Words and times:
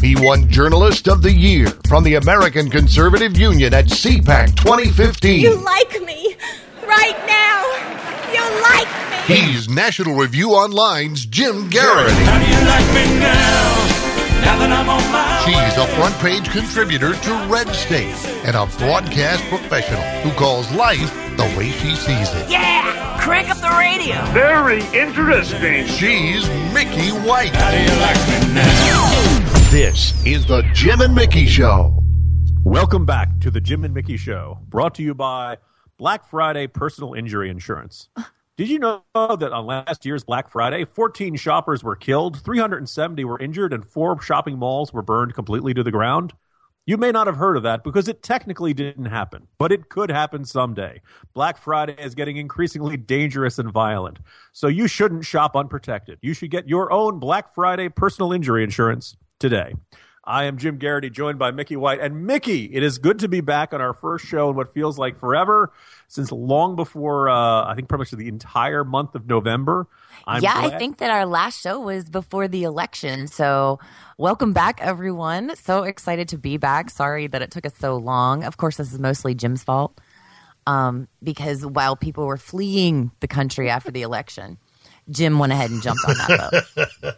He 0.00 0.16
won 0.16 0.48
Journalist 0.48 1.08
of 1.08 1.20
the 1.22 1.32
Year 1.32 1.66
from 1.86 2.04
the 2.04 2.14
American 2.14 2.70
Conservative 2.70 3.36
Union 3.36 3.74
at 3.74 3.84
CPAC 3.86 4.56
2015. 4.56 5.40
You 5.40 5.54
like 5.62 5.92
me 6.02 6.36
right 6.86 7.18
now. 7.26 7.60
You 8.32 8.40
like 8.62 8.88
me. 9.28 9.34
He's 9.34 9.68
National 9.68 10.14
Review 10.16 10.54
Online's 10.54 11.26
Jim 11.26 11.68
Geraghty. 11.68 12.14
How 12.24 12.38
do 12.38 12.46
you 12.46 12.66
like 12.66 12.86
me 12.94 13.18
now? 13.20 13.76
Now 14.40 14.58
that 14.58 14.72
I'm 14.72 14.88
on 14.88 15.12
my 15.12 15.44
She's 15.44 15.76
a 15.76 15.86
front 15.96 16.14
page 16.18 16.50
contributor 16.50 17.12
to 17.12 17.46
Red 17.52 17.68
State 17.74 18.14
and 18.46 18.56
a 18.56 18.64
broadcast 18.78 19.44
professional 19.50 20.00
who 20.22 20.30
calls 20.38 20.70
life 20.72 21.12
the 21.36 21.44
way 21.58 21.70
she 21.72 21.94
sees 21.94 22.32
it. 22.34 22.50
Yeah! 22.50 23.20
Crank 23.20 23.50
up 23.50 23.58
the 23.58 23.68
radio. 23.78 24.16
Very 24.32 24.80
interesting. 24.98 25.86
She's 25.86 26.48
Mickey 26.72 27.10
White. 27.28 27.54
How 27.54 27.70
do 27.70 27.78
you 27.82 28.00
like 28.00 28.48
me 28.48 28.54
now? 28.54 29.39
This 29.70 30.26
is 30.26 30.44
the 30.46 30.68
Jim 30.74 31.00
and 31.00 31.14
Mickey 31.14 31.46
Show. 31.46 32.02
Welcome 32.64 33.06
back 33.06 33.38
to 33.38 33.52
the 33.52 33.60
Jim 33.60 33.84
and 33.84 33.94
Mickey 33.94 34.16
Show, 34.16 34.58
brought 34.68 34.96
to 34.96 35.02
you 35.04 35.14
by 35.14 35.58
Black 35.96 36.28
Friday 36.28 36.66
Personal 36.66 37.14
Injury 37.14 37.50
Insurance. 37.50 38.08
Did 38.56 38.68
you 38.68 38.80
know 38.80 39.04
that 39.14 39.52
on 39.52 39.66
last 39.66 40.04
year's 40.04 40.24
Black 40.24 40.50
Friday, 40.50 40.84
14 40.84 41.36
shoppers 41.36 41.84
were 41.84 41.94
killed, 41.94 42.42
370 42.42 43.24
were 43.24 43.38
injured, 43.38 43.72
and 43.72 43.86
four 43.86 44.20
shopping 44.20 44.58
malls 44.58 44.92
were 44.92 45.02
burned 45.02 45.34
completely 45.34 45.72
to 45.74 45.84
the 45.84 45.92
ground? 45.92 46.32
You 46.84 46.96
may 46.96 47.12
not 47.12 47.28
have 47.28 47.36
heard 47.36 47.56
of 47.56 47.62
that 47.62 47.84
because 47.84 48.08
it 48.08 48.24
technically 48.24 48.74
didn't 48.74 49.04
happen, 49.04 49.46
but 49.56 49.70
it 49.70 49.88
could 49.88 50.10
happen 50.10 50.44
someday. 50.44 51.00
Black 51.32 51.56
Friday 51.56 51.94
is 51.96 52.16
getting 52.16 52.38
increasingly 52.38 52.96
dangerous 52.96 53.60
and 53.60 53.70
violent, 53.70 54.18
so 54.50 54.66
you 54.66 54.88
shouldn't 54.88 55.26
shop 55.26 55.54
unprotected. 55.54 56.18
You 56.22 56.34
should 56.34 56.50
get 56.50 56.68
your 56.68 56.92
own 56.92 57.20
Black 57.20 57.54
Friday 57.54 57.88
personal 57.88 58.32
injury 58.32 58.64
insurance 58.64 59.16
today. 59.40 59.74
I 60.22 60.44
am 60.44 60.58
Jim 60.58 60.78
Geraghty, 60.78 61.10
joined 61.10 61.38
by 61.38 61.50
Mickey 61.50 61.74
White. 61.76 61.98
And 61.98 62.26
Mickey, 62.26 62.66
it 62.66 62.84
is 62.84 62.98
good 62.98 63.18
to 63.20 63.28
be 63.28 63.40
back 63.40 63.72
on 63.72 63.80
our 63.80 63.94
first 63.94 64.26
show 64.26 64.50
in 64.50 64.54
what 64.54 64.72
feels 64.72 64.98
like 64.98 65.18
forever, 65.18 65.72
since 66.06 66.30
long 66.30 66.76
before, 66.76 67.28
uh, 67.28 67.64
I 67.64 67.74
think 67.74 67.88
pretty 67.88 68.00
much 68.00 68.10
the 68.10 68.28
entire 68.28 68.84
month 68.84 69.14
of 69.14 69.26
November. 69.26 69.88
I'm 70.26 70.42
yeah, 70.42 70.54
I 70.54 70.78
think 70.78 70.98
that 70.98 71.10
our 71.10 71.24
last 71.26 71.60
show 71.60 71.80
was 71.80 72.08
before 72.10 72.46
the 72.46 72.64
election. 72.64 73.26
So, 73.26 73.80
welcome 74.18 74.52
back, 74.52 74.78
everyone. 74.82 75.56
So 75.56 75.84
excited 75.84 76.28
to 76.28 76.38
be 76.38 76.58
back. 76.58 76.90
Sorry 76.90 77.26
that 77.26 77.40
it 77.40 77.50
took 77.50 77.64
us 77.64 77.74
so 77.80 77.96
long. 77.96 78.44
Of 78.44 78.58
course, 78.58 78.76
this 78.76 78.92
is 78.92 78.98
mostly 78.98 79.34
Jim's 79.34 79.64
fault 79.64 79.98
um, 80.66 81.08
because 81.22 81.64
while 81.64 81.96
people 81.96 82.26
were 82.26 82.36
fleeing 82.36 83.10
the 83.20 83.28
country 83.28 83.70
after 83.70 83.90
the 83.90 84.02
election, 84.02 84.58
Jim 85.08 85.38
went 85.38 85.52
ahead 85.52 85.70
and 85.70 85.82
jumped 85.82 86.04
on 86.06 86.14
that 86.14 86.66
boat. 87.02 87.14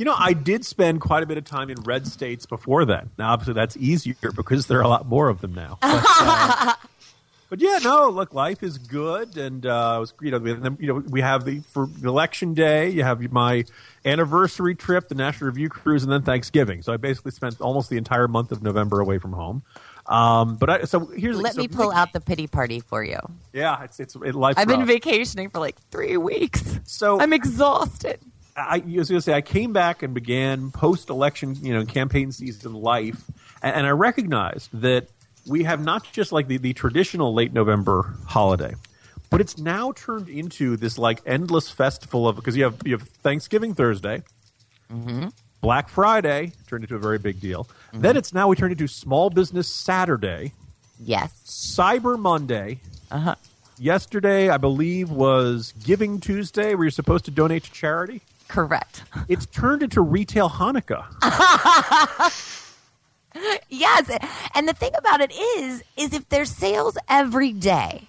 You 0.00 0.06
know, 0.06 0.16
I 0.18 0.32
did 0.32 0.64
spend 0.64 1.02
quite 1.02 1.22
a 1.22 1.26
bit 1.26 1.36
of 1.36 1.44
time 1.44 1.68
in 1.68 1.76
red 1.82 2.06
states 2.06 2.46
before 2.46 2.86
then. 2.86 3.10
Now, 3.18 3.34
obviously, 3.34 3.52
that's 3.52 3.76
easier 3.76 4.32
because 4.34 4.66
there 4.66 4.78
are 4.78 4.82
a 4.82 4.88
lot 4.88 5.04
more 5.04 5.28
of 5.28 5.42
them 5.42 5.52
now. 5.52 5.76
But, 5.82 6.02
uh, 6.06 6.72
but 7.50 7.60
yeah, 7.60 7.80
no, 7.84 8.08
look, 8.08 8.32
life 8.32 8.62
is 8.62 8.78
good, 8.78 9.36
and 9.36 9.66
uh, 9.66 9.98
was 10.00 10.14
you 10.22 10.30
know, 10.30 10.38
then, 10.38 10.78
you 10.80 10.86
know, 10.86 11.04
we 11.06 11.20
have 11.20 11.44
the 11.44 11.60
for 11.60 11.86
election 12.02 12.54
day. 12.54 12.88
You 12.88 13.04
have 13.04 13.20
my 13.30 13.66
anniversary 14.02 14.74
trip, 14.74 15.10
the 15.10 15.14
National 15.14 15.48
Review 15.48 15.68
cruise, 15.68 16.02
and 16.02 16.10
then 16.10 16.22
Thanksgiving. 16.22 16.80
So 16.80 16.94
I 16.94 16.96
basically 16.96 17.32
spent 17.32 17.60
almost 17.60 17.90
the 17.90 17.98
entire 17.98 18.26
month 18.26 18.52
of 18.52 18.62
November 18.62 19.00
away 19.00 19.18
from 19.18 19.34
home. 19.34 19.62
Um, 20.06 20.56
but 20.56 20.70
I, 20.70 20.84
so 20.84 21.08
here's 21.08 21.38
Let 21.38 21.56
so 21.56 21.60
me 21.60 21.68
pull 21.68 21.88
Mickey- 21.88 21.98
out 21.98 22.14
the 22.14 22.20
pity 22.20 22.46
party 22.46 22.80
for 22.80 23.04
you. 23.04 23.18
Yeah, 23.52 23.84
it's 23.84 24.00
it's 24.00 24.16
it, 24.16 24.34
life. 24.34 24.56
I've 24.56 24.66
been 24.66 24.86
vacationing 24.86 25.50
for 25.50 25.58
like 25.58 25.76
three 25.90 26.16
weeks. 26.16 26.80
So 26.84 27.20
I'm 27.20 27.34
exhausted. 27.34 28.18
I, 28.60 28.76
I 28.76 28.98
was 28.98 29.08
going 29.08 29.18
to 29.18 29.22
say 29.22 29.32
I 29.34 29.40
came 29.40 29.72
back 29.72 30.02
and 30.02 30.12
began 30.14 30.70
post-election, 30.70 31.56
you 31.62 31.72
know, 31.74 31.84
campaign 31.84 32.32
season 32.32 32.74
life, 32.74 33.22
and, 33.62 33.76
and 33.76 33.86
I 33.86 33.90
recognized 33.90 34.70
that 34.80 35.08
we 35.46 35.64
have 35.64 35.82
not 35.82 36.10
just 36.12 36.32
like 36.32 36.46
the, 36.48 36.58
the 36.58 36.72
traditional 36.74 37.32
late 37.34 37.52
November 37.52 38.14
holiday, 38.26 38.74
but 39.30 39.40
it's 39.40 39.58
now 39.58 39.92
turned 39.92 40.28
into 40.28 40.76
this 40.76 40.98
like 40.98 41.20
endless 41.26 41.70
festival 41.70 42.28
of 42.28 42.36
because 42.36 42.56
you 42.56 42.64
have 42.64 42.76
you 42.84 42.92
have 42.98 43.02
Thanksgiving 43.08 43.74
Thursday, 43.74 44.22
Black 45.60 45.88
Friday 45.88 46.52
turned 46.66 46.84
into 46.84 46.96
a 46.96 46.98
very 46.98 47.18
big 47.18 47.40
deal. 47.40 47.68
Then 47.92 48.16
it's 48.16 48.32
now 48.32 48.48
we 48.48 48.56
turned 48.56 48.72
into 48.72 48.86
Small 48.88 49.30
Business 49.30 49.68
Saturday, 49.72 50.52
Yes. 51.02 51.32
Cyber 51.76 52.18
Monday. 52.18 52.80
Uh-huh. 53.10 53.34
Yesterday, 53.78 54.50
I 54.50 54.58
believe, 54.58 55.10
was 55.10 55.72
Giving 55.82 56.20
Tuesday, 56.20 56.74
where 56.74 56.84
you're 56.84 56.90
supposed 56.90 57.24
to 57.24 57.30
donate 57.30 57.64
to 57.64 57.72
charity. 57.72 58.20
Correct. 58.50 59.04
It's 59.28 59.46
turned 59.46 59.84
into 59.84 60.00
retail 60.02 60.48
Hanukkah. 60.50 61.06
Yes, 63.68 64.10
and 64.56 64.66
the 64.66 64.72
thing 64.72 64.90
about 64.98 65.20
it 65.20 65.30
is, 65.30 65.84
is 65.96 66.12
if 66.12 66.28
there's 66.30 66.50
sales 66.50 66.98
every 67.08 67.52
day, 67.52 68.08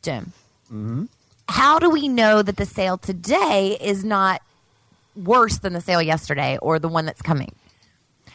Jim, 0.00 0.32
mm-hmm. 0.66 1.06
how 1.48 1.80
do 1.80 1.90
we 1.90 2.06
know 2.06 2.40
that 2.40 2.56
the 2.56 2.64
sale 2.64 2.96
today 2.96 3.76
is 3.80 4.04
not 4.04 4.40
worse 5.16 5.58
than 5.58 5.72
the 5.72 5.80
sale 5.80 6.00
yesterday 6.00 6.56
or 6.62 6.78
the 6.78 6.86
one 6.86 7.04
that's 7.04 7.20
coming? 7.20 7.52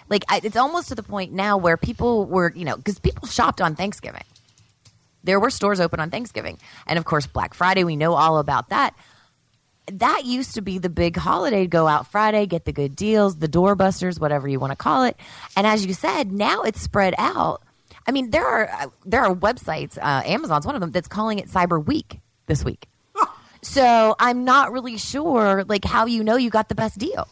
Like 0.10 0.26
I, 0.28 0.42
it's 0.44 0.58
almost 0.58 0.90
to 0.90 0.96
the 0.96 1.04
point 1.04 1.32
now 1.32 1.56
where 1.56 1.78
people 1.78 2.26
were, 2.26 2.52
you 2.54 2.66
know, 2.66 2.76
because 2.76 3.00
people 3.00 3.26
shopped 3.26 3.62
on 3.62 3.78
Thanksgiving. 3.78 4.26
There 5.24 5.40
were 5.40 5.50
stores 5.50 5.80
open 5.80 6.02
on 6.02 6.10
Thanksgiving, 6.10 6.60
and 6.86 7.00
of 7.00 7.06
course 7.06 7.28
Black 7.28 7.54
Friday. 7.54 7.86
We 7.86 7.96
know 7.96 8.16
all 8.16 8.40
about 8.40 8.68
that 8.70 8.94
that 9.92 10.24
used 10.26 10.56
to 10.56 10.62
be 10.62 10.78
the 10.78 10.90
big 10.90 11.18
holiday 11.18 11.68
go 11.68 11.88
out 11.88 12.08
Friday, 12.08 12.46
get 12.46 12.66
the 12.66 12.72
good 12.72 12.96
deals, 12.96 13.38
the 13.38 13.48
doorbusters, 13.48 14.20
whatever 14.20 14.48
you 14.48 14.60
want 14.60 14.72
to 14.72 14.76
call 14.76 15.04
it. 15.04 15.18
And 15.56 15.66
as 15.66 15.86
you 15.86 15.94
said, 15.94 16.32
now 16.32 16.62
it's 16.62 16.82
spread 16.82 17.16
out. 17.18 17.62
I 18.08 18.12
mean, 18.12 18.32
there 18.32 18.46
are 18.46 18.70
uh, 18.70 18.88
there 19.06 19.24
are 19.24 19.36
websites, 19.36 19.98
uh, 19.98 20.24
Amazon's 20.26 20.66
one 20.66 20.76
of 20.76 20.82
them 20.82 20.92
that's 20.92 21.08
calling 21.08 21.40
it 21.40 21.48
Cyber 21.48 21.84
Week 21.84 22.20
this 22.48 22.64
week. 22.64 22.88
So 23.62 24.16
I'm 24.20 24.46
not 24.46 24.72
really 24.72 24.98
sure, 24.98 25.66
like 25.66 25.84
how 25.84 26.06
you 26.06 26.24
know 26.24 26.38
you 26.38 26.50
got 26.50 26.70
the 26.70 26.76
best 26.76 26.98
deal. 26.98 27.28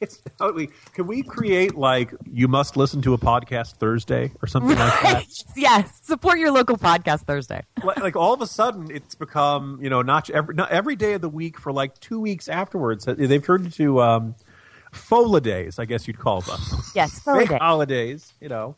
It's 0.00 0.20
totally. 0.38 0.70
Can 0.94 1.06
we 1.06 1.22
create 1.22 1.74
like 1.76 2.12
you 2.32 2.48
must 2.48 2.76
listen 2.76 3.02
to 3.02 3.14
a 3.14 3.18
podcast 3.18 3.74
Thursday 3.76 4.32
or 4.42 4.48
something 4.48 4.76
like 4.78 5.02
that? 5.02 5.24
yes, 5.56 5.90
support 6.02 6.38
your 6.38 6.50
local 6.52 6.76
podcast 6.78 7.20
Thursday. 7.26 7.62
like, 7.84 7.98
like 7.98 8.16
all 8.16 8.32
of 8.34 8.40
a 8.40 8.46
sudden, 8.46 8.90
it's 8.90 9.14
become 9.14 9.78
you 9.82 9.90
know 9.90 10.02
not 10.02 10.30
every 10.30 10.54
not 10.54 10.70
every 10.70 10.96
day 10.96 11.12
of 11.14 11.20
the 11.20 11.28
week 11.28 11.58
for 11.58 11.72
like 11.72 11.98
two 12.00 12.20
weeks 12.20 12.48
afterwards. 12.48 13.06
uh, 13.06 13.14
They've 13.16 13.44
turned 13.44 13.66
into 13.66 14.00
um, 14.00 14.34
faux-lidays, 14.92 15.78
I 15.78 15.84
guess 15.84 16.06
you'd 16.08 16.18
call 16.18 16.40
them. 16.40 16.58
Yes, 16.94 17.20
Friday. 17.20 17.58
holidays, 17.58 18.32
you 18.40 18.48
know. 18.48 18.76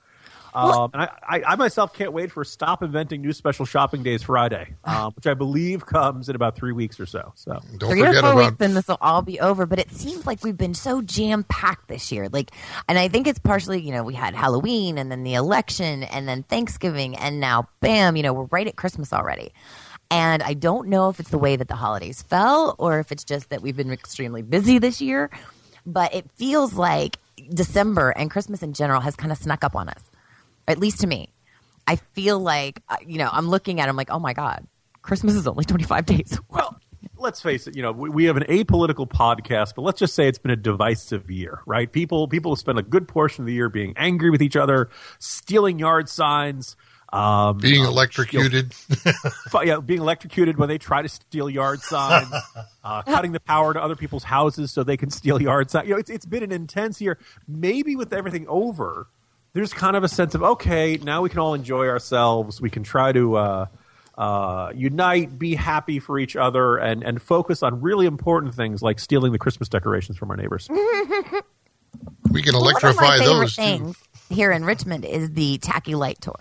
Um, 0.54 0.90
and 0.92 1.02
I, 1.02 1.08
I, 1.22 1.42
I 1.48 1.56
myself 1.56 1.94
can't 1.94 2.12
wait 2.12 2.32
for 2.32 2.44
Stop 2.44 2.82
Inventing 2.82 3.22
New 3.22 3.32
Special 3.32 3.64
Shopping 3.64 4.02
Days 4.02 4.22
Friday, 4.22 4.74
um, 4.84 5.12
which 5.14 5.26
I 5.26 5.34
believe 5.34 5.86
comes 5.86 6.28
in 6.28 6.36
about 6.36 6.56
three 6.56 6.72
weeks 6.72 6.98
or 6.98 7.06
so. 7.06 7.32
So. 7.36 7.60
Don't 7.78 7.90
three 7.90 8.02
or 8.02 8.06
forget 8.06 8.22
four 8.22 8.32
about 8.32 8.50
weeks 8.50 8.62
and 8.72 8.76
this 8.76 8.88
will 8.88 8.98
all 9.00 9.22
be 9.22 9.40
over 9.40 9.66
but 9.66 9.78
it 9.78 9.90
seems 9.90 10.26
like 10.26 10.42
we've 10.42 10.56
been 10.56 10.74
so 10.74 11.02
jam 11.02 11.44
packed 11.44 11.88
this 11.88 12.10
year 12.10 12.28
like 12.30 12.50
and 12.88 12.98
i 12.98 13.08
think 13.08 13.26
it's 13.26 13.38
partially 13.38 13.80
you 13.80 13.92
know 13.92 14.02
we 14.02 14.14
had 14.14 14.34
halloween 14.34 14.98
and 14.98 15.10
then 15.10 15.24
the 15.24 15.34
election 15.34 16.02
and 16.04 16.26
then 16.28 16.42
thanksgiving 16.44 17.16
and 17.16 17.40
now 17.40 17.68
bam 17.80 18.16
you 18.16 18.22
know 18.22 18.32
we're 18.32 18.44
right 18.44 18.66
at 18.66 18.76
christmas 18.76 19.12
already. 19.12 19.52
And 20.10 20.42
i 20.42 20.54
don't 20.54 20.88
know 20.88 21.08
if 21.08 21.20
it's 21.20 21.30
the 21.30 21.38
way 21.38 21.56
that 21.56 21.68
the 21.68 21.76
holidays 21.76 22.22
fell 22.22 22.74
or 22.78 22.98
if 22.98 23.12
it's 23.12 23.24
just 23.24 23.50
that 23.50 23.62
we've 23.62 23.76
been 23.76 23.90
extremely 23.90 24.42
busy 24.42 24.78
this 24.78 25.00
year 25.00 25.30
but 25.86 26.14
it 26.14 26.30
feels 26.34 26.74
like 26.74 27.18
december 27.52 28.10
and 28.10 28.30
christmas 28.30 28.62
in 28.62 28.72
general 28.72 29.00
has 29.00 29.16
kind 29.16 29.32
of 29.32 29.38
snuck 29.38 29.64
up 29.64 29.74
on 29.74 29.88
us 29.88 30.02
at 30.68 30.78
least 30.78 31.00
to 31.00 31.06
me 31.06 31.32
i 31.86 31.96
feel 31.96 32.38
like 32.38 32.82
uh, 32.88 32.96
you 33.06 33.18
know 33.18 33.28
i'm 33.32 33.48
looking 33.48 33.80
at 33.80 33.86
it, 33.86 33.90
i'm 33.90 33.96
like 33.96 34.10
oh 34.10 34.18
my 34.18 34.32
god 34.32 34.66
christmas 35.02 35.34
is 35.34 35.46
only 35.46 35.64
25 35.64 36.06
days 36.06 36.38
Well, 36.50 36.78
let's 37.22 37.40
face 37.40 37.66
it. 37.66 37.76
You 37.76 37.82
know, 37.82 37.92
we, 37.92 38.10
we 38.10 38.24
have 38.24 38.36
an 38.36 38.44
apolitical 38.44 39.08
podcast, 39.08 39.74
but 39.74 39.82
let's 39.82 39.98
just 39.98 40.14
say 40.14 40.28
it's 40.28 40.38
been 40.38 40.50
a 40.50 40.56
divisive 40.56 41.30
year, 41.30 41.60
right? 41.66 41.90
People 41.90 42.28
people 42.28 42.56
spend 42.56 42.78
a 42.78 42.82
good 42.82 43.08
portion 43.08 43.42
of 43.42 43.46
the 43.46 43.52
year 43.54 43.68
being 43.68 43.94
angry 43.96 44.30
with 44.30 44.42
each 44.42 44.56
other, 44.56 44.90
stealing 45.18 45.78
yard 45.78 46.08
signs, 46.08 46.76
um, 47.12 47.58
being 47.58 47.84
electrocuted. 47.84 48.72
fu- 49.50 49.64
yeah, 49.64 49.80
being 49.80 50.00
electrocuted 50.00 50.58
when 50.58 50.68
they 50.68 50.78
try 50.78 51.02
to 51.02 51.08
steal 51.08 51.48
yard 51.48 51.80
signs, 51.80 52.32
uh, 52.84 53.02
cutting 53.02 53.32
the 53.32 53.40
power 53.40 53.72
to 53.74 53.82
other 53.82 53.96
people's 53.96 54.24
houses 54.24 54.72
so 54.72 54.82
they 54.82 54.96
can 54.96 55.10
steal 55.10 55.40
yard 55.40 55.70
signs. 55.70 55.88
You 55.88 55.94
know, 55.94 56.00
it's 56.00 56.10
it's 56.10 56.26
been 56.26 56.42
an 56.42 56.52
intense 56.52 57.00
year. 57.00 57.18
Maybe 57.46 57.96
with 57.96 58.12
everything 58.12 58.46
over, 58.48 59.08
there's 59.54 59.72
kind 59.72 59.96
of 59.96 60.04
a 60.04 60.08
sense 60.08 60.34
of 60.34 60.42
okay, 60.42 60.98
now 61.02 61.22
we 61.22 61.28
can 61.28 61.38
all 61.38 61.54
enjoy 61.54 61.86
ourselves. 61.88 62.60
We 62.60 62.70
can 62.70 62.82
try 62.82 63.12
to. 63.12 63.36
Uh, 63.36 63.66
uh, 64.16 64.70
unite, 64.74 65.38
be 65.38 65.54
happy 65.54 65.98
for 65.98 66.18
each 66.18 66.36
other, 66.36 66.76
and, 66.76 67.02
and 67.02 67.20
focus 67.20 67.62
on 67.62 67.80
really 67.80 68.04
important 68.04 68.54
things 68.54 68.82
like 68.82 69.00
stealing 69.00 69.32
the 69.32 69.38
Christmas 69.38 69.70
decorations 69.70 70.18
from 70.18 70.30
our 70.30 70.36
neighbors. 70.36 70.68
we 72.30 72.42
can 72.42 72.54
electrify 72.54 72.94
one 72.94 73.12
of 73.14 73.18
my 73.18 73.18
favorite 73.18 73.40
those 73.40 73.56
too. 73.56 73.62
things 73.62 74.02
here 74.28 74.52
in 74.52 74.64
Richmond 74.64 75.04
is 75.04 75.30
the 75.32 75.58
Tacky 75.58 75.94
Light 75.94 76.20
Tour. 76.20 76.34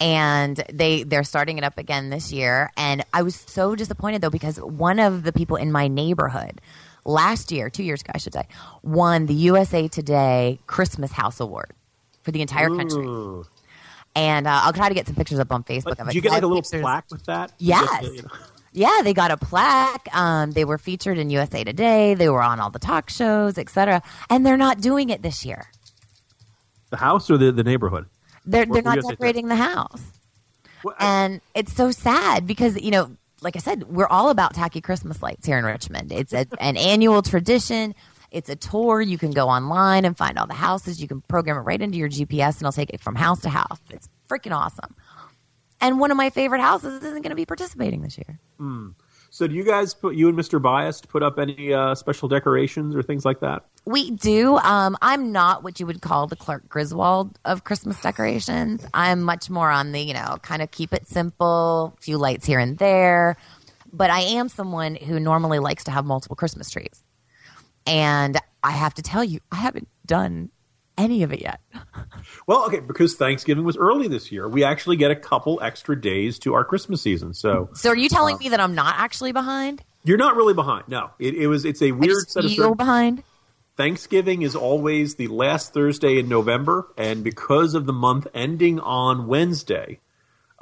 And 0.00 0.56
they 0.72 1.02
they're 1.02 1.24
starting 1.24 1.58
it 1.58 1.64
up 1.64 1.78
again 1.78 2.08
this 2.08 2.32
year 2.32 2.70
and 2.78 3.04
I 3.12 3.22
was 3.22 3.36
so 3.36 3.74
disappointed 3.74 4.22
though 4.22 4.30
because 4.30 4.56
one 4.56 4.98
of 4.98 5.22
the 5.22 5.32
people 5.32 5.56
in 5.56 5.70
my 5.70 5.86
neighborhood 5.86 6.60
last 7.04 7.52
year, 7.52 7.68
two 7.68 7.82
years 7.82 8.00
ago, 8.00 8.12
I 8.14 8.18
should 8.18 8.32
say, 8.32 8.48
won 8.82 9.26
the 9.26 9.34
USA 9.34 9.88
Today 9.88 10.60
Christmas 10.66 11.12
House 11.12 11.40
Award 11.40 11.74
for 12.22 12.30
the 12.30 12.40
entire 12.42 12.68
country. 12.68 13.06
And 14.14 14.46
uh, 14.46 14.60
I'll 14.64 14.72
try 14.72 14.88
to 14.88 14.94
get 14.94 15.06
some 15.06 15.16
pictures 15.16 15.38
up 15.38 15.50
on 15.52 15.64
Facebook 15.64 15.98
of 15.98 16.08
it. 16.08 16.10
do 16.12 16.16
you 16.16 16.20
get 16.20 16.32
like 16.32 16.42
a 16.42 16.46
little 16.46 16.62
pictures- 16.62 16.82
plaque 16.82 17.06
with 17.10 17.24
that? 17.26 17.52
Yes. 17.58 17.88
you 18.02 18.22
Yeah, 18.72 19.00
they 19.02 19.14
got 19.14 19.30
a 19.30 19.36
plaque. 19.36 20.08
Um, 20.14 20.52
they 20.52 20.64
were 20.64 20.78
featured 20.78 21.18
in 21.18 21.30
USA 21.30 21.64
Today. 21.64 22.14
They 22.14 22.28
were 22.28 22.42
on 22.42 22.60
all 22.60 22.70
the 22.70 22.78
talk 22.78 23.08
shows, 23.10 23.56
etc. 23.58 24.02
And 24.28 24.44
they're 24.44 24.56
not 24.58 24.80
doing 24.80 25.08
it 25.10 25.22
this 25.22 25.44
year. 25.46 25.70
the 26.90 26.98
house 26.98 27.30
or 27.30 27.38
the, 27.38 27.52
the 27.52 27.64
neighborhood? 27.64 28.06
They're 28.44 28.66
they're 28.66 28.82
not 28.82 28.98
decorating 29.00 29.48
the 29.48 29.56
house. 29.56 30.02
Well, 30.84 30.94
I- 30.98 31.04
and 31.06 31.40
it's 31.54 31.72
so 31.72 31.90
sad 31.90 32.46
because 32.46 32.80
you 32.80 32.90
know 32.90 33.12
like 33.40 33.56
i 33.56 33.60
said 33.60 33.84
we're 33.84 34.06
all 34.06 34.30
about 34.30 34.54
tacky 34.54 34.80
christmas 34.80 35.22
lights 35.22 35.46
here 35.46 35.58
in 35.58 35.64
richmond 35.64 36.10
it's 36.12 36.32
a, 36.32 36.46
an 36.60 36.76
annual 36.76 37.22
tradition 37.22 37.94
it's 38.32 38.48
a 38.48 38.56
tour. 38.56 39.00
You 39.00 39.18
can 39.18 39.30
go 39.30 39.48
online 39.48 40.04
and 40.04 40.16
find 40.16 40.38
all 40.38 40.46
the 40.46 40.54
houses. 40.54 41.00
You 41.00 41.06
can 41.06 41.20
program 41.20 41.56
it 41.56 41.60
right 41.60 41.80
into 41.80 41.98
your 41.98 42.08
gps 42.08 42.54
and 42.54 42.62
it'll 42.62 42.72
take 42.72 42.90
it 42.90 43.00
from 43.00 43.14
house 43.14 43.42
to 43.42 43.50
house. 43.50 43.78
It's 43.90 44.08
freaking 44.28 44.56
awesome. 44.56 44.96
And 45.80 46.00
one 46.00 46.10
of 46.10 46.16
my 46.16 46.30
favorite 46.30 46.60
houses 46.60 47.02
isn't 47.02 47.22
going 47.22 47.30
to 47.30 47.36
be 47.36 47.44
participating 47.44 48.02
this 48.02 48.16
year. 48.16 48.38
So 49.30 49.46
do 49.46 49.54
you 49.54 49.64
guys 49.64 49.94
put 49.94 50.14
you 50.14 50.28
and 50.28 50.38
Mr. 50.38 50.62
Bias 50.62 51.00
put 51.00 51.22
up 51.22 51.38
any 51.38 51.72
uh, 51.72 51.94
special 51.94 52.28
decorations 52.28 52.94
or 52.94 53.02
things 53.02 53.24
like 53.24 53.40
that? 53.40 53.64
we 53.84 54.12
do. 54.12 54.58
Um, 54.58 54.96
i'm 55.02 55.32
not 55.32 55.64
what 55.64 55.80
you 55.80 55.86
would 55.86 56.00
call 56.00 56.28
the 56.28 56.36
clark 56.36 56.68
griswold 56.68 57.38
of 57.44 57.64
christmas 57.64 58.00
decorations. 58.00 58.86
I'm 58.94 59.22
much 59.22 59.50
more 59.50 59.70
on 59.70 59.92
the 59.92 60.00
you 60.00 60.14
know 60.14 60.38
kind 60.42 60.62
of 60.62 60.70
keep 60.70 60.92
it 60.92 61.08
simple 61.08 61.96
few 62.00 62.16
lights 62.16 62.46
here 62.46 62.60
and 62.60 62.78
there. 62.78 63.36
But 63.92 64.10
i 64.10 64.20
am 64.20 64.48
someone 64.48 64.94
who 64.94 65.18
normally 65.18 65.58
likes 65.58 65.84
to 65.84 65.90
have 65.90 66.04
multiple 66.04 66.36
christmas 66.36 66.70
trees 66.70 67.02
and 67.86 68.38
i 68.62 68.70
have 68.70 68.94
to 68.94 69.02
tell 69.02 69.24
you 69.24 69.40
i 69.50 69.56
haven't 69.56 69.88
done 70.06 70.50
any 70.98 71.22
of 71.22 71.32
it 71.32 71.40
yet 71.40 71.60
Well, 72.46 72.66
okay, 72.66 72.80
because 72.80 73.14
Thanksgiving 73.14 73.64
was 73.64 73.76
early 73.76 74.08
this 74.08 74.30
year, 74.30 74.48
we 74.48 74.62
actually 74.62 74.96
get 74.96 75.10
a 75.10 75.16
couple 75.16 75.60
extra 75.60 76.00
days 76.00 76.38
to 76.40 76.54
our 76.54 76.64
Christmas 76.64 77.02
season. 77.02 77.34
So 77.34 77.68
so 77.74 77.90
are 77.90 77.96
you 77.96 78.08
telling 78.08 78.34
um, 78.34 78.38
me 78.38 78.48
that 78.50 78.60
i'm 78.60 78.74
not 78.74 78.94
actually 78.98 79.32
behind 79.32 79.82
you're 80.04 80.18
not 80.18 80.36
really 80.36 80.54
behind. 80.54 80.88
No, 80.88 81.10
it, 81.18 81.34
it 81.34 81.46
was. 81.46 81.64
It's 81.64 81.82
a 81.82 81.92
weird 81.92 82.28
set 82.28 82.44
of 82.44 82.50
feel 82.52 82.74
behind 82.74 83.22
Thanksgiving 83.76 84.42
is 84.42 84.56
always 84.56 85.14
the 85.14 85.28
last 85.28 85.72
Thursday 85.72 86.18
in 86.18 86.28
November, 86.28 86.88
and 86.96 87.24
because 87.24 87.74
of 87.74 87.86
the 87.86 87.92
month 87.92 88.26
ending 88.34 88.80
on 88.80 89.26
Wednesday, 89.26 90.00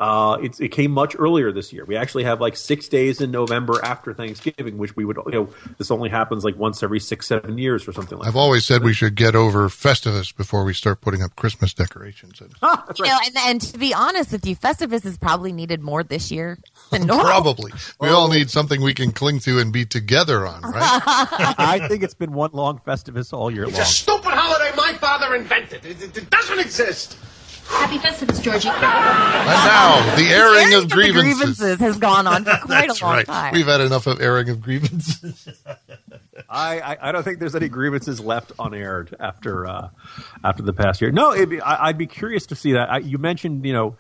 uh, 0.01 0.39
it's, 0.43 0.59
it 0.61 0.69
came 0.71 0.91
much 0.91 1.15
earlier 1.19 1.53
this 1.53 1.73
year. 1.73 1.85
We 1.85 1.95
actually 1.95 2.25
have 2.25 2.41
like 2.41 2.57
six 2.57 2.89
days 2.89 3.21
in 3.21 3.31
November 3.31 3.75
after 3.85 4.15
Thanksgiving, 4.15 4.79
which 4.79 4.97
we 4.97 5.05
would, 5.05 5.19
you 5.27 5.33
know, 5.33 5.49
this 5.79 5.91
only 5.91 6.09
happens 6.09 6.43
like 6.43 6.57
once 6.57 6.83
every 6.83 6.99
six, 7.01 7.27
seven 7.27 7.59
years 7.59 7.87
or 7.87 7.93
something 7.93 8.19
like 8.19 8.27
I've 8.27 8.33
that. 8.33 8.39
always 8.41 8.65
said 8.65 8.83
we 8.83 8.95
should 8.95 9.15
get 9.15 9.35
over 9.37 9.69
Festivus 9.69 10.35
before 10.35 10.65
we 10.65 10.73
start 10.75 11.03
putting 11.03 11.23
up 11.23 11.37
Christmas 11.37 11.75
decorations. 11.75 12.41
And 12.41 12.51
you 12.99 13.05
know 13.05 13.19
and, 13.27 13.37
and 13.47 13.61
to 13.61 13.79
be 13.79 13.93
honest 13.95 14.33
with 14.33 14.47
you 14.47 14.57
festivus 14.57 15.05
is 15.05 15.19
probably 15.19 15.53
needed 15.53 15.81
more 15.83 16.03
this 16.03 16.31
year 16.31 16.59
than 16.91 17.07
normal 17.07 17.25
Probably. 17.27 17.73
We 18.01 18.09
all 18.09 18.29
need 18.29 18.49
something 18.51 18.81
we 18.83 18.95
can 18.95 19.13
cling 19.13 19.39
to 19.41 19.59
and 19.59 19.71
be 19.73 19.85
together 19.85 20.47
on, 20.47 20.63
right? 20.63 20.73
I 21.59 21.87
think 21.89 22.03
it's 22.03 22.15
been 22.15 22.33
one 22.33 22.51
long 22.55 22.79
Festivus 22.79 23.33
all 23.35 23.51
year 23.51 23.65
long. 23.65 23.71
It's 23.73 23.81
a 23.81 23.85
stupid 23.85 24.31
holiday 24.33 24.75
my 24.77 24.95
father 24.95 25.35
invented. 25.35 25.85
It, 25.85 26.03
it- 26.03 26.17
it 26.17 26.31
doesn't 26.31 26.59
exist. 26.59 27.17
Happy 27.71 27.99
Festivus, 27.99 28.43
Georgie. 28.43 28.69
And 28.69 28.77
now, 28.79 30.17
the 30.17 30.29
airing 30.29 30.75
of 30.75 30.89
the 30.89 30.95
grievances. 30.95 31.35
grievances 31.59 31.81
has 31.81 31.99
gone 31.99 32.27
on 32.27 32.45
for 32.45 32.57
quite 32.63 32.89
That's 32.89 33.01
a 33.01 33.05
long 33.05 33.15
right. 33.17 33.27
time 33.27 33.55
We've 33.55 33.67
had 33.67 33.81
enough 33.81 34.07
of 34.07 34.21
airing 34.21 34.49
of 34.51 34.61
grievances. 34.61 35.49
I, 36.49 36.81
I, 36.81 37.09
I 37.09 37.13
don't 37.13 37.23
think 37.23 37.39
there's 37.39 37.55
any 37.55 37.69
grievances 37.69 38.21
left 38.21 38.53
unaired 38.59 39.15
after 39.21 39.67
uh, 39.67 39.89
after 40.43 40.63
the 40.63 40.73
past 40.73 41.01
year. 41.01 41.11
No, 41.13 41.33
it'd 41.33 41.49
be, 41.51 41.61
I, 41.61 41.89
I'd 41.89 41.99
be 41.99 42.07
curious 42.07 42.47
to 42.47 42.57
see 42.57 42.73
that. 42.73 42.91
I, 42.91 42.99
you 42.99 43.19
mentioned, 43.19 43.65
you 43.65 43.73
know, 43.73 43.97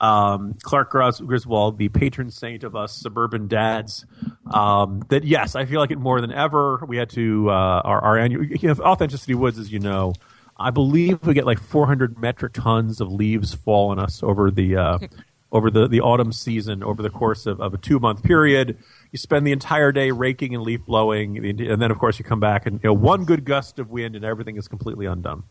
um, 0.00 0.54
Clark 0.62 0.90
Gris- 0.90 1.20
Griswold, 1.20 1.78
the 1.78 1.88
patron 1.88 2.30
saint 2.30 2.62
of 2.64 2.76
us 2.76 2.92
suburban 2.92 3.48
dads. 3.48 4.04
Um, 4.52 5.02
that 5.08 5.24
yes, 5.24 5.54
I 5.56 5.64
feel 5.64 5.80
like 5.80 5.90
it 5.92 5.98
more 5.98 6.20
than 6.20 6.32
ever. 6.32 6.84
We 6.86 6.98
had 6.98 7.10
to 7.10 7.48
uh, 7.48 7.52
our, 7.52 8.00
our 8.00 8.18
annual 8.18 8.44
you 8.44 8.68
know, 8.68 8.74
authenticity 8.84 9.34
woods, 9.34 9.58
as 9.58 9.72
you 9.72 9.78
know. 9.78 10.12
I 10.56 10.70
believe 10.70 11.26
we 11.26 11.34
get 11.34 11.46
like 11.46 11.60
400 11.60 12.18
metric 12.18 12.52
tons 12.52 13.00
of 13.00 13.10
leaves 13.10 13.54
fall 13.54 13.90
on 13.90 13.98
us 13.98 14.22
over 14.22 14.50
the 14.50 14.76
uh, 14.76 14.98
over 15.52 15.70
the, 15.70 15.86
the 15.86 16.00
autumn 16.00 16.32
season 16.32 16.82
over 16.82 17.00
the 17.02 17.10
course 17.10 17.46
of, 17.46 17.60
of 17.60 17.74
a 17.74 17.78
two 17.78 17.98
month 17.98 18.22
period. 18.22 18.78
You 19.12 19.18
spend 19.18 19.46
the 19.46 19.52
entire 19.52 19.92
day 19.92 20.10
raking 20.10 20.54
and 20.54 20.62
leaf 20.62 20.80
blowing, 20.84 21.38
and 21.44 21.80
then 21.80 21.90
of 21.90 21.98
course 21.98 22.18
you 22.18 22.24
come 22.24 22.40
back 22.40 22.66
and 22.66 22.80
you 22.82 22.90
know 22.90 22.94
one 22.94 23.24
good 23.24 23.44
gust 23.44 23.78
of 23.78 23.90
wind 23.90 24.16
and 24.16 24.24
everything 24.24 24.56
is 24.56 24.68
completely 24.68 25.06
undone. 25.06 25.44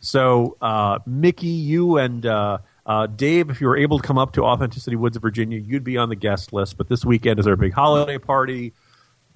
So 0.00 0.56
uh, 0.60 0.98
Mickey, 1.06 1.46
you 1.46 1.96
and 1.96 2.24
uh, 2.24 2.58
uh, 2.84 3.06
Dave, 3.06 3.50
if 3.50 3.60
you 3.60 3.66
were 3.66 3.78
able 3.78 3.98
to 3.98 4.06
come 4.06 4.18
up 4.18 4.32
to 4.34 4.44
Authenticity 4.44 4.96
Woods 4.96 5.16
of 5.16 5.22
Virginia, 5.22 5.58
you'd 5.58 5.84
be 5.84 5.96
on 5.96 6.10
the 6.10 6.16
guest 6.16 6.52
list. 6.52 6.76
But 6.76 6.88
this 6.88 7.04
weekend 7.04 7.40
is 7.40 7.46
our 7.46 7.56
big 7.56 7.72
holiday 7.72 8.18
party. 8.18 8.74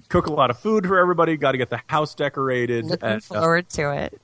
Cook 0.08 0.26
a 0.26 0.32
lot 0.32 0.50
of 0.50 0.58
food 0.58 0.86
for 0.86 0.98
everybody. 0.98 1.36
Got 1.36 1.52
to 1.52 1.58
get 1.58 1.70
the 1.70 1.80
house 1.86 2.14
decorated. 2.14 2.84
looking 2.84 3.08
and, 3.08 3.22
uh, 3.30 3.40
forward 3.40 3.68
to 3.70 3.90
it 3.92 4.20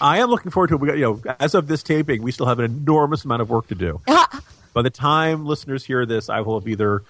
I 0.00 0.18
am 0.18 0.28
looking 0.30 0.50
forward 0.50 0.68
to 0.68 0.74
it. 0.74 0.80
We 0.80 0.88
got, 0.88 0.98
you 0.98 1.20
know, 1.24 1.34
as 1.40 1.54
of 1.54 1.66
this 1.66 1.82
taping, 1.82 2.22
we 2.22 2.32
still 2.32 2.46
have 2.46 2.58
an 2.58 2.64
enormous 2.64 3.24
amount 3.24 3.42
of 3.42 3.50
work 3.50 3.68
to 3.68 3.74
do. 3.74 4.00
By 4.72 4.82
the 4.82 4.90
time 4.90 5.46
listeners 5.46 5.84
hear 5.84 6.06
this, 6.06 6.28
I 6.30 6.40
will 6.40 6.60
have 6.60 6.68
either 6.68 7.02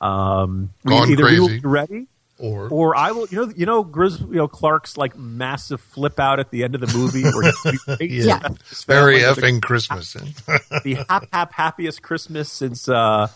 um, 0.00 0.70
we- 0.84 0.90
Gone 0.92 1.10
either 1.10 1.24
we 1.24 1.40
will 1.40 1.46
crazy. 1.48 1.60
be 1.60 1.68
ready, 1.68 2.06
Or, 2.38 2.68
or 2.68 2.96
I 2.96 3.10
will. 3.10 3.26
You 3.28 3.46
know, 3.46 3.52
you 3.56 3.66
know, 3.66 3.84
Grizz, 3.84 4.20
you 4.20 4.36
know, 4.36 4.46
Clark's 4.46 4.96
like 4.96 5.16
massive 5.18 5.80
flip 5.80 6.20
out 6.20 6.38
at 6.38 6.50
the 6.52 6.62
end 6.62 6.76
of 6.76 6.80
the 6.80 6.96
movie, 6.96 7.24
where 7.24 7.52
he 7.98 8.06
Yeah. 8.26 8.38
very 8.86 9.18
effing 9.20 9.60
Christmas. 9.60 10.12
the 10.84 11.04
hap 11.08 11.26
hap 11.32 11.52
happiest 11.52 12.02
Christmas 12.02 12.50
since 12.52 12.88
uh, 12.88 13.26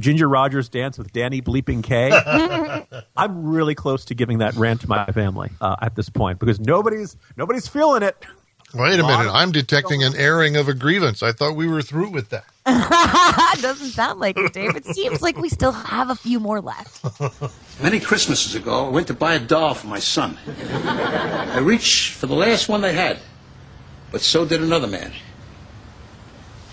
Ginger 0.00 0.28
Rogers 0.28 0.68
dance 0.68 0.98
with 0.98 1.12
Danny 1.12 1.40
Bleeping 1.40 1.82
Kaye. 1.82 2.10
I'm 3.16 3.46
really 3.46 3.74
close 3.74 4.04
to 4.06 4.14
giving 4.14 4.38
that 4.38 4.54
rant 4.54 4.82
to 4.82 4.88
my 4.88 5.06
family 5.06 5.50
uh, 5.60 5.76
at 5.80 5.94
this 5.94 6.08
point 6.08 6.38
because 6.38 6.60
nobody's 6.60 7.16
nobody's 7.36 7.68
feeling 7.68 8.02
it. 8.02 8.16
Wait 8.74 8.98
a 8.98 9.02
minute. 9.02 9.30
I'm 9.32 9.52
detecting 9.52 10.02
an 10.02 10.14
airing 10.16 10.56
of 10.56 10.68
a 10.68 10.74
grievance. 10.74 11.22
I 11.22 11.32
thought 11.32 11.54
we 11.54 11.68
were 11.68 11.82
through 11.82 12.10
with 12.10 12.30
that. 12.30 12.44
That 13.46 13.62
doesn't 13.62 13.90
sound 13.90 14.20
like 14.20 14.36
it, 14.36 14.52
Dave. 14.52 14.76
It 14.76 14.84
seems 14.84 15.22
like 15.22 15.38
we 15.38 15.48
still 15.48 15.72
have 15.72 16.10
a 16.10 16.14
few 16.14 16.40
more 16.40 16.60
left. 16.60 17.02
Many 17.82 18.00
Christmases 18.00 18.54
ago, 18.54 18.86
I 18.86 18.88
went 18.90 19.06
to 19.06 19.14
buy 19.14 19.34
a 19.34 19.38
doll 19.38 19.72
for 19.72 19.86
my 19.86 19.98
son. 19.98 20.36
I 20.74 21.58
reached 21.58 22.12
for 22.14 22.26
the 22.26 22.34
last 22.34 22.68
one 22.68 22.80
they 22.82 22.92
had, 22.92 23.18
but 24.10 24.20
so 24.20 24.44
did 24.44 24.62
another 24.62 24.88
man. 24.88 25.12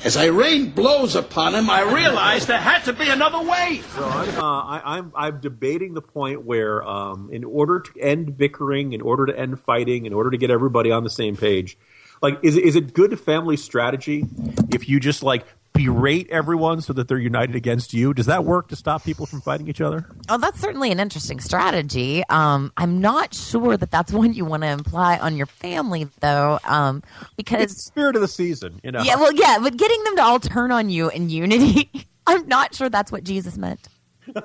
As 0.03 0.17
I 0.17 0.25
rained 0.25 0.75
blows 0.75 1.15
upon 1.15 1.55
him, 1.55 1.69
I 1.69 1.81
realized 1.81 2.47
there 2.47 2.57
had 2.57 2.83
to 2.85 2.93
be 2.93 3.07
another 3.07 3.41
way. 3.41 3.81
So 3.95 4.03
I'm, 4.03 4.29
uh, 4.37 4.41
I, 4.41 4.81
I'm 4.97 5.11
I'm 5.15 5.39
debating 5.39 5.93
the 5.93 6.01
point 6.01 6.43
where, 6.43 6.83
um, 6.83 7.29
in 7.31 7.45
order 7.45 7.79
to 7.79 7.99
end 8.01 8.37
bickering, 8.37 8.91
in 8.91 8.99
order 8.99 9.25
to 9.27 9.39
end 9.39 9.61
fighting, 9.61 10.05
in 10.05 10.11
order 10.11 10.29
to 10.29 10.37
get 10.37 10.51
everybody 10.51 10.91
on 10.91 11.05
the 11.05 11.09
same 11.09 11.37
page, 11.37 11.77
like 12.23 12.39
is 12.41 12.55
it, 12.57 12.63
is 12.63 12.75
it 12.75 12.93
good 12.93 13.19
family 13.19 13.57
strategy 13.57 14.25
if 14.71 14.89
you 14.89 14.99
just 14.99 15.21
like 15.21 15.45
berate 15.73 16.29
everyone 16.29 16.81
so 16.81 16.93
that 16.93 17.07
they're 17.07 17.17
united 17.17 17.55
against 17.55 17.93
you? 17.93 18.13
Does 18.13 18.27
that 18.27 18.45
work 18.45 18.69
to 18.69 18.75
stop 18.75 19.03
people 19.03 19.25
from 19.25 19.41
fighting 19.41 19.67
each 19.67 19.81
other? 19.81 20.05
Oh, 20.29 20.37
that's 20.37 20.59
certainly 20.59 20.91
an 20.91 20.99
interesting 20.99 21.39
strategy. 21.39 22.23
Um, 22.29 22.71
I'm 22.77 23.01
not 23.01 23.33
sure 23.33 23.75
that 23.75 23.91
that's 23.91 24.11
one 24.13 24.33
you 24.33 24.45
want 24.45 24.63
to 24.63 24.69
imply 24.69 25.17
on 25.17 25.35
your 25.35 25.47
family, 25.47 26.07
though, 26.21 26.59
um, 26.63 27.03
It's 27.21 27.31
because 27.35 27.77
spirit 27.77 28.15
of 28.15 28.21
the 28.21 28.27
season, 28.27 28.79
you 28.83 28.91
know. 28.91 29.01
yeah, 29.01 29.15
well, 29.15 29.33
yeah, 29.33 29.57
but 29.61 29.75
getting 29.77 30.03
them 30.03 30.15
to 30.17 30.23
all 30.23 30.39
turn 30.39 30.71
on 30.71 30.89
you 30.89 31.09
in 31.09 31.29
unity, 31.29 31.89
I'm 32.27 32.47
not 32.47 32.73
sure 32.73 32.89
that's 32.89 33.11
what 33.11 33.23
Jesus 33.23 33.57
meant. 33.57 33.87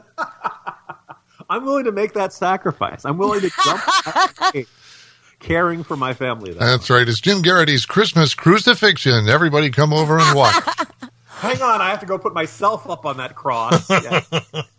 I'm 1.51 1.65
willing 1.65 1.85
to 1.85 1.93
make 1.93 2.13
that 2.15 2.33
sacrifice. 2.33 3.05
I'm 3.05 3.17
willing 3.17 3.41
to 3.41 3.51
jump. 3.65 3.83
Caring 5.41 5.85
for 5.85 5.97
my 5.97 6.15
family. 6.15 6.53
That 6.53 6.59
That's 6.59 6.91
right. 6.91 7.09
It's 7.09 7.21
Jim 7.21 7.43
Geraghty's 7.43 7.87
Christmas 7.87 8.35
crucifixion. 8.35 9.29
Everybody 9.29 9.71
come 9.71 9.93
over 9.93 10.19
and 10.19 10.37
watch. 10.37 10.55
Hang 11.29 11.63
on, 11.63 11.81
I 11.81 11.91
have 11.91 12.01
to 12.01 12.07
go 12.07 12.19
put 12.19 12.35
myself 12.35 12.91
up 12.91 13.07
on 13.07 13.19
that 13.19 13.37
cross. 13.37 13.89
Yeah. 14.03 14.23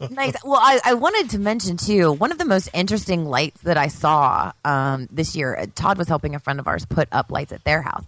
Nice. 0.09 0.35
Well, 0.43 0.59
I, 0.61 0.79
I 0.83 0.93
wanted 0.95 1.29
to 1.31 1.39
mention 1.39 1.77
too 1.77 2.11
one 2.11 2.31
of 2.33 2.37
the 2.37 2.45
most 2.45 2.69
interesting 2.73 3.25
lights 3.25 3.61
that 3.61 3.77
I 3.77 3.87
saw 3.87 4.51
um, 4.65 5.07
this 5.11 5.35
year. 5.35 5.65
Todd 5.75 5.97
was 5.97 6.09
helping 6.09 6.35
a 6.35 6.39
friend 6.39 6.59
of 6.59 6.67
ours 6.67 6.85
put 6.85 7.07
up 7.11 7.31
lights 7.31 7.53
at 7.53 7.63
their 7.63 7.81
house, 7.81 8.03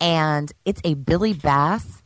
and 0.00 0.52
it's 0.64 0.80
a 0.84 0.94
Billy 0.94 1.32
Bass 1.32 2.02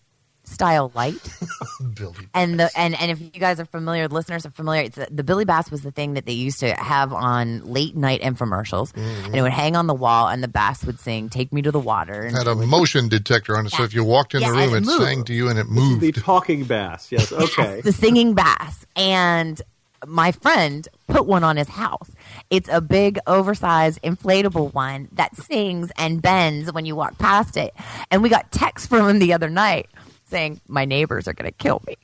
style 0.52 0.92
light. 0.94 1.16
Billy. 1.94 2.14
and 2.34 2.60
the 2.60 2.70
and, 2.76 2.98
and 3.00 3.10
if 3.10 3.20
you 3.20 3.30
guys 3.30 3.58
are 3.60 3.64
familiar, 3.64 4.08
listeners 4.08 4.46
are 4.46 4.50
familiar, 4.50 4.82
it's 4.82 4.98
the 5.10 5.24
Billy 5.24 5.44
Bass 5.44 5.70
was 5.70 5.82
the 5.82 5.90
thing 5.90 6.14
that 6.14 6.26
they 6.26 6.32
used 6.32 6.60
to 6.60 6.72
have 6.74 7.12
on 7.12 7.64
late 7.64 7.96
night 7.96 8.20
infomercials, 8.22 8.92
mm-hmm. 8.92 9.26
and 9.26 9.34
it 9.36 9.42
would 9.42 9.52
hang 9.52 9.76
on 9.76 9.86
the 9.86 9.94
wall, 9.94 10.28
and 10.28 10.42
the 10.42 10.48
bass 10.48 10.84
would 10.84 11.00
sing 11.00 11.28
"Take 11.28 11.52
Me 11.52 11.62
to 11.62 11.70
the 11.70 11.80
Water." 11.80 12.22
And 12.22 12.36
Had 12.36 12.46
a 12.46 12.54
motion 12.54 13.08
detector 13.08 13.56
on 13.56 13.66
it, 13.66 13.72
so 13.72 13.82
if 13.82 13.94
you 13.94 14.04
walked 14.04 14.34
in 14.34 14.42
Yeah, 14.42 14.50
the 14.50 14.56
room, 14.56 14.74
it 14.74 14.82
it 14.82 14.86
sang 14.86 15.24
to 15.24 15.34
you 15.34 15.48
and 15.48 15.58
it 15.58 15.68
moved. 15.68 16.00
the 16.00 16.12
talking 16.12 16.64
bass. 16.64 17.08
Yes. 17.12 17.32
Okay. 17.32 17.80
the 17.82 17.92
singing 17.92 18.34
bass 18.34 18.86
and 18.96 19.60
my 20.06 20.32
friend 20.32 20.88
put 21.08 21.26
one 21.26 21.44
on 21.44 21.56
his 21.56 21.68
house 21.68 22.10
It's 22.50 22.68
a 22.72 22.80
big, 22.80 23.18
oversized, 23.26 24.00
inflatable 24.02 24.72
one 24.74 25.08
that 25.12 25.36
sings 25.36 25.92
and 25.96 26.20
bends 26.20 26.72
when 26.72 26.86
you 26.86 26.96
walk 26.96 27.18
past 27.18 27.56
it. 27.56 27.72
And 28.10 28.22
we 28.22 28.28
got 28.28 28.50
text 28.50 28.88
from 28.88 29.08
him 29.08 29.18
the 29.20 29.32
other 29.32 29.48
night 29.50 29.88
saying, 30.32 30.60
"My 30.66 30.84
neighbors 30.84 31.28
are 31.28 31.32
going 31.34 31.50
to 31.50 31.56
kill 31.56 31.80
me." 31.86 31.96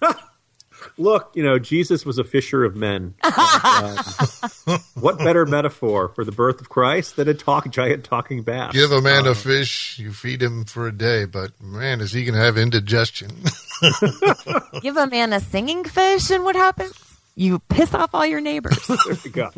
Look, 0.96 1.32
you 1.34 1.42
know, 1.42 1.58
Jesus 1.58 2.06
was 2.06 2.18
a 2.18 2.24
fisher 2.24 2.64
of 2.64 2.76
men. 2.76 3.14
Um, 3.68 4.78
what 5.00 5.18
better 5.18 5.44
metaphor 5.46 6.08
for 6.08 6.24
the 6.24 6.32
birth 6.32 6.60
of 6.60 6.68
Christ 6.68 7.16
than 7.16 7.28
a 7.28 7.34
talk 7.34 7.68
giant 7.70 8.04
talking 8.04 8.42
bass? 8.42 8.72
Give 8.72 8.92
a 8.92 9.00
man 9.00 9.26
Uh, 9.26 9.30
a 9.30 9.34
fish, 9.34 9.98
you 9.98 10.12
feed 10.12 10.42
him 10.42 10.64
for 10.64 10.86
a 10.86 10.92
day, 10.92 11.24
but 11.24 11.52
man, 11.60 12.00
is 12.00 12.12
he 12.12 12.24
going 12.24 12.34
to 12.34 12.40
have 12.40 12.56
indigestion? 12.56 13.30
Give 14.82 14.96
a 14.96 15.06
man 15.06 15.32
a 15.32 15.40
singing 15.40 15.84
fish, 15.84 16.30
and 16.30 16.44
what 16.44 16.54
happens? 16.56 16.94
You 17.34 17.58
piss 17.68 17.94
off 17.94 18.10
all 18.14 18.26
your 18.26 18.40
neighbors. 18.40 18.86
there 18.86 19.16
you 19.24 19.30
go. 19.30 19.50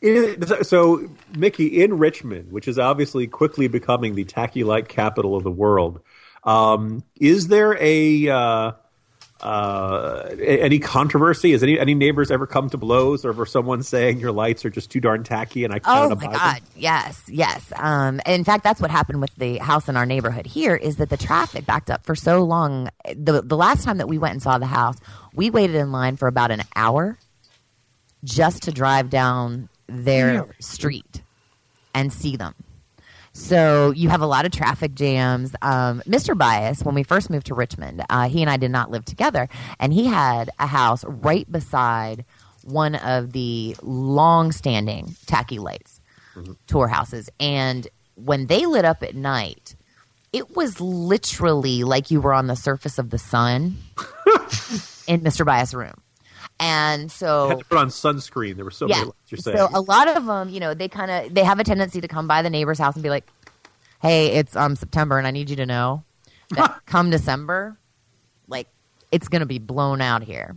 It 0.00 0.40
is- 0.50 0.68
so, 0.68 1.08
Mickey, 1.36 1.82
in 1.82 1.98
Richmond, 1.98 2.50
which 2.52 2.66
is 2.68 2.78
obviously 2.78 3.26
quickly 3.26 3.68
becoming 3.68 4.14
the 4.14 4.24
tacky 4.24 4.64
light 4.64 4.88
capital 4.88 5.36
of 5.36 5.44
the 5.44 5.50
world, 5.50 6.00
um, 6.44 7.02
is 7.20 7.48
there 7.48 7.76
a 7.80 8.28
uh, 8.28 8.72
uh, 9.40 10.28
any 10.42 10.78
controversy? 10.78 11.52
Has 11.52 11.62
any 11.62 11.78
any 11.78 11.94
neighbors 11.94 12.30
ever 12.30 12.46
come 12.46 12.68
to 12.70 12.76
blows 12.76 13.24
over 13.24 13.46
someone 13.46 13.82
saying 13.82 14.20
your 14.20 14.32
lights 14.32 14.64
are 14.64 14.70
just 14.70 14.90
too 14.90 15.00
darn 15.00 15.24
tacky 15.24 15.64
and 15.64 15.72
I 15.72 15.80
Oh 15.84 16.08
can't 16.08 16.20
my 16.20 16.26
abide 16.26 16.32
God! 16.38 16.56
them? 16.56 16.64
Yes, 16.76 17.22
yes. 17.28 17.72
Um, 17.76 18.20
in 18.26 18.44
fact, 18.44 18.64
that's 18.64 18.80
what 18.80 18.90
happened 18.90 19.20
with 19.20 19.34
the 19.36 19.58
house 19.58 19.88
in 19.88 19.96
our 19.96 20.04
neighborhood 20.06 20.46
here. 20.46 20.76
Is 20.76 20.96
that 20.96 21.08
the 21.10 21.16
traffic 21.16 21.64
backed 21.66 21.90
up 21.90 22.04
for 22.04 22.14
so 22.14 22.42
long? 22.44 22.90
The 23.14 23.40
the 23.42 23.56
last 23.56 23.84
time 23.84 23.98
that 23.98 24.08
we 24.08 24.18
went 24.18 24.32
and 24.32 24.42
saw 24.42 24.58
the 24.58 24.66
house, 24.66 24.96
we 25.34 25.48
waited 25.50 25.76
in 25.76 25.90
line 25.92 26.16
for 26.16 26.28
about 26.28 26.50
an 26.50 26.62
hour 26.76 27.18
just 28.24 28.64
to 28.64 28.72
drive 28.72 29.08
down 29.08 29.68
their 29.86 30.46
street 30.60 31.22
and 31.94 32.12
see 32.12 32.36
them. 32.36 32.54
So 33.32 33.92
you 33.92 34.08
have 34.08 34.20
a 34.20 34.26
lot 34.26 34.44
of 34.44 34.52
traffic 34.52 34.94
jams. 34.94 35.54
Um, 35.62 36.02
Mr. 36.06 36.36
Bias, 36.36 36.82
when 36.82 36.94
we 36.94 37.02
first 37.02 37.30
moved 37.30 37.46
to 37.46 37.54
Richmond, 37.54 38.04
uh, 38.10 38.28
he 38.28 38.42
and 38.42 38.50
I 38.50 38.56
did 38.56 38.70
not 38.70 38.90
live 38.90 39.04
together, 39.04 39.48
and 39.78 39.92
he 39.92 40.06
had 40.06 40.50
a 40.58 40.66
house 40.66 41.04
right 41.04 41.50
beside 41.50 42.24
one 42.64 42.96
of 42.96 43.32
the 43.32 43.76
long-standing 43.82 45.14
tacky 45.26 45.58
lights 45.58 46.00
tour 46.66 46.88
houses, 46.88 47.30
and 47.38 47.88
when 48.14 48.46
they 48.46 48.66
lit 48.66 48.84
up 48.84 49.02
at 49.02 49.14
night, 49.14 49.76
it 50.32 50.56
was 50.56 50.80
literally 50.80 51.84
like 51.84 52.10
you 52.10 52.20
were 52.20 52.32
on 52.32 52.46
the 52.46 52.56
surface 52.56 52.98
of 52.98 53.10
the 53.10 53.18
sun 53.18 53.76
in 55.06 55.20
Mr. 55.20 55.44
Bias' 55.44 55.74
room. 55.74 55.94
And 56.62 57.10
so 57.10 57.48
Had 57.48 57.58
to 57.60 57.64
put 57.64 57.78
on 57.78 57.88
sunscreen. 57.88 58.54
There 58.54 58.66
were 58.66 58.70
so 58.70 58.86
many 58.86 59.00
lights. 59.06 59.16
You're 59.28 59.38
saying 59.38 59.56
so 59.56 59.68
a 59.72 59.80
lot 59.80 60.08
of 60.14 60.26
them, 60.26 60.50
you 60.50 60.60
know, 60.60 60.74
they 60.74 60.88
kind 60.88 61.10
of 61.10 61.34
they 61.34 61.42
have 61.42 61.58
a 61.58 61.64
tendency 61.64 62.02
to 62.02 62.08
come 62.08 62.28
by 62.28 62.42
the 62.42 62.50
neighbor's 62.50 62.78
house 62.78 62.94
and 62.94 63.02
be 63.02 63.08
like, 63.08 63.26
"Hey, 64.02 64.32
it's 64.32 64.54
um 64.54 64.76
September, 64.76 65.16
and 65.16 65.26
I 65.26 65.30
need 65.30 65.48
you 65.48 65.56
to 65.56 65.64
know 65.66 66.04
that 66.50 66.80
come 66.86 67.08
December, 67.08 67.78
like 68.46 68.68
it's 69.10 69.28
going 69.28 69.40
to 69.40 69.46
be 69.46 69.58
blown 69.58 70.02
out 70.02 70.22
here." 70.22 70.54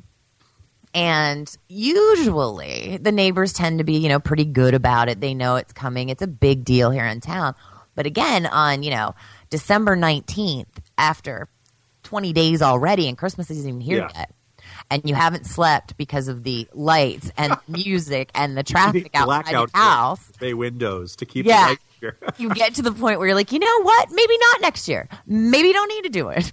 And 0.93 1.50
usually, 1.69 2.98
the 3.01 3.12
neighbors 3.13 3.53
tend 3.53 3.79
to 3.79 3.86
be, 3.86 3.93
you 3.98 4.10
know, 4.10 4.19
pretty 4.19 4.45
good 4.45 4.74
about 4.74 5.07
it. 5.10 5.22
They 5.22 5.33
know 5.33 5.55
it's 5.55 5.74
coming. 5.74 6.10
It's 6.10 6.22
a 6.22 6.27
big 6.27 6.65
deal 6.65 6.91
here 6.91 7.05
in 7.05 7.22
town. 7.22 7.55
But 7.95 8.05
again, 8.05 8.45
on 8.45 8.83
you 8.83 8.91
know 8.91 9.15
December 9.50 9.95
nineteenth, 9.95 10.81
after 10.98 11.48
twenty 12.03 12.33
days 12.33 12.62
already, 12.62 13.07
and 13.07 13.17
Christmas 13.17 13.50
isn't 13.50 13.67
even 13.69 13.79
here 13.79 14.00
Yeah. 14.00 14.10
yet. 14.13 14.31
And 14.91 15.01
you 15.05 15.15
haven't 15.15 15.45
slept 15.45 15.97
because 15.97 16.27
of 16.27 16.43
the 16.43 16.67
lights 16.73 17.31
and 17.37 17.55
music 17.67 18.29
and 18.35 18.55
the 18.57 18.63
traffic 18.63 19.09
outside 19.13 19.53
the 19.55 19.77
house 19.77 20.31
bay 20.39 20.53
windows 20.53 21.15
to 21.17 21.25
keep 21.25 21.45
Yeah. 21.45 21.63
the 21.63 21.69
light 21.71 21.79
here. 21.99 22.17
you 22.37 22.49
get 22.53 22.75
to 22.75 22.81
the 22.81 22.91
point 22.91 23.17
where 23.19 23.27
you're 23.27 23.35
like, 23.35 23.51
you 23.51 23.59
know 23.59 23.81
what? 23.83 24.09
Maybe 24.11 24.37
not 24.51 24.61
next 24.61 24.87
year. 24.87 25.07
Maybe 25.25 25.71
don't 25.73 25.87
need 25.89 26.03
to 26.03 26.09
do 26.09 26.29
it. 26.29 26.51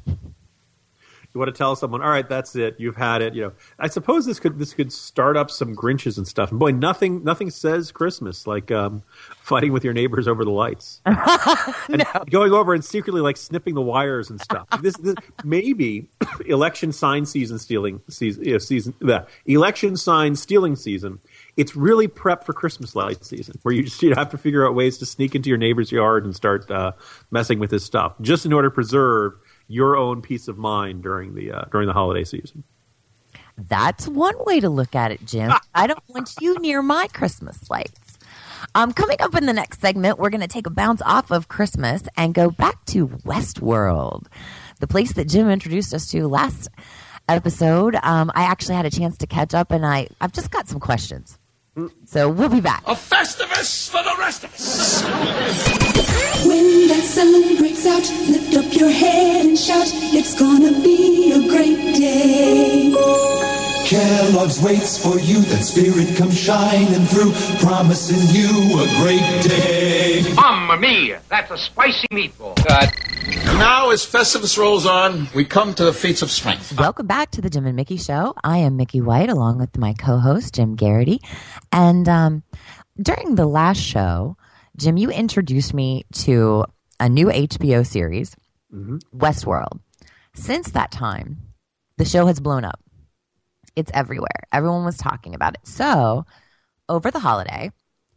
You 1.33 1.39
want 1.39 1.55
to 1.55 1.57
tell 1.57 1.77
someone, 1.77 2.03
all 2.03 2.11
right, 2.11 2.29
that's 2.29 2.57
it, 2.57 2.75
you've 2.79 2.97
had 2.97 3.23
it. 3.23 3.35
You 3.35 3.43
know, 3.43 3.53
I 3.79 3.87
suppose 3.87 4.27
this 4.27 4.41
could 4.41 4.59
this 4.59 4.75
could 4.75 4.93
start 4.93 5.37
up 5.37 5.51
some 5.51 5.77
Grinches 5.77 6.17
and 6.19 6.27
stuff. 6.27 6.51
And 6.51 6.59
boy, 6.59 6.73
nothing 6.73 7.23
nothing 7.23 7.51
says 7.51 7.93
Christmas 7.93 8.49
like 8.49 8.73
um, 8.73 9.05
fighting 9.37 9.73
with 9.73 9.85
your 9.85 9.93
neighbors 9.93 10.27
over 10.27 10.45
the 10.45 10.51
lights, 10.51 11.01
and 11.07 12.05
going 12.31 12.53
over 12.53 12.75
and 12.75 12.85
secretly 12.85 13.21
like 13.21 13.37
snipping 13.37 13.75
the 13.75 13.81
wires 13.81 14.29
and 14.29 14.41
stuff. 14.41 14.67
This, 14.83 14.97
this 14.97 15.15
maybe 15.45 16.09
election 16.47 16.93
sign 16.93 17.27
season 17.27 17.61
stealing 17.61 18.01
season, 18.09 18.45
you 18.45 18.53
know, 18.53 18.59
season 18.59 18.95
the 19.01 19.25
election 19.47 19.97
sign 19.97 20.35
stealing 20.35 20.75
season. 20.75 21.21
It's 21.57 21.77
really 21.77 22.09
prep 22.09 22.45
for 22.45 22.53
Christmas 22.53 22.97
light 22.97 23.25
season, 23.25 23.57
where 23.63 23.75
you 23.75 23.85
just 23.85 24.03
you 24.03 24.15
have 24.15 24.31
to 24.31 24.39
figure 24.39 24.67
out 24.67 24.75
ways 24.75 24.99
to 24.99 25.07
sneak 25.07 25.37
into 25.37 25.49
your 25.49 25.59
neighbor's 25.59 25.93
yard 25.93 26.25
and 26.25 26.35
start 26.35 26.69
uh, 26.71 26.93
messing 27.31 27.61
with 27.61 27.71
his 27.71 27.85
stuff, 27.85 28.17
just 28.21 28.47
in 28.47 28.53
order 28.53 28.69
to 28.69 28.75
preserve 28.75 29.35
your 29.71 29.97
own 29.97 30.21
peace 30.21 30.49
of 30.49 30.59
mind 30.59 31.03
during 31.03 31.35
the 31.35 31.53
uh, 31.53 31.65
during 31.71 31.87
the 31.87 31.93
holiday 31.93 32.25
season. 32.25 32.65
That's 33.57 34.09
one 34.09 34.35
way 34.45 34.61
to 34.61 34.69
look 34.69 34.95
at 34.95 35.13
it, 35.13 35.25
Jim. 35.25 35.53
I 35.75 35.87
don't 35.87 36.03
want 36.09 36.35
you 36.41 36.59
near 36.59 36.83
my 36.83 37.07
Christmas 37.13 37.71
lights. 37.71 38.19
Um, 38.75 38.93
coming 38.93 39.17
up 39.21 39.35
in 39.35 39.47
the 39.47 39.53
next 39.53 39.81
segment, 39.81 40.19
we're 40.19 40.31
going 40.31 40.43
to 40.43 40.49
take 40.49 40.67
a 40.67 40.71
bounce 40.71 41.03
off 41.03 41.31
of 41.31 41.49
Christmas 41.49 42.03
and 42.17 42.35
go 42.35 42.51
back 42.51 42.85
to 42.87 43.09
Westworld, 43.09 44.27
the 44.81 44.87
place 44.87 45.13
that 45.15 45.29
Jim 45.29 45.49
introduced 45.49 45.95
us 45.95 46.11
to 46.11 46.29
last 46.29 46.69
episode. 47.29 47.97
Um, 48.03 48.31
I 48.35 48.43
actually 48.43 48.75
had 48.75 48.87
a 48.87 48.91
chance 48.91 49.17
to 49.19 49.27
catch 49.27 49.55
up, 49.55 49.71
and 49.71 49.87
I 49.87 50.09
I've 50.21 50.33
just 50.33 50.51
got 50.51 50.69
some 50.69 50.81
questions. 50.81 51.39
So 52.07 52.29
we'll 52.29 52.49
be 52.49 52.61
back. 52.61 52.83
A 52.87 52.95
Festivus 52.95 53.89
for 53.89 54.03
the 54.03 54.15
rest 54.19 54.45
of 54.45 54.53
us. 54.53 55.03
When 56.45 56.89
that 56.89 57.03
sun 57.05 57.57
breaks 57.59 57.87
out, 57.87 58.03
lift 58.29 58.57
up 58.57 58.75
your 58.75 58.91
head 58.91 59.47
and 59.47 59.59
shout, 59.59 59.87
it's 60.13 60.39
gonna 60.39 60.73
be 60.83 61.33
a 61.33 61.49
great 61.49 61.95
day. 61.97 62.93
Kellogg's 63.87 64.61
waits 64.63 65.03
for 65.03 65.19
you, 65.19 65.41
that 65.43 65.63
spirit 65.65 66.17
comes 66.17 66.39
shining 66.39 67.07
through, 67.07 67.33
promising 67.59 68.23
you 68.35 68.49
a 68.81 68.87
great 69.03 69.43
day. 69.43 70.23
Mamma 70.35 70.77
mia, 70.77 71.21
that's 71.29 71.51
a 71.51 71.59
spicy 71.59 72.07
meatball. 72.13 72.57
And 72.71 72.93
now, 73.59 73.91
as 73.91 74.05
Festivus 74.05 74.57
rolls 74.59 74.87
on, 74.87 75.29
we 75.35 75.45
come 75.45 75.75
to 75.75 75.85
the 75.85 75.93
feats 75.93 76.23
of 76.23 76.31
strength. 76.31 76.79
Welcome 76.79 77.07
back 77.07 77.31
to 77.33 77.41
the 77.41 77.51
Jim 77.51 77.67
and 77.67 77.77
Mickey 77.77 77.97
Show. 77.97 78.35
I 78.43 78.59
am 78.59 78.77
Mickey 78.77 79.01
White, 79.01 79.29
along 79.29 79.59
with 79.59 79.77
my 79.77 79.93
co-host 79.95 80.55
Jim 80.55 80.77
Geraghty. 80.77 81.21
And 81.73 82.09
um, 82.09 82.43
during 83.01 83.35
the 83.35 83.47
last 83.47 83.81
show, 83.81 84.37
Jim, 84.77 84.97
you 84.97 85.11
introduced 85.11 85.75
me 85.75 86.05
to 86.13 86.65
a 86.99 87.09
new 87.09 87.27
HBO 87.27 87.87
series, 87.87 88.37
Westworld. 88.73 89.81
Since 90.35 90.71
that 90.73 90.91
time, 90.91 91.39
the 91.97 92.05
show 92.05 92.27
has 92.27 92.41
blown 92.41 92.65
up. 92.65 92.81
It's 93.77 93.91
everywhere. 93.95 94.47
Everyone 94.53 94.85
was 94.85 94.97
talking 94.97 95.35
about 95.35 95.55
it. 95.55 95.61
So, 95.67 96.25
over 96.89 97.11
the 97.11 97.21
holiday, 97.21 97.71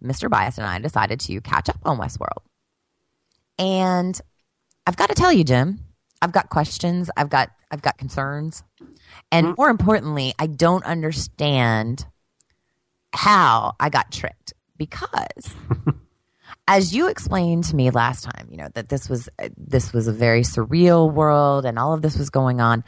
Mr. 0.04 0.30
Bias 0.30 0.58
and 0.58 0.68
I 0.68 0.80
decided 0.80 1.20
to 1.22 1.42
catch 1.42 1.70
up 1.70 1.80
on 1.84 1.98
Westworld. 1.98 2.44
And 3.58 4.20
I've 4.86 4.98
got 4.98 5.10
to 5.10 5.16
tell 5.16 5.32
you, 5.32 5.44
Jim, 5.44 5.80
I've 6.22 6.32
got 6.32 6.50
questions. 6.50 7.10
I've 7.16 7.30
got 7.30 7.50
I've 7.72 7.82
got 7.82 7.98
concerns. 7.98 8.64
And 9.32 9.56
more 9.58 9.70
importantly, 9.70 10.34
I 10.38 10.48
don't 10.48 10.86
understand 10.86 12.06
how 13.14 13.76
I 13.80 13.90
got 13.90 14.12
tricked 14.12 14.54
because 14.78 15.56
as 16.68 16.94
you 16.94 17.08
explained 17.08 17.66
to 17.66 17.76
me 17.76 17.90
last 17.90 18.24
time, 18.24 18.48
you 18.50 18.58
know, 18.58 18.70
that 18.74 18.90
this 18.90 19.10
was 19.10 19.30
this 19.58 19.94
was 19.94 20.08
a 20.08 20.14
very 20.14 20.42
surreal 20.42 21.12
world 21.12 21.66
and 21.66 21.78
all 21.78 21.94
of 21.94 22.02
this 22.02 22.18
was 22.18 22.30
going 22.30 22.62
on. 22.62 22.84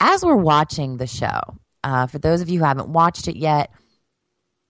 As 0.00 0.24
we're 0.24 0.36
watching 0.36 0.98
the 0.98 1.06
show, 1.06 1.40
uh, 1.82 2.06
for 2.06 2.18
those 2.18 2.40
of 2.40 2.48
you 2.48 2.58
who 2.58 2.64
haven't 2.64 2.88
watched 2.88 3.28
it 3.28 3.36
yet, 3.36 3.70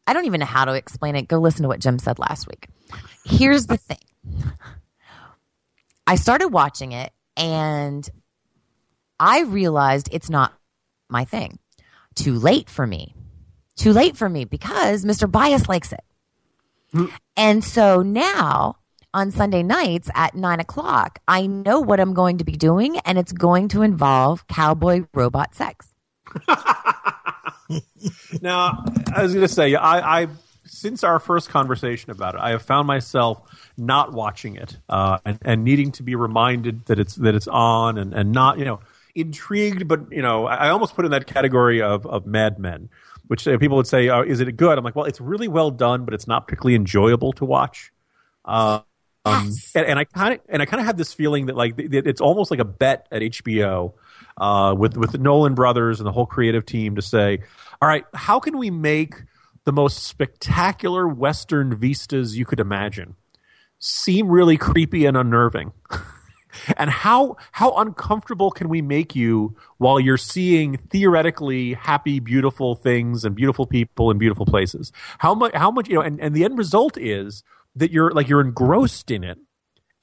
I 0.07 0.13
don't 0.13 0.27
even 0.27 0.41
know 0.41 0.47
how 0.47 0.65
to 0.65 0.75
explain 0.75 1.17
it. 1.17 1.29
Go 1.29 1.39
listen 1.39 1.63
to 1.63 1.69
what 1.69 1.81
Jim 1.81 1.99
said 1.99 2.19
last 2.19 2.47
week. 2.47 2.69
Here's 3.25 3.67
the 3.67 3.77
thing. 3.77 3.99
I 6.07 6.17
started 6.17 6.49
watching 6.49 6.93
it 6.93 7.13
and 7.37 8.09
I 9.19 9.43
realized 9.43 10.09
it's 10.13 10.31
not 10.31 10.53
my 11.09 11.25
thing. 11.25 11.59
Too 12.15 12.35
late 12.35 12.69
for 12.69 12.87
me. 12.87 13.15
Too 13.77 13.93
late 13.93 14.17
for 14.17 14.29
me 14.29 14.45
because 14.45 15.05
Mr. 15.05 15.31
Bias 15.31 15.69
likes 15.69 15.93
it. 15.93 16.01
And 17.37 17.63
so 17.63 18.01
now 18.01 18.77
on 19.13 19.31
Sunday 19.31 19.63
nights 19.63 20.11
at 20.15 20.35
nine 20.35 20.61
o'clock, 20.61 21.19
I 21.29 21.47
know 21.47 21.81
what 21.81 22.01
I'm 22.01 22.15
going 22.15 22.39
to 22.39 22.45
be 22.45 22.53
doing, 22.53 22.99
and 23.01 23.19
it's 23.19 23.33
going 23.33 23.69
to 23.69 23.83
involve 23.83 24.47
cowboy 24.47 25.05
robot 25.13 25.55
sex. 25.55 25.89
Now, 28.41 28.85
I 29.15 29.23
was 29.23 29.35
going 29.35 29.47
to 29.47 29.53
say, 29.53 29.75
I, 29.75 30.23
I 30.23 30.29
since 30.65 31.05
our 31.05 31.19
first 31.19 31.49
conversation 31.49 32.11
about 32.11 32.35
it, 32.35 32.41
I 32.41 32.51
have 32.51 32.63
found 32.63 32.87
myself 32.87 33.66
not 33.79 34.13
watching 34.13 34.57
it 34.57 34.79
uh, 34.89 35.19
and, 35.25 35.39
and 35.43 35.65
needing 35.65 35.93
to 35.93 36.03
be 36.03 36.15
reminded 36.15 36.87
that 36.87 36.99
it's 36.99 37.17
that 37.17 37.35
it's 37.35 37.49
on, 37.49 37.99
and, 37.99 38.15
and 38.15 38.33
not 38.33 38.59
you 38.59 38.65
know 38.65 38.81
intrigued, 39.15 39.89
but 39.89 40.11
you 40.13 40.23
know 40.23 40.47
I, 40.47 40.67
I 40.67 40.69
almost 40.71 40.95
put 40.97 41.05
in 41.05 41.11
that 41.13 41.27
category 41.27 41.83
of 41.83 42.07
of 42.07 42.27
Mad 42.27 42.59
Men. 42.59 42.89
which 43.29 43.47
uh, 43.49 43.59
people 43.59 43.77
would 43.77 43.87
say, 43.87 44.09
oh, 44.09 44.23
"Is 44.23 44.41
it 44.41 44.57
good?" 44.57 44.79
I'm 44.79 44.85
like, 44.85 44.97
"Well, 44.97 45.07
it's 45.07 45.21
really 45.21 45.49
well 45.49 45.71
done, 45.71 46.05
but 46.05 46.15
it's 46.15 46.27
not 46.27 46.47
particularly 46.47 46.75
enjoyable 46.77 47.33
to 47.35 47.45
watch." 47.45 47.93
Uh, 48.45 48.81
um, 49.25 49.51
and, 49.75 49.87
and 49.87 49.99
I 49.99 50.05
kind 50.05 50.35
of 50.35 50.41
and 50.49 50.63
I 50.63 50.67
kind 50.67 50.81
of 50.81 50.87
have 50.87 50.97
this 50.97 51.13
feeling 51.13 51.47
that 51.47 51.57
like 51.57 51.79
it- 51.79 52.07
it's 52.07 52.21
almost 52.21 52.51
like 52.51 52.61
a 52.61 52.65
bet 52.65 53.09
at 53.11 53.23
HBO 53.23 53.95
uh, 54.39 54.75
with 54.79 54.97
with 54.97 55.13
the 55.13 55.19
Nolan 55.19 55.55
brothers 55.55 56.01
and 56.01 56.07
the 56.07 56.13
whole 56.13 56.27
creative 56.27 56.65
team 56.65 56.97
to 56.97 57.03
say, 57.03 57.41
"All 57.83 57.89
right, 57.89 58.05
how 58.15 58.39
can 58.41 58.59
we 58.59 58.71
make 58.71 59.15
the 59.65 59.73
most 59.73 60.05
spectacular 60.05 61.09
Western 61.09 61.77
vistas 61.77 62.39
you 62.39 62.47
could 62.47 62.61
imagine 62.61 63.17
seem 63.79 64.29
really 64.29 64.57
creepy 64.57 65.07
and 65.07 65.17
unnerving?" 65.17 65.73
and 66.77 66.91
how 66.91 67.37
how 67.53 67.73
uncomfortable 67.77 68.51
can 68.51 68.69
we 68.69 68.83
make 68.83 69.15
you 69.15 69.57
while 69.79 70.01
you're 70.01 70.17
seeing 70.17 70.79
theoretically 70.91 71.75
happy 71.75 72.21
beautiful 72.21 72.75
things 72.75 73.25
and 73.25 73.35
beautiful 73.35 73.67
people 73.67 74.11
and 74.11 74.19
beautiful 74.19 74.47
places 74.47 74.93
how 75.19 75.35
much 75.35 75.55
how 75.55 75.71
much 75.71 75.89
you 75.89 75.95
know 75.95 76.01
and, 76.01 76.21
and 76.21 76.35
the 76.35 76.45
end 76.45 76.57
result 76.59 76.97
is 76.97 77.43
that 77.75 77.91
you're 77.91 78.11
like 78.13 78.29
you're 78.29 78.41
engrossed 78.41 79.11
in 79.11 79.23
it 79.23 79.39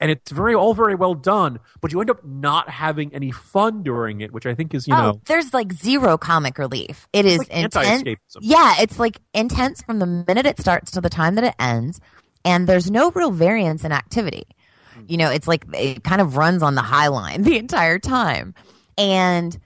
and 0.00 0.10
it's 0.10 0.30
very 0.30 0.54
all 0.54 0.74
very 0.74 0.94
well 0.94 1.14
done 1.14 1.58
but 1.80 1.92
you 1.92 2.00
end 2.00 2.10
up 2.10 2.24
not 2.24 2.68
having 2.68 3.14
any 3.14 3.30
fun 3.30 3.82
during 3.82 4.20
it 4.20 4.32
which 4.32 4.46
i 4.46 4.54
think 4.54 4.74
is 4.74 4.86
you 4.86 4.94
oh, 4.94 4.98
know 4.98 5.20
there's 5.26 5.52
like 5.52 5.72
zero 5.72 6.18
comic 6.18 6.58
relief. 6.58 7.08
It 7.12 7.24
is 7.24 7.38
like 7.38 7.50
intense. 7.50 8.18
Yeah, 8.40 8.74
it's 8.80 8.98
like 8.98 9.18
intense 9.32 9.82
from 9.82 9.98
the 9.98 10.06
minute 10.06 10.46
it 10.46 10.58
starts 10.60 10.90
to 10.92 11.00
the 11.00 11.10
time 11.10 11.36
that 11.36 11.44
it 11.44 11.54
ends, 11.58 12.00
and 12.44 12.66
there's 12.66 12.90
no 12.90 13.10
real 13.10 13.30
variance 13.30 13.84
in 13.84 13.92
activity. 13.92 14.46
You 15.06 15.16
know, 15.16 15.30
it's 15.30 15.48
like 15.48 15.64
it 15.74 16.04
kind 16.04 16.20
of 16.20 16.36
runs 16.36 16.62
on 16.62 16.74
the 16.74 16.82
high 16.82 17.08
line 17.08 17.42
the 17.44 17.58
entire 17.58 17.98
time, 17.98 18.54
and 18.96 19.56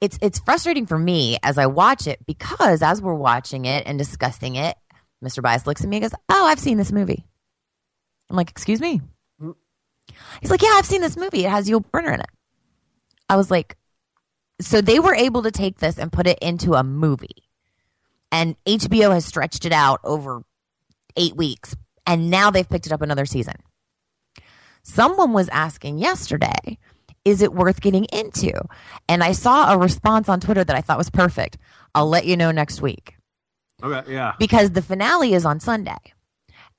it's 0.00 0.18
it's 0.22 0.38
frustrating 0.40 0.86
for 0.86 0.98
me 0.98 1.38
as 1.42 1.58
I 1.58 1.66
watch 1.66 2.06
it 2.06 2.24
because 2.26 2.82
as 2.82 3.00
we're 3.02 3.14
watching 3.14 3.64
it 3.64 3.86
and 3.86 3.98
discussing 3.98 4.56
it, 4.56 4.76
Mr. 5.22 5.42
Bias 5.42 5.66
looks 5.66 5.82
at 5.82 5.88
me 5.88 5.98
and 5.98 6.02
goes, 6.04 6.18
"Oh, 6.28 6.46
I've 6.46 6.58
seen 6.58 6.78
this 6.78 6.92
movie." 6.92 7.24
I'm 8.30 8.36
like, 8.36 8.50
"Excuse 8.50 8.80
me." 8.80 9.00
He's 10.40 10.50
like, 10.50 10.62
"Yeah, 10.62 10.74
I've 10.74 10.86
seen 10.86 11.00
this 11.00 11.16
movie. 11.16 11.44
It 11.44 11.50
has 11.50 11.68
Yul 11.68 11.84
Brynner 11.84 12.14
in 12.14 12.20
it." 12.20 12.30
I 13.28 13.36
was 13.36 13.50
like, 13.50 13.76
so 14.60 14.80
they 14.80 14.98
were 14.98 15.14
able 15.14 15.42
to 15.42 15.50
take 15.50 15.78
this 15.78 15.98
and 15.98 16.12
put 16.12 16.26
it 16.26 16.38
into 16.40 16.74
a 16.74 16.82
movie 16.82 17.48
and 18.30 18.56
hbo 18.64 19.12
has 19.12 19.24
stretched 19.24 19.64
it 19.64 19.72
out 19.72 20.00
over 20.04 20.42
eight 21.16 21.36
weeks 21.36 21.76
and 22.06 22.30
now 22.30 22.50
they've 22.50 22.68
picked 22.68 22.86
it 22.86 22.92
up 22.92 23.02
another 23.02 23.26
season. 23.26 23.54
Someone 24.82 25.32
was 25.32 25.48
asking 25.50 25.98
yesterday 25.98 26.78
is 27.24 27.40
it 27.40 27.54
worth 27.54 27.80
getting 27.80 28.04
into? 28.12 28.52
And 29.08 29.22
i 29.22 29.32
saw 29.32 29.72
a 29.72 29.78
response 29.78 30.28
on 30.28 30.40
twitter 30.40 30.64
that 30.64 30.76
i 30.76 30.80
thought 30.80 30.98
was 30.98 31.10
perfect. 31.10 31.58
I'll 31.94 32.08
let 32.08 32.26
you 32.26 32.36
know 32.36 32.50
next 32.50 32.82
week. 32.82 33.16
Okay 33.82 34.12
yeah. 34.12 34.34
Because 34.38 34.72
the 34.72 34.82
finale 34.82 35.34
is 35.34 35.44
on 35.44 35.60
Sunday. 35.60 35.98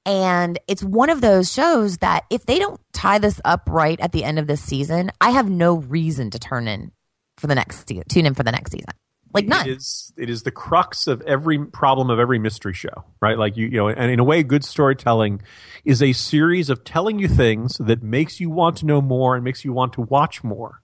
And 0.06 0.60
it's 0.68 0.84
one 0.84 1.10
of 1.10 1.22
those 1.22 1.52
shows 1.52 2.00
that 2.00 2.26
if 2.30 2.46
they 2.46 2.60
don't 2.60 2.80
tie 2.92 3.20
this 3.20 3.40
up 3.46 3.70
right 3.70 4.00
at 4.02 4.12
the 4.12 4.26
end 4.26 4.38
of 4.38 4.48
this 4.48 4.62
season, 4.62 5.12
I 5.22 5.30
have 5.30 5.50
no 5.50 5.76
reason 5.76 6.30
to 6.32 6.40
turn 6.40 6.68
in 6.68 6.92
for 7.38 7.48
the 7.48 7.56
next 7.56 7.88
season, 7.88 8.04
tune 8.10 8.26
in 8.26 8.34
for 8.34 8.44
the 8.44 8.52
next 8.52 8.72
season. 8.72 8.92
Like 9.34 9.48
none. 9.48 9.68
It 9.68 9.78
is 9.78 10.14
it 10.18 10.30
is 10.30 10.44
the 10.44 10.52
crux 10.52 11.08
of 11.08 11.22
every 11.22 11.66
problem 11.66 12.10
of 12.10 12.20
every 12.20 12.40
mystery 12.40 12.74
show, 12.74 13.06
right? 13.22 13.38
Like 13.38 13.58
you 13.58 13.66
you 13.68 13.78
know, 13.78 13.88
and 13.90 14.12
in 14.12 14.20
a 14.20 14.24
way, 14.24 14.44
good 14.44 14.64
storytelling 14.64 15.42
is 15.86 16.02
a 16.02 16.14
series 16.14 16.70
of 16.70 16.84
telling 16.84 17.20
you 17.20 17.28
things 17.28 17.78
that 17.78 18.04
makes 18.04 18.40
you 18.40 18.50
want 18.50 18.78
to 18.78 18.86
know 18.86 19.02
more 19.02 19.36
and 19.36 19.44
makes 19.44 19.66
you 19.66 19.74
want 19.74 19.94
to 19.94 20.02
watch 20.02 20.44
more. 20.44 20.82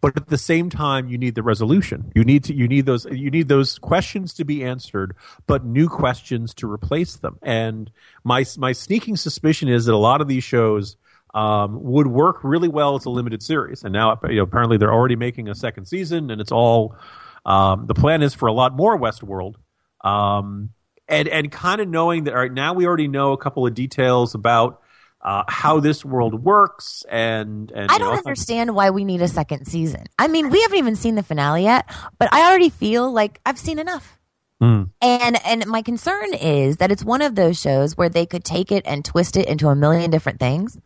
But 0.00 0.16
at 0.16 0.28
the 0.28 0.38
same 0.38 0.70
time, 0.70 1.08
you 1.08 1.18
need 1.18 1.34
the 1.34 1.42
resolution. 1.42 2.10
You 2.14 2.24
need 2.24 2.44
to 2.44 2.54
you 2.54 2.68
need 2.68 2.86
those 2.86 3.06
you 3.06 3.30
need 3.30 3.48
those 3.48 3.78
questions 3.78 4.34
to 4.34 4.44
be 4.44 4.64
answered, 4.64 5.14
but 5.46 5.64
new 5.64 5.88
questions 5.88 6.54
to 6.54 6.70
replace 6.70 7.16
them. 7.16 7.38
And 7.42 7.90
my 8.22 8.44
my 8.56 8.72
sneaking 8.72 9.16
suspicion 9.16 9.68
is 9.68 9.84
that 9.86 9.94
a 9.94 9.98
lot 9.98 10.20
of 10.20 10.28
these 10.28 10.44
shows 10.44 10.96
um, 11.34 11.82
would 11.82 12.06
work 12.06 12.44
really 12.44 12.68
well 12.68 12.94
as 12.94 13.04
a 13.04 13.10
limited 13.10 13.42
series. 13.42 13.82
And 13.82 13.92
now, 13.92 14.18
you 14.28 14.36
know, 14.36 14.42
apparently 14.42 14.76
they're 14.76 14.92
already 14.92 15.16
making 15.16 15.48
a 15.48 15.54
second 15.54 15.86
season, 15.86 16.30
and 16.30 16.40
it's 16.40 16.52
all 16.52 16.96
um, 17.44 17.86
the 17.86 17.94
plan 17.94 18.22
is 18.22 18.34
for 18.34 18.46
a 18.46 18.52
lot 18.52 18.74
more 18.74 18.98
Westworld. 18.98 19.54
Um, 20.02 20.70
and 21.08 21.28
and 21.28 21.50
kind 21.50 21.80
of 21.80 21.88
knowing 21.88 22.24
that 22.24 22.34
all 22.34 22.40
right 22.40 22.52
now 22.52 22.72
we 22.72 22.86
already 22.86 23.08
know 23.08 23.32
a 23.32 23.38
couple 23.38 23.66
of 23.66 23.74
details 23.74 24.34
about 24.34 24.80
uh, 25.20 25.42
how 25.48 25.80
this 25.80 26.04
world 26.04 26.42
works, 26.42 27.04
and 27.10 27.70
and 27.70 27.90
I 27.90 27.98
don't 27.98 28.16
understand 28.16 28.74
why 28.74 28.90
we 28.90 29.04
need 29.04 29.22
a 29.22 29.28
second 29.28 29.66
season. 29.66 30.04
I 30.18 30.28
mean, 30.28 30.50
we 30.50 30.60
haven't 30.62 30.78
even 30.78 30.96
seen 30.96 31.14
the 31.14 31.22
finale 31.22 31.62
yet, 31.64 31.90
but 32.18 32.32
I 32.32 32.48
already 32.48 32.68
feel 32.68 33.10
like 33.10 33.40
I've 33.44 33.58
seen 33.58 33.78
enough. 33.78 34.18
Mm. 34.62 34.90
And 35.00 35.44
and 35.44 35.66
my 35.66 35.82
concern 35.82 36.34
is 36.34 36.76
that 36.78 36.92
it's 36.92 37.04
one 37.04 37.22
of 37.22 37.34
those 37.34 37.58
shows 37.58 37.96
where 37.96 38.08
they 38.08 38.26
could 38.26 38.44
take 38.44 38.70
it 38.70 38.84
and 38.86 39.04
twist 39.04 39.36
it 39.36 39.48
into 39.48 39.68
a 39.68 39.74
million 39.74 40.10
different 40.10 40.40
things 40.40 40.78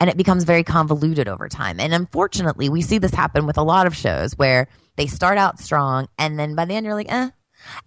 and 0.00 0.10
it 0.10 0.16
becomes 0.16 0.44
very 0.44 0.62
convoluted 0.62 1.28
over 1.28 1.48
time. 1.48 1.80
And 1.80 1.94
unfortunately, 1.94 2.68
we 2.68 2.82
see 2.82 2.98
this 2.98 3.14
happen 3.14 3.46
with 3.46 3.56
a 3.58 3.62
lot 3.62 3.86
of 3.86 3.96
shows 3.96 4.36
where 4.36 4.68
they 4.96 5.06
start 5.06 5.38
out 5.38 5.58
strong 5.58 6.08
and 6.18 6.38
then 6.38 6.54
by 6.54 6.64
the 6.64 6.74
end 6.74 6.84
you're 6.86 6.94
like, 6.94 7.10
"Eh." 7.10 7.30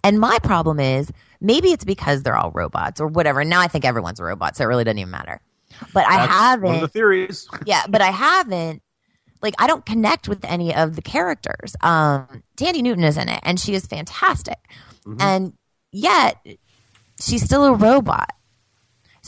And 0.02 0.20
my 0.20 0.38
problem 0.40 0.80
is 0.80 1.10
maybe 1.40 1.68
it's 1.68 1.84
because 1.84 2.22
they're 2.22 2.36
all 2.36 2.50
robots 2.50 3.00
or 3.00 3.06
whatever. 3.06 3.40
And 3.40 3.50
now 3.50 3.60
I 3.60 3.68
think 3.68 3.84
everyone's 3.84 4.20
a 4.20 4.24
robot, 4.24 4.56
so 4.56 4.64
it 4.64 4.66
really 4.66 4.84
doesn't 4.84 4.98
even 4.98 5.10
matter. 5.10 5.40
But 5.94 6.06
I 6.06 6.26
haven't 6.26 6.66
one 6.66 6.74
of 6.76 6.80
the 6.82 6.88
theories. 6.88 7.48
yeah, 7.66 7.84
but 7.88 8.00
I 8.00 8.10
haven't. 8.10 8.82
Like, 9.42 9.54
I 9.58 9.66
don't 9.66 9.86
connect 9.86 10.28
with 10.28 10.44
any 10.44 10.74
of 10.74 10.96
the 10.96 11.02
characters. 11.02 11.74
Um, 11.80 12.42
Thandie 12.58 12.82
Newton 12.82 13.04
is 13.04 13.16
in 13.16 13.30
it, 13.30 13.40
and 13.42 13.58
she 13.58 13.72
is 13.72 13.86
fantastic. 13.86 14.58
And 15.18 15.54
yet, 15.92 16.44
she's 17.18 17.42
still 17.42 17.64
a 17.64 17.72
robot. 17.72 18.32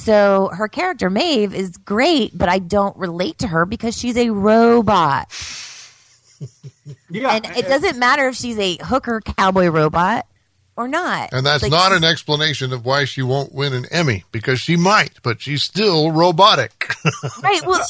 So 0.02 0.50
her 0.52 0.66
character 0.66 1.08
Maeve 1.10 1.54
is 1.54 1.76
great, 1.76 2.36
but 2.36 2.48
I 2.48 2.58
don't 2.58 2.96
relate 2.96 3.38
to 3.38 3.46
her 3.48 3.64
because 3.64 3.96
she's 3.96 4.16
a 4.16 4.30
robot. 4.30 5.28
Yeah, 7.08 7.36
And 7.36 7.46
it 7.56 7.68
doesn't 7.68 7.96
matter 7.96 8.26
if 8.26 8.34
she's 8.34 8.58
a 8.58 8.76
hooker 8.78 9.20
cowboy 9.20 9.68
robot 9.68 10.26
or 10.76 10.88
not. 10.88 11.32
And 11.32 11.44
that's 11.44 11.62
Like, 11.62 11.70
not 11.72 11.92
an 11.92 12.02
explanation 12.04 12.72
of 12.72 12.85
why 12.85 13.04
she 13.04 13.22
won't 13.22 13.52
win 13.52 13.72
an 13.74 13.85
Emmy 13.90 14.24
because 14.32 14.61
she 14.61 14.76
might, 14.76 15.22
but 15.22 15.40
she's 15.42 15.62
still 15.62 16.11
robotic. 16.11 16.94
right. 17.42 17.61
Well, 17.66 17.85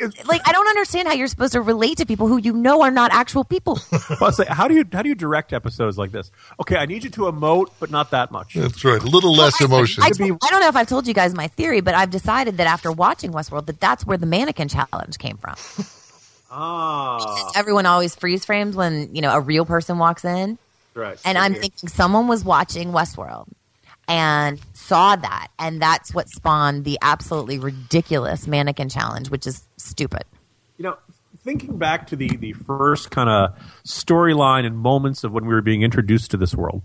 and, 0.00 0.14
like 0.26 0.46
I 0.46 0.52
don't 0.52 0.68
understand 0.68 1.08
how 1.08 1.14
you're 1.14 1.26
supposed 1.26 1.52
to 1.54 1.60
relate 1.60 1.98
to 1.98 2.06
people 2.06 2.28
who 2.28 2.36
you 2.38 2.52
know 2.52 2.82
are 2.82 2.90
not 2.90 3.12
actual 3.12 3.44
people. 3.44 3.78
Well, 4.20 4.32
say, 4.32 4.44
how 4.48 4.66
do 4.68 4.74
you 4.74 4.84
how 4.92 5.02
do 5.02 5.08
you 5.08 5.14
direct 5.14 5.52
episodes 5.52 5.96
like 5.98 6.12
this? 6.12 6.30
Okay, 6.60 6.76
I 6.76 6.86
need 6.86 7.04
you 7.04 7.10
to 7.10 7.20
emote, 7.22 7.70
but 7.78 7.90
not 7.90 8.10
that 8.12 8.30
much. 8.32 8.54
That's 8.54 8.84
right. 8.84 9.00
A 9.00 9.06
little 9.06 9.32
less 9.34 9.60
emotion. 9.60 10.02
I, 10.02 10.10
told- 10.10 10.38
I 10.42 10.50
don't 10.50 10.60
know 10.60 10.68
if 10.68 10.76
I've 10.76 10.88
told 10.88 11.06
you 11.06 11.14
guys 11.14 11.34
my 11.34 11.46
theory, 11.48 11.80
but 11.80 11.94
I've 11.94 12.10
decided 12.10 12.56
that 12.56 12.66
after 12.66 12.90
watching 12.90 13.30
Westworld, 13.32 13.66
that 13.66 13.80
that's 13.80 14.04
where 14.06 14.16
the 14.18 14.26
mannequin 14.26 14.68
challenge 14.68 15.18
came 15.18 15.36
from. 15.36 15.54
Ah, 16.50 17.50
Everyone 17.54 17.84
always 17.86 18.14
freeze 18.14 18.44
frames 18.44 18.74
when 18.74 19.14
you 19.14 19.20
know 19.20 19.32
a 19.32 19.40
real 19.40 19.64
person 19.66 19.98
walks 19.98 20.24
in, 20.24 20.58
right. 20.94 21.20
and 21.24 21.38
I'm 21.38 21.54
thinking 21.54 21.88
someone 21.88 22.28
was 22.28 22.44
watching 22.44 22.92
Westworld 22.92 23.48
and 24.08 24.60
saw 24.72 25.16
that, 25.16 25.48
and 25.58 25.80
that's 25.80 26.14
what 26.14 26.28
spawned 26.28 26.84
the 26.84 26.98
absolutely 27.02 27.58
ridiculous 27.58 28.46
mannequin 28.46 28.88
challenge, 28.88 29.30
which 29.30 29.46
is 29.46 29.68
stupid. 29.76 30.24
you 30.78 30.84
know, 30.84 30.96
thinking 31.42 31.78
back 31.78 32.06
to 32.08 32.16
the 32.16 32.36
the 32.36 32.52
first 32.52 33.10
kind 33.10 33.28
of 33.28 33.58
storyline 33.86 34.64
and 34.64 34.78
moments 34.78 35.24
of 35.24 35.32
when 35.32 35.46
we 35.46 35.54
were 35.54 35.62
being 35.62 35.82
introduced 35.82 36.30
to 36.30 36.36
this 36.36 36.54
world. 36.54 36.82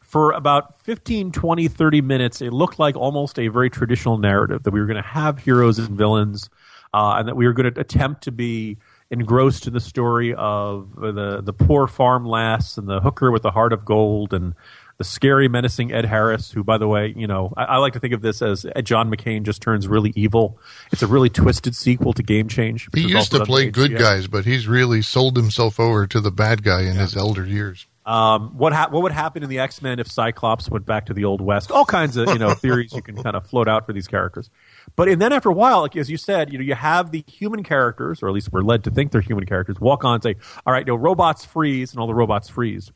For 0.00 0.32
about 0.32 0.78
15, 0.82 1.32
20, 1.32 1.68
30 1.68 2.00
minutes, 2.02 2.42
it 2.42 2.52
looked 2.52 2.78
like 2.78 2.96
almost 2.96 3.38
a 3.38 3.48
very 3.48 3.70
traditional 3.70 4.18
narrative 4.18 4.62
that 4.64 4.70
we 4.70 4.78
were 4.78 4.86
going 4.86 5.02
to 5.02 5.08
have 5.08 5.38
heroes 5.38 5.78
and 5.78 5.96
villains, 5.96 6.50
uh, 6.92 7.14
and 7.16 7.28
that 7.28 7.36
we 7.36 7.46
were 7.46 7.54
going 7.54 7.72
to 7.72 7.80
attempt 7.80 8.24
to 8.24 8.32
be 8.32 8.76
engrossed 9.12 9.66
in 9.66 9.74
the 9.74 9.80
story 9.80 10.34
of 10.34 10.94
the 10.96 11.40
the 11.42 11.52
poor 11.52 11.86
farm 11.86 12.24
lass 12.24 12.76
and 12.78 12.88
the 12.88 13.00
hooker 13.00 13.30
with 13.30 13.42
the 13.42 13.50
heart 13.52 13.72
of 13.72 13.84
gold 13.84 14.32
and 14.32 14.54
the 14.98 15.04
scary, 15.04 15.48
menacing 15.48 15.92
Ed 15.92 16.04
Harris, 16.04 16.50
who, 16.52 16.62
by 16.62 16.78
the 16.78 16.86
way, 16.86 17.12
you 17.16 17.26
know, 17.26 17.52
I, 17.56 17.64
I 17.64 17.76
like 17.78 17.94
to 17.94 18.00
think 18.00 18.12
of 18.14 18.20
this 18.20 18.42
as 18.42 18.66
John 18.84 19.10
McCain 19.10 19.42
just 19.42 19.60
turns 19.62 19.88
really 19.88 20.12
evil. 20.14 20.58
It's 20.92 21.02
a 21.02 21.06
really 21.06 21.30
twisted 21.30 21.74
sequel 21.74 22.12
to 22.12 22.22
Game 22.22 22.48
Change. 22.48 22.88
he 22.94 23.08
used 23.08 23.32
to 23.32 23.44
play 23.44 23.70
good 23.70 23.96
guys, 23.98 24.28
but 24.28 24.44
he's 24.44 24.68
really 24.68 25.02
sold 25.02 25.36
himself 25.36 25.80
over 25.80 26.06
to 26.06 26.20
the 26.20 26.30
bad 26.30 26.62
guy 26.62 26.82
in 26.82 26.96
his 26.96 27.16
elder 27.16 27.44
years. 27.44 27.86
Um, 28.04 28.58
what 28.58 28.72
ha- 28.72 28.88
what 28.90 29.02
would 29.04 29.12
happen 29.12 29.42
in 29.44 29.48
the 29.48 29.60
X 29.60 29.80
Men 29.80 30.00
if 30.00 30.10
Cyclops 30.10 30.68
went 30.68 30.84
back 30.86 31.06
to 31.06 31.14
the 31.14 31.24
old 31.24 31.40
West? 31.40 31.70
All 31.70 31.84
kinds 31.84 32.16
of 32.16 32.28
you 32.28 32.38
know 32.38 32.52
theories 32.54 32.92
you 32.92 33.02
can 33.02 33.20
kind 33.22 33.36
of 33.36 33.46
float 33.46 33.68
out 33.68 33.86
for 33.86 33.92
these 33.92 34.08
characters. 34.08 34.50
But 34.96 35.08
and 35.08 35.20
then 35.22 35.32
after 35.32 35.48
a 35.48 35.52
while, 35.54 35.80
like 35.82 35.96
as 35.96 36.10
you 36.10 36.16
said, 36.16 36.52
you 36.52 36.58
know 36.58 36.64
you 36.64 36.74
have 36.74 37.10
the 37.12 37.24
human 37.26 37.62
characters, 37.62 38.22
or 38.22 38.28
at 38.28 38.34
least 38.34 38.52
we're 38.52 38.60
led 38.62 38.84
to 38.84 38.90
think 38.90 39.10
they're 39.12 39.20
human 39.20 39.46
characters, 39.46 39.80
walk 39.80 40.04
on 40.04 40.14
and 40.14 40.22
say, 40.22 40.36
"All 40.66 40.72
right, 40.72 40.86
no 40.86 40.94
robots 40.94 41.44
freeze," 41.44 41.92
and 41.92 42.00
all 42.00 42.06
the 42.06 42.14
robots 42.14 42.48
freeze, 42.48 42.92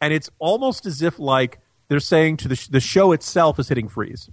and 0.00 0.12
it's 0.14 0.30
almost 0.38 0.86
as 0.86 1.02
if 1.02 1.18
like 1.18 1.60
they're 1.88 2.00
saying 2.00 2.38
to 2.38 2.48
the 2.48 2.56
sh- 2.56 2.68
the 2.68 2.80
show 2.80 3.12
itself 3.12 3.58
is 3.58 3.68
hitting 3.68 3.88
freeze. 3.88 4.30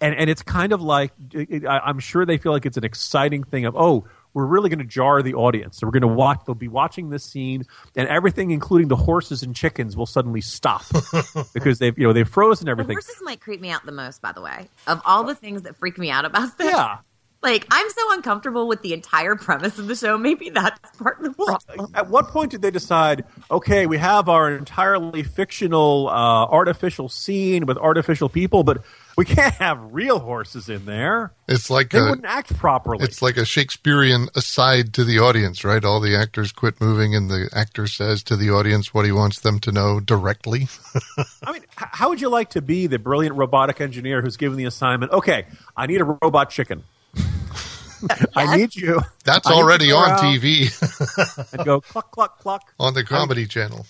And, 0.00 0.16
and 0.16 0.28
it's 0.28 0.42
kind 0.42 0.72
of 0.72 0.82
like 0.82 1.12
it- 1.32 1.64
I- 1.66 1.78
I'm 1.80 2.00
sure 2.00 2.26
they 2.26 2.36
feel 2.38 2.50
like 2.50 2.66
it's 2.66 2.76
an 2.76 2.84
exciting 2.84 3.44
thing 3.44 3.64
of 3.66 3.76
oh 3.76 4.04
we're 4.34 4.46
really 4.46 4.68
going 4.70 4.78
to 4.78 4.84
jar 4.84 5.22
the 5.22 5.34
audience. 5.34 5.78
So 5.78 5.86
we're 5.86 5.92
going 5.92 6.02
to 6.02 6.08
watch. 6.08 6.40
They'll 6.46 6.54
be 6.54 6.68
watching 6.68 7.10
this 7.10 7.24
scene, 7.24 7.66
and 7.96 8.08
everything, 8.08 8.50
including 8.50 8.88
the 8.88 8.96
horses 8.96 9.42
and 9.42 9.54
chickens, 9.54 9.96
will 9.96 10.06
suddenly 10.06 10.40
stop 10.40 10.84
because 11.54 11.78
they've 11.78 11.96
you 11.98 12.06
know 12.06 12.12
they've 12.12 12.28
frozen 12.28 12.66
The 12.66 12.70
everything. 12.72 12.96
horses 12.96 13.16
might 13.22 13.40
creep 13.40 13.60
me 13.60 13.70
out 13.70 13.84
the 13.86 13.92
most, 13.92 14.22
by 14.22 14.32
the 14.32 14.40
way. 14.40 14.68
Of 14.86 15.00
all 15.04 15.24
the 15.24 15.34
things 15.34 15.62
that 15.62 15.76
freak 15.76 15.98
me 15.98 16.10
out 16.10 16.24
about 16.24 16.56
this, 16.58 16.66
Yeah. 16.68 16.98
like 17.42 17.66
I'm 17.70 17.90
so 17.90 18.12
uncomfortable 18.12 18.68
with 18.68 18.82
the 18.82 18.92
entire 18.94 19.34
premise 19.34 19.78
of 19.78 19.88
the 19.88 19.96
show. 19.96 20.16
Maybe 20.16 20.50
that's 20.50 20.96
part 20.96 21.18
of 21.18 21.24
the 21.24 21.44
problem. 21.44 21.90
At 21.94 22.08
what 22.08 22.28
point 22.28 22.52
did 22.52 22.62
they 22.62 22.70
decide? 22.70 23.24
Okay, 23.50 23.86
we 23.86 23.98
have 23.98 24.28
our 24.28 24.52
entirely 24.52 25.24
fictional, 25.24 26.08
uh, 26.08 26.12
artificial 26.46 27.08
scene 27.08 27.66
with 27.66 27.78
artificial 27.78 28.28
people, 28.28 28.62
but 28.62 28.84
we 29.16 29.24
can't 29.24 29.54
have 29.54 29.92
real 29.92 30.18
horses 30.20 30.68
in 30.68 30.84
there. 30.86 31.32
It's 31.48 31.68
like 31.70 31.90
They 31.90 31.98
a, 31.98 32.04
wouldn't 32.04 32.24
act 32.26 32.56
properly. 32.56 33.04
it's 33.04 33.20
like 33.22 33.36
a 33.36 33.44
Shakespearean 33.44 34.28
aside 34.34 34.94
to 34.94 35.04
the 35.04 35.18
audience, 35.18 35.64
right? 35.64 35.84
All 35.84 36.00
the 36.00 36.16
actors 36.16 36.52
quit 36.52 36.80
moving, 36.80 37.14
and 37.14 37.30
the 37.30 37.48
actor 37.54 37.86
says 37.86 38.22
to 38.24 38.36
the 38.36 38.50
audience 38.50 38.94
what 38.94 39.04
he 39.04 39.12
wants 39.12 39.40
them 39.40 39.58
to 39.60 39.72
know 39.72 40.00
directly. 40.00 40.68
I 41.44 41.52
mean, 41.52 41.62
how 41.76 42.08
would 42.08 42.20
you 42.20 42.28
like 42.28 42.50
to 42.50 42.62
be 42.62 42.86
the 42.86 42.98
brilliant 42.98 43.36
robotic 43.36 43.80
engineer 43.80 44.22
who's 44.22 44.36
given 44.36 44.56
the 44.56 44.64
assignment? 44.64 45.12
Okay, 45.12 45.46
I 45.76 45.86
need 45.86 46.00
a 46.00 46.04
robot 46.04 46.50
chicken. 46.50 46.84
I 48.34 48.56
need 48.56 48.74
you. 48.74 49.00
That's 49.24 49.48
need 49.48 49.54
already 49.54 49.92
on 49.92 50.10
out 50.10 50.20
TV 50.20 51.52
And 51.52 51.64
go 51.64 51.80
cluck 51.82 52.10
cluck 52.10 52.38
cluck. 52.40 52.62
on 52.80 52.94
the 52.94 53.04
Comedy 53.04 53.42
um, 53.42 53.48
Channel. 53.48 53.86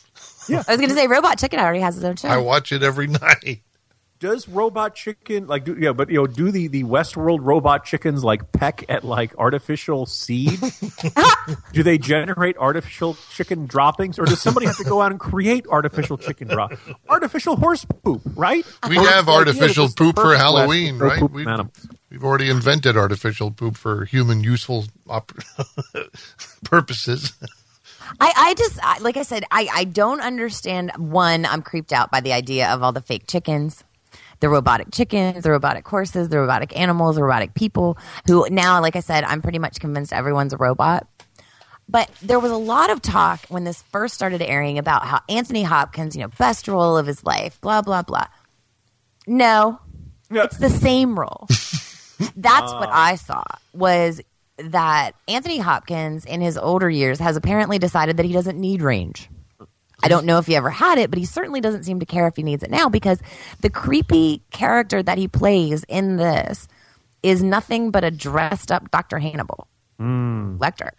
Yeah, 0.48 0.62
I 0.66 0.72
was 0.72 0.78
going 0.78 0.88
to 0.90 0.94
say 0.94 1.06
Robot 1.06 1.38
Chicken 1.38 1.60
already 1.60 1.80
has 1.80 1.94
his 1.94 2.04
own 2.04 2.16
show. 2.16 2.28
I 2.28 2.36
watch 2.38 2.72
it 2.72 2.82
every 2.82 3.06
night. 3.06 3.60
Does 4.22 4.48
robot 4.48 4.94
chicken 4.94 5.48
like 5.48 5.64
do 5.64 5.76
yeah? 5.76 5.90
But 5.92 6.08
you 6.08 6.14
know, 6.14 6.28
do 6.28 6.52
the 6.52 6.68
the 6.68 6.84
Westworld 6.84 7.40
robot 7.42 7.84
chickens 7.84 8.22
like 8.22 8.52
peck 8.52 8.84
at 8.88 9.02
like 9.02 9.36
artificial 9.36 10.06
seed? 10.06 10.60
do 11.72 11.82
they 11.82 11.98
generate 11.98 12.56
artificial 12.56 13.16
chicken 13.32 13.66
droppings, 13.66 14.20
or 14.20 14.24
does 14.24 14.40
somebody 14.40 14.66
have 14.66 14.76
to 14.76 14.84
go 14.84 15.02
out 15.02 15.10
and 15.10 15.18
create 15.18 15.66
artificial 15.68 16.16
chicken 16.16 16.46
drop? 16.46 16.72
Artificial 17.08 17.56
horse 17.56 17.84
poop, 17.84 18.22
right? 18.36 18.64
We 18.88 18.96
Or 18.96 19.08
have 19.08 19.28
artificial 19.28 19.86
yeah, 19.86 19.94
poop 19.96 20.14
for 20.14 20.36
Halloween, 20.36 21.00
West, 21.00 21.10
right? 21.10 21.18
poop 21.18 21.32
We've, 21.32 21.48
we've 22.08 22.22
already 22.22 22.48
invented 22.48 22.96
artificial 22.96 23.50
poop 23.50 23.76
for 23.76 24.04
human 24.04 24.44
useful 24.44 24.84
op- 25.08 25.32
purposes. 26.64 27.32
I, 28.20 28.32
I 28.36 28.54
just 28.54 28.78
I, 28.84 28.98
like 28.98 29.16
I 29.16 29.24
said, 29.24 29.42
I, 29.50 29.68
I 29.72 29.82
don't 29.82 30.20
understand. 30.20 30.92
One, 30.96 31.44
I'm 31.44 31.62
creeped 31.62 31.92
out 31.92 32.12
by 32.12 32.20
the 32.20 32.32
idea 32.32 32.68
of 32.70 32.84
all 32.84 32.92
the 32.92 33.00
fake 33.00 33.26
chickens, 33.26 33.82
the 34.42 34.48
robotic 34.48 34.88
chickens, 34.92 35.44
the 35.44 35.50
robotic 35.52 35.86
horses, 35.86 36.28
the 36.28 36.38
robotic 36.38 36.76
animals, 36.78 37.14
the 37.16 37.22
robotic 37.22 37.54
people. 37.54 37.96
Who 38.26 38.46
now, 38.50 38.80
like 38.82 38.96
I 38.96 39.00
said, 39.00 39.22
I'm 39.24 39.40
pretty 39.40 39.60
much 39.60 39.78
convinced 39.80 40.12
everyone's 40.12 40.52
a 40.52 40.56
robot. 40.56 41.06
But 41.88 42.10
there 42.22 42.40
was 42.40 42.50
a 42.50 42.56
lot 42.56 42.90
of 42.90 43.00
talk 43.00 43.40
when 43.48 43.64
this 43.64 43.80
first 43.92 44.14
started 44.14 44.42
airing 44.42 44.78
about 44.78 45.04
how 45.06 45.20
Anthony 45.28 45.62
Hopkins, 45.62 46.16
you 46.16 46.22
know, 46.22 46.28
best 46.38 46.66
role 46.66 46.96
of 46.98 47.06
his 47.06 47.22
life, 47.24 47.60
blah 47.60 47.82
blah 47.82 48.02
blah. 48.02 48.26
No, 49.26 49.78
Yeah. 50.30 50.44
it's 50.44 50.58
the 50.58 50.70
same 50.70 51.18
role. 51.18 51.46
That's 52.36 52.72
what 52.72 52.88
I 52.90 53.14
saw 53.16 53.42
was 53.72 54.20
that 54.58 55.12
Anthony 55.28 55.58
Hopkins 55.58 56.24
in 56.24 56.40
his 56.40 56.58
older 56.58 56.90
years 56.90 57.18
has 57.20 57.36
apparently 57.36 57.78
decided 57.78 58.16
that 58.16 58.26
he 58.26 58.32
doesn't 58.32 58.58
need 58.58 58.82
range. 58.82 59.28
I 60.02 60.08
don't 60.08 60.26
know 60.26 60.38
if 60.38 60.46
he 60.46 60.56
ever 60.56 60.70
had 60.70 60.98
it, 60.98 61.10
but 61.10 61.18
he 61.18 61.24
certainly 61.24 61.60
doesn't 61.60 61.84
seem 61.84 62.00
to 62.00 62.06
care 62.06 62.26
if 62.26 62.36
he 62.36 62.42
needs 62.42 62.62
it 62.62 62.70
now 62.70 62.88
because 62.88 63.20
the 63.60 63.70
creepy 63.70 64.42
character 64.50 65.02
that 65.02 65.18
he 65.18 65.28
plays 65.28 65.84
in 65.88 66.16
this 66.16 66.66
is 67.22 67.42
nothing 67.42 67.90
but 67.90 68.04
a 68.04 68.10
dressed 68.10 68.72
up 68.72 68.90
Dr. 68.90 69.18
Hannibal 69.18 69.68
mm. 70.00 70.58
Lecter. 70.58 70.90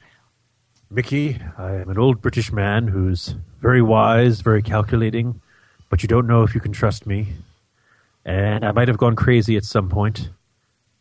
Mickey, 0.89 1.39
I 1.58 1.76
am 1.76 1.89
an 1.89 1.98
old 1.98 2.22
British 2.22 2.52
man 2.52 2.88
who's 2.88 3.36
very 3.60 3.82
wise, 3.82 4.42
very 4.42 4.62
calculating, 4.62 5.42
but 5.89 6.04
you 6.04 6.08
don't 6.08 6.28
know 6.28 6.44
if 6.44 6.54
you 6.54 6.62
can 6.62 6.72
trust 6.72 7.06
me. 7.06 7.30
And 8.26 8.63
I 8.63 8.72
might 8.72 8.88
have 8.88 8.98
gone 8.98 9.16
crazy 9.16 9.58
at 9.58 9.66
some 9.66 9.89
point, 9.89 10.30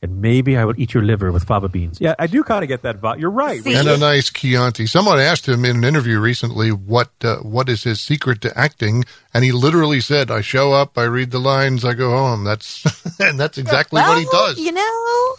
and 0.03 0.21
maybe 0.21 0.57
I 0.57 0.65
will 0.65 0.75
eat 0.77 0.95
your 0.95 1.05
liver 1.05 1.31
with 1.31 1.45
fava 1.45 1.69
beans. 1.69 1.99
Yeah, 2.01 2.17
I 2.19 2.27
do 2.27 2.43
kind 2.43 2.65
of 2.65 2.69
get 2.69 2.83
that 2.83 3.01
vibe. 3.01 3.21
You're 3.21 3.31
right. 3.31 3.63
See? 3.63 3.75
and 3.75 3.89
a 3.89 3.97
nice 3.97 4.31
Chianti. 4.31 4.87
Someone 4.87 5.21
asked 5.21 5.49
him 5.49 5.65
in 5.65 5.77
an 5.77 5.85
interview 5.85 6.19
recently 6.19 6.73
what 6.73 7.11
uh, 7.23 7.37
what 7.37 7.69
is 7.69 7.85
his 7.85 8.01
secret 8.01 8.41
to 8.41 8.59
acting, 8.59 9.05
and 9.33 9.45
he 9.45 9.53
literally 9.53 10.01
said, 10.01 10.31
"I 10.31 10.41
show 10.41 10.73
up, 10.73 10.99
I 10.99 11.05
read 11.05 11.31
the 11.31 11.39
lines, 11.39 11.85
I 11.85 11.95
go 11.95 12.11
home." 12.11 12.43
That's 12.43 12.85
and 13.21 13.39
that's 13.39 13.59
exactly 13.59 14.01
what 14.03 14.19
he 14.19 14.25
does. 14.25 14.59
You 14.59 14.73
know, 14.73 15.35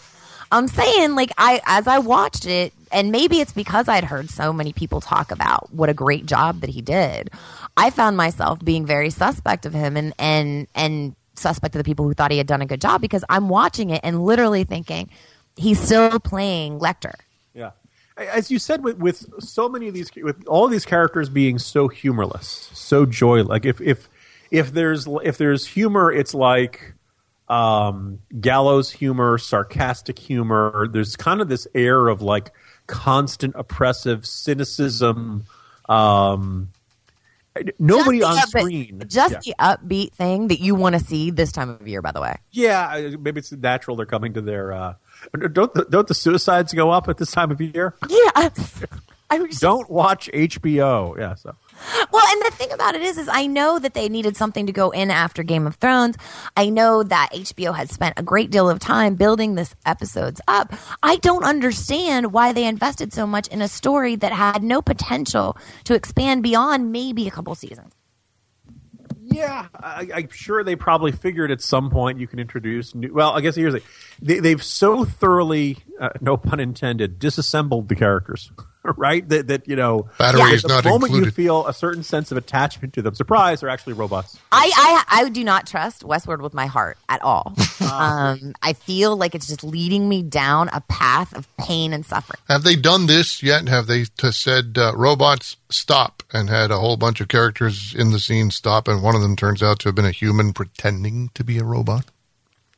I'm 0.50 0.66
saying 0.68 1.14
like 1.14 1.32
I 1.36 1.60
as 1.66 1.86
I 1.86 1.98
watched 1.98 2.46
it, 2.46 2.72
and 2.90 3.12
maybe 3.12 3.40
it's 3.40 3.52
because 3.52 3.86
I'd 3.86 4.04
heard 4.04 4.30
so 4.30 4.52
many 4.52 4.72
people 4.72 5.02
talk 5.02 5.30
about 5.30 5.72
what 5.74 5.90
a 5.90 5.94
great 5.94 6.24
job 6.24 6.62
that 6.62 6.70
he 6.70 6.80
did. 6.80 7.30
I 7.76 7.90
found 7.90 8.16
myself 8.16 8.60
being 8.64 8.86
very 8.86 9.10
suspect 9.10 9.66
of 9.66 9.74
him 9.74 9.96
and 9.98 10.14
and 10.18 10.68
and 10.74 11.16
suspect 11.34 11.74
of 11.74 11.78
the 11.78 11.84
people 11.84 12.04
who 12.04 12.14
thought 12.14 12.30
he 12.30 12.38
had 12.38 12.46
done 12.46 12.62
a 12.62 12.66
good 12.66 12.80
job 12.80 13.00
because 13.00 13.24
I'm 13.28 13.48
watching 13.48 13.90
it 13.90 14.00
and 14.04 14.22
literally 14.24 14.64
thinking 14.64 15.10
he's 15.56 15.80
still 15.80 16.18
playing 16.20 16.78
Lecter. 16.78 17.14
Yeah. 17.54 17.70
As 18.16 18.50
you 18.50 18.58
said, 18.58 18.84
with, 18.84 18.98
with 18.98 19.26
so 19.42 19.68
many 19.68 19.88
of 19.88 19.94
these, 19.94 20.10
with 20.14 20.46
all 20.46 20.68
these 20.68 20.84
characters 20.84 21.28
being 21.28 21.58
so 21.58 21.88
humorless, 21.88 22.70
so 22.72 23.06
joy, 23.06 23.42
like 23.42 23.64
if 23.64 23.80
if 23.80 24.08
if 24.50 24.72
there's 24.72 25.08
if 25.24 25.36
there's 25.36 25.66
humor, 25.66 26.12
it's 26.12 26.32
like 26.32 26.94
um, 27.48 28.20
gallows 28.40 28.90
humor, 28.92 29.36
sarcastic 29.38 30.18
humor. 30.18 30.88
There's 30.90 31.16
kind 31.16 31.40
of 31.40 31.48
this 31.48 31.66
air 31.74 32.08
of 32.08 32.22
like 32.22 32.52
constant 32.86 33.54
oppressive 33.56 34.26
cynicism. 34.26 35.46
Um, 35.88 36.70
nobody 37.78 38.22
on 38.22 38.36
upbeat- 38.36 38.60
screen. 38.60 39.02
Just 39.06 39.46
yeah. 39.46 39.54
the 39.54 39.54
upbeat 39.60 40.12
thing 40.12 40.48
that 40.48 40.60
you 40.60 40.74
want 40.74 40.94
to 40.94 41.00
see 41.00 41.30
this 41.30 41.52
time 41.52 41.70
of 41.70 41.86
year, 41.86 42.02
by 42.02 42.12
the 42.12 42.20
way. 42.20 42.36
Yeah, 42.52 43.10
maybe 43.20 43.38
it's 43.38 43.52
natural. 43.52 43.96
They're 43.96 44.06
coming 44.06 44.34
to 44.34 44.40
their. 44.40 44.72
Uh, 44.72 44.94
don't 45.52 45.72
the, 45.74 45.86
don't 45.88 46.08
the 46.08 46.14
suicides 46.14 46.72
go 46.72 46.90
up 46.90 47.08
at 47.08 47.18
this 47.18 47.30
time 47.30 47.50
of 47.50 47.60
year? 47.60 47.94
Yeah. 48.08 48.50
I 49.30 49.38
was 49.38 49.58
Don't 49.58 49.90
watch 49.90 50.30
HBO. 50.32 51.18
Yeah, 51.18 51.34
so 51.34 51.54
Well, 52.12 52.24
and 52.28 52.42
the 52.42 52.56
thing 52.56 52.72
about 52.72 52.94
it 52.94 53.02
is, 53.02 53.18
is 53.18 53.28
I 53.30 53.46
know 53.46 53.78
that 53.78 53.94
they 53.94 54.08
needed 54.08 54.36
something 54.36 54.66
to 54.66 54.72
go 54.72 54.90
in 54.90 55.10
after 55.10 55.42
Game 55.42 55.66
of 55.66 55.76
Thrones. 55.76 56.16
I 56.56 56.68
know 56.68 57.02
that 57.02 57.30
HBO 57.32 57.74
had 57.74 57.90
spent 57.90 58.18
a 58.18 58.22
great 58.22 58.50
deal 58.50 58.68
of 58.70 58.78
time 58.78 59.14
building 59.14 59.54
this 59.54 59.74
episodes 59.84 60.40
up. 60.48 60.72
I 61.02 61.16
don't 61.16 61.44
understand 61.44 62.32
why 62.32 62.52
they 62.52 62.66
invested 62.66 63.12
so 63.12 63.26
much 63.26 63.48
in 63.48 63.60
a 63.62 63.68
story 63.68 64.16
that 64.16 64.32
had 64.32 64.62
no 64.62 64.82
potential 64.82 65.56
to 65.84 65.94
expand 65.94 66.42
beyond 66.42 66.92
maybe 66.92 67.26
a 67.26 67.30
couple 67.30 67.54
seasons. 67.54 67.92
Yeah, 69.26 69.66
I, 69.74 70.08
I'm 70.14 70.28
sure 70.30 70.62
they 70.62 70.76
probably 70.76 71.10
figured 71.10 71.50
at 71.50 71.60
some 71.60 71.90
point 71.90 72.20
you 72.20 72.28
can 72.28 72.38
introduce 72.38 72.94
new. 72.94 73.12
Well, 73.12 73.32
I 73.32 73.40
guess 73.40 73.56
here's 73.56 73.72
the 73.72 73.82
they, 74.20 74.38
they've 74.38 74.62
so 74.62 75.04
thoroughly, 75.04 75.78
uh, 75.98 76.10
no 76.20 76.36
pun 76.36 76.60
intended, 76.60 77.18
disassembled 77.18 77.88
the 77.88 77.96
characters, 77.96 78.52
right? 78.96 79.26
That 79.28 79.48
that 79.48 79.66
you 79.66 79.76
know, 79.76 80.08
Battery 80.18 80.42
at 80.42 80.52
is 80.54 80.62
the 80.62 80.68
not 80.68 80.84
moment 80.84 81.14
you 81.14 81.30
feel 81.30 81.66
a 81.66 81.72
certain 81.72 82.02
sense 82.02 82.30
of 82.30 82.36
attachment 82.36 82.92
to 82.94 83.02
them. 83.02 83.14
Surprise, 83.14 83.60
they're 83.60 83.70
actually 83.70 83.94
robots. 83.94 84.38
I, 84.52 84.70
I 85.10 85.22
I 85.22 85.28
do 85.30 85.42
not 85.42 85.66
trust 85.66 86.02
Westworld 86.02 86.42
with 86.42 86.52
my 86.52 86.66
heart 86.66 86.98
at 87.08 87.22
all. 87.22 87.54
um, 87.80 88.54
I 88.62 88.74
feel 88.74 89.16
like 89.16 89.34
it's 89.34 89.46
just 89.46 89.64
leading 89.64 90.08
me 90.08 90.22
down 90.22 90.68
a 90.72 90.82
path 90.82 91.34
of 91.34 91.48
pain 91.56 91.92
and 91.94 92.04
suffering. 92.04 92.40
Have 92.48 92.62
they 92.62 92.76
done 92.76 93.06
this 93.06 93.42
yet? 93.42 93.68
Have 93.68 93.86
they 93.86 94.04
t- 94.04 94.32
said 94.32 94.76
uh, 94.76 94.92
robots 94.94 95.56
stop 95.70 96.22
and 96.32 96.50
had 96.50 96.70
a 96.70 96.78
whole 96.78 96.96
bunch 96.96 97.20
of 97.20 97.28
characters 97.28 97.94
in 97.94 98.10
the 98.10 98.20
scene 98.20 98.50
stop, 98.50 98.86
and 98.86 99.02
one 99.02 99.14
of 99.14 99.22
them 99.22 99.36
turns 99.36 99.62
out 99.62 99.78
to 99.80 99.88
have 99.88 99.94
been 99.94 100.04
a 100.04 100.10
human 100.10 100.52
pretending 100.52 101.30
to 101.34 101.42
be 101.42 101.58
a 101.58 101.64
robot? 101.64 102.04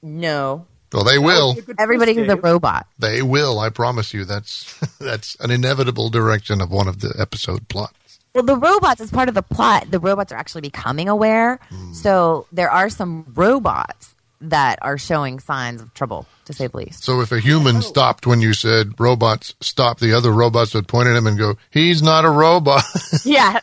No, 0.02 0.66
Well, 0.96 1.04
they 1.04 1.18
will. 1.18 1.56
everybody 1.78 2.16
is 2.16 2.26
a 2.28 2.36
robot. 2.36 2.86
They 2.98 3.20
will. 3.20 3.58
I 3.58 3.68
promise 3.68 4.14
you. 4.14 4.24
That's 4.24 4.74
that's 4.98 5.36
an 5.40 5.50
inevitable 5.50 6.08
direction 6.08 6.62
of 6.62 6.70
one 6.70 6.88
of 6.88 7.00
the 7.00 7.14
episode 7.18 7.68
plots. 7.68 8.18
Well, 8.34 8.44
the 8.44 8.56
robots, 8.56 9.02
as 9.02 9.10
part 9.10 9.28
of 9.28 9.34
the 9.34 9.42
plot, 9.42 9.90
the 9.90 10.00
robots 10.00 10.32
are 10.32 10.36
actually 10.36 10.62
becoming 10.62 11.08
aware. 11.08 11.60
Hmm. 11.68 11.92
So 11.92 12.46
there 12.50 12.70
are 12.70 12.88
some 12.88 13.26
robots 13.34 14.14
that 14.40 14.78
are 14.82 14.96
showing 14.98 15.38
signs 15.38 15.80
of 15.80 15.92
trouble, 15.94 16.26
to 16.46 16.52
say 16.52 16.66
the 16.66 16.76
least. 16.76 17.04
So 17.04 17.20
if 17.20 17.30
a 17.32 17.40
human 17.40 17.76
oh. 17.76 17.80
stopped 17.80 18.26
when 18.26 18.40
you 18.40 18.54
said 18.54 18.98
robots 18.98 19.54
stop, 19.60 19.98
the 19.98 20.14
other 20.14 20.32
robots 20.32 20.74
would 20.74 20.88
point 20.88 21.08
at 21.08 21.16
him 21.16 21.26
and 21.26 21.38
go, 21.38 21.56
"He's 21.70 22.02
not 22.02 22.24
a 22.24 22.30
robot." 22.30 22.84
yeah. 23.24 23.60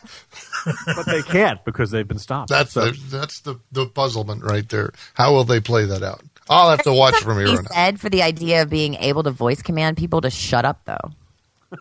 but 0.86 1.06
they 1.06 1.22
can't 1.22 1.64
because 1.64 1.90
they've 1.90 2.06
been 2.06 2.18
stopped. 2.18 2.48
that's 2.48 2.72
So- 2.72 2.90
the 2.90 3.16
that's 3.16 3.40
the 3.40 3.60
the 3.72 3.86
puzzlement 3.86 4.44
right 4.44 4.68
there. 4.68 4.92
How 5.14 5.32
will 5.32 5.44
they 5.44 5.58
play 5.58 5.84
that 5.86 6.04
out? 6.04 6.22
I'll 6.48 6.70
have 6.70 6.82
to 6.82 6.92
watch 6.92 7.16
from 7.16 7.38
here 7.38 7.46
He 7.46 7.56
on 7.56 7.66
said 7.66 8.00
for 8.00 8.08
the 8.10 8.22
idea 8.22 8.62
of 8.62 8.70
being 8.70 8.94
able 8.96 9.22
to 9.22 9.30
voice 9.30 9.62
command 9.62 9.96
people 9.96 10.20
to 10.20 10.30
shut 10.30 10.64
up, 10.64 10.80
though. 10.84 11.10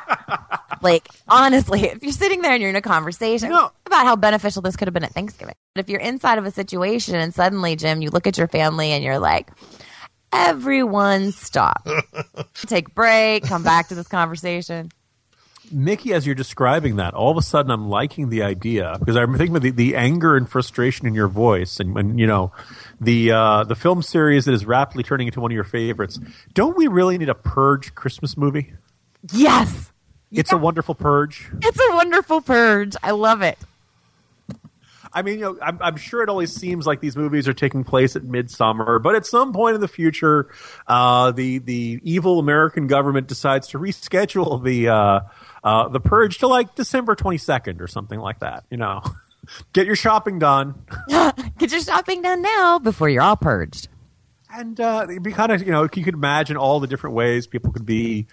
like, 0.82 1.08
honestly, 1.28 1.82
if 1.82 2.02
you're 2.02 2.12
sitting 2.12 2.42
there 2.42 2.52
and 2.52 2.60
you're 2.60 2.70
in 2.70 2.76
a 2.76 2.80
conversation 2.82 3.50
No. 3.50 3.70
about 3.86 4.06
how 4.06 4.16
beneficial 4.16 4.62
this 4.62 4.76
could 4.76 4.88
have 4.88 4.94
been 4.94 5.04
at 5.04 5.12
Thanksgiving, 5.12 5.54
but 5.74 5.84
if 5.84 5.90
you're 5.90 6.00
inside 6.00 6.38
of 6.38 6.46
a 6.46 6.50
situation 6.50 7.16
and 7.16 7.34
suddenly, 7.34 7.76
Jim, 7.76 8.00
you 8.02 8.10
look 8.10 8.26
at 8.26 8.38
your 8.38 8.48
family 8.48 8.90
and 8.92 9.02
you're 9.04 9.18
like, 9.18 9.50
Everyone 10.32 11.32
stop. 11.32 11.86
Take 12.66 12.88
a 12.88 12.92
break, 12.92 13.44
come 13.44 13.62
back 13.62 13.88
to 13.88 13.94
this 13.94 14.08
conversation. 14.08 14.90
Mickey, 15.72 16.12
as 16.12 16.26
you're 16.26 16.34
describing 16.34 16.96
that, 16.96 17.14
all 17.14 17.30
of 17.30 17.36
a 17.36 17.42
sudden 17.42 17.70
I'm 17.70 17.88
liking 17.88 18.28
the 18.28 18.42
idea 18.42 18.96
because 18.98 19.16
I'm 19.16 19.36
thinking 19.36 19.56
of 19.56 19.62
the, 19.62 19.70
the 19.70 19.96
anger 19.96 20.36
and 20.36 20.48
frustration 20.48 21.06
in 21.06 21.14
your 21.14 21.28
voice, 21.28 21.80
and, 21.80 21.96
and 21.96 22.18
you 22.18 22.26
know, 22.26 22.52
the 23.00 23.32
uh, 23.32 23.64
the 23.64 23.74
film 23.74 24.02
series 24.02 24.44
that 24.44 24.54
is 24.54 24.64
rapidly 24.64 25.02
turning 25.02 25.26
into 25.26 25.40
one 25.40 25.50
of 25.50 25.54
your 25.54 25.64
favorites. 25.64 26.18
Don't 26.54 26.76
we 26.76 26.86
really 26.86 27.18
need 27.18 27.28
a 27.28 27.34
purge 27.34 27.94
Christmas 27.94 28.36
movie? 28.36 28.72
Yes. 29.32 29.92
It's 30.32 30.52
a 30.52 30.58
wonderful 30.58 30.94
purge. 30.94 31.50
It's 31.62 31.78
a 31.78 31.94
wonderful 31.94 32.40
purge. 32.40 32.94
I 33.02 33.12
love 33.12 33.42
it. 33.42 33.58
I 35.12 35.22
mean, 35.22 35.38
you 35.38 35.44
know, 35.46 35.58
I'm, 35.62 35.78
I'm 35.80 35.96
sure 35.96 36.22
it 36.22 36.28
always 36.28 36.54
seems 36.54 36.86
like 36.86 37.00
these 37.00 37.16
movies 37.16 37.48
are 37.48 37.54
taking 37.54 37.84
place 37.84 38.16
at 38.16 38.24
midsummer, 38.24 38.98
but 38.98 39.14
at 39.14 39.24
some 39.24 39.54
point 39.54 39.74
in 39.74 39.80
the 39.80 39.88
future, 39.88 40.48
uh, 40.86 41.30
the 41.30 41.58
the 41.58 42.00
evil 42.02 42.38
American 42.38 42.86
government 42.86 43.26
decides 43.26 43.68
to 43.68 43.78
reschedule 43.78 44.62
the 44.62 44.88
uh, 44.88 45.20
uh, 45.66 45.88
the 45.88 45.98
purge 45.98 46.38
to 46.38 46.46
like 46.46 46.76
December 46.76 47.16
22nd 47.16 47.80
or 47.80 47.88
something 47.88 48.20
like 48.20 48.38
that. 48.38 48.64
You 48.70 48.76
know, 48.76 49.02
get 49.72 49.84
your 49.86 49.96
shopping 49.96 50.38
done. 50.38 50.76
Get 51.58 51.72
your 51.72 51.80
shopping 51.80 52.22
done 52.22 52.40
now 52.42 52.78
before 52.78 53.08
you're 53.08 53.22
all 53.22 53.36
purged. 53.36 53.88
And 54.52 54.78
uh, 54.78 55.06
it'd 55.10 55.22
be 55.22 55.32
kind 55.32 55.50
of, 55.50 55.60
you 55.66 55.72
know, 55.72 55.82
you 55.82 56.04
could 56.04 56.14
imagine 56.14 56.56
all 56.56 56.78
the 56.80 56.86
different 56.86 57.16
ways 57.16 57.46
people 57.46 57.72
could 57.72 57.84
be 57.86 58.26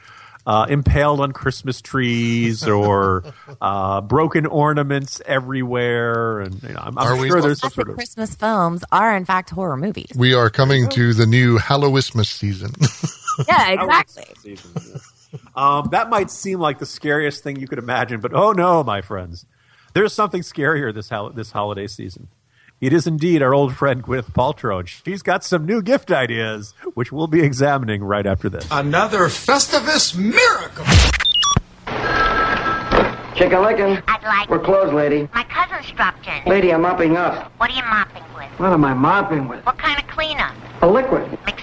uh, 0.46 0.66
impaled 0.70 1.22
on 1.22 1.32
Christmas 1.32 1.82
trees 1.82 2.68
or 2.68 3.24
uh, 3.62 4.02
broken 4.02 4.46
ornaments 4.46 5.22
everywhere. 5.26 6.42
And 6.42 6.62
you 6.62 6.70
know, 6.70 6.82
I'm, 6.82 6.98
I'm 7.00 7.08
Are 7.08 7.18
we- 7.18 7.30
sure 7.30 7.42
there's 7.42 7.60
some 7.62 7.72
sort 7.72 7.90
of. 7.90 7.96
Christmas 7.96 8.36
films 8.36 8.84
are 8.92 9.16
in 9.16 9.26
fact 9.26 9.50
horror 9.50 9.78
movies. 9.78 10.12
We 10.16 10.34
are 10.36 10.50
coming 10.50 10.88
to 10.90 11.14
the 11.14 11.26
new 11.26 11.58
Hallowismas 11.58 12.28
season. 12.28 12.72
Yeah, 13.48 13.70
exactly. 13.72 14.58
Um, 15.56 15.90
that 15.92 16.10
might 16.10 16.32
seem 16.32 16.60
like 16.60 16.80
the 16.80 16.86
scariest 16.86 17.44
thing 17.44 17.60
you 17.60 17.68
could 17.68 17.78
imagine, 17.80 18.20
but 18.22 18.34
oh 18.34 18.52
no, 18.54 18.84
my 18.84 19.02
friends, 19.02 19.46
there's 19.94 20.14
something 20.14 20.42
scarier 20.42 20.94
this 20.94 21.10
hol- 21.10 21.30
this 21.32 21.52
holiday 21.52 21.88
season. 21.88 22.28
It 22.82 22.92
is 22.92 23.08
indeed 23.08 23.42
our 23.42 23.54
old 23.54 23.76
friend 23.76 24.04
Gwyneth 24.04 24.34
Paltrow, 24.34 24.80
and 24.80 24.90
she's 24.90 25.22
got 25.22 25.44
some 25.44 25.66
new 25.66 25.82
gift 25.82 26.12
ideas, 26.12 26.74
which 26.96 27.12
we'll 27.12 27.28
be 27.28 27.42
examining 27.42 28.04
right 28.04 28.26
after 28.26 28.50
this. 28.50 28.68
Another 28.72 29.28
Festivus 29.28 30.18
miracle. 30.18 30.84
Chicken 33.36 33.62
licking. 33.64 34.04
I'd 34.08 34.22
like. 34.24 34.50
We're 34.50 34.60
closed, 34.60 34.94
lady. 34.94 35.28
My 35.34 35.44
cousin's 35.46 35.90
dropped 35.92 36.28
in. 36.28 36.44
Lady, 36.46 36.74
I'm 36.74 36.82
mopping 36.82 37.18
up. 37.18 37.52
What 37.58 37.72
are 37.72 37.74
you 37.74 37.82
mopping 37.84 38.24
with? 38.36 38.50
What 38.60 38.74
am 38.74 38.86
I 38.86 38.94
mopping 38.94 39.48
with? 39.48 39.66
What 39.66 39.78
kind 39.78 39.98
of 40.00 40.08
cleaner? 40.08 40.52
A 40.82 40.88
liquid. 40.88 41.32
Mix 41.46 41.63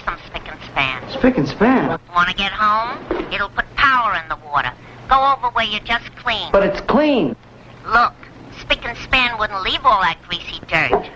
span. 0.71 1.11
Spick 1.11 1.37
and 1.37 1.47
span. 1.47 1.99
Want 2.13 2.29
to 2.29 2.35
get 2.35 2.51
home? 2.51 3.31
It'll 3.33 3.49
put 3.49 3.65
power 3.75 4.19
in 4.21 4.27
the 4.29 4.37
water. 4.45 4.71
Go 5.09 5.33
over 5.33 5.53
where 5.53 5.65
you 5.65 5.79
just 5.81 6.15
cleaned. 6.15 6.51
But 6.51 6.63
it's 6.63 6.81
clean. 6.81 7.35
Look, 7.85 8.13
spick 8.59 8.85
and 8.85 8.97
span 8.97 9.37
wouldn't 9.37 9.61
leave 9.63 9.85
all 9.85 10.01
that 10.01 10.17
greasy 10.27 10.59
dirt. 10.67 11.09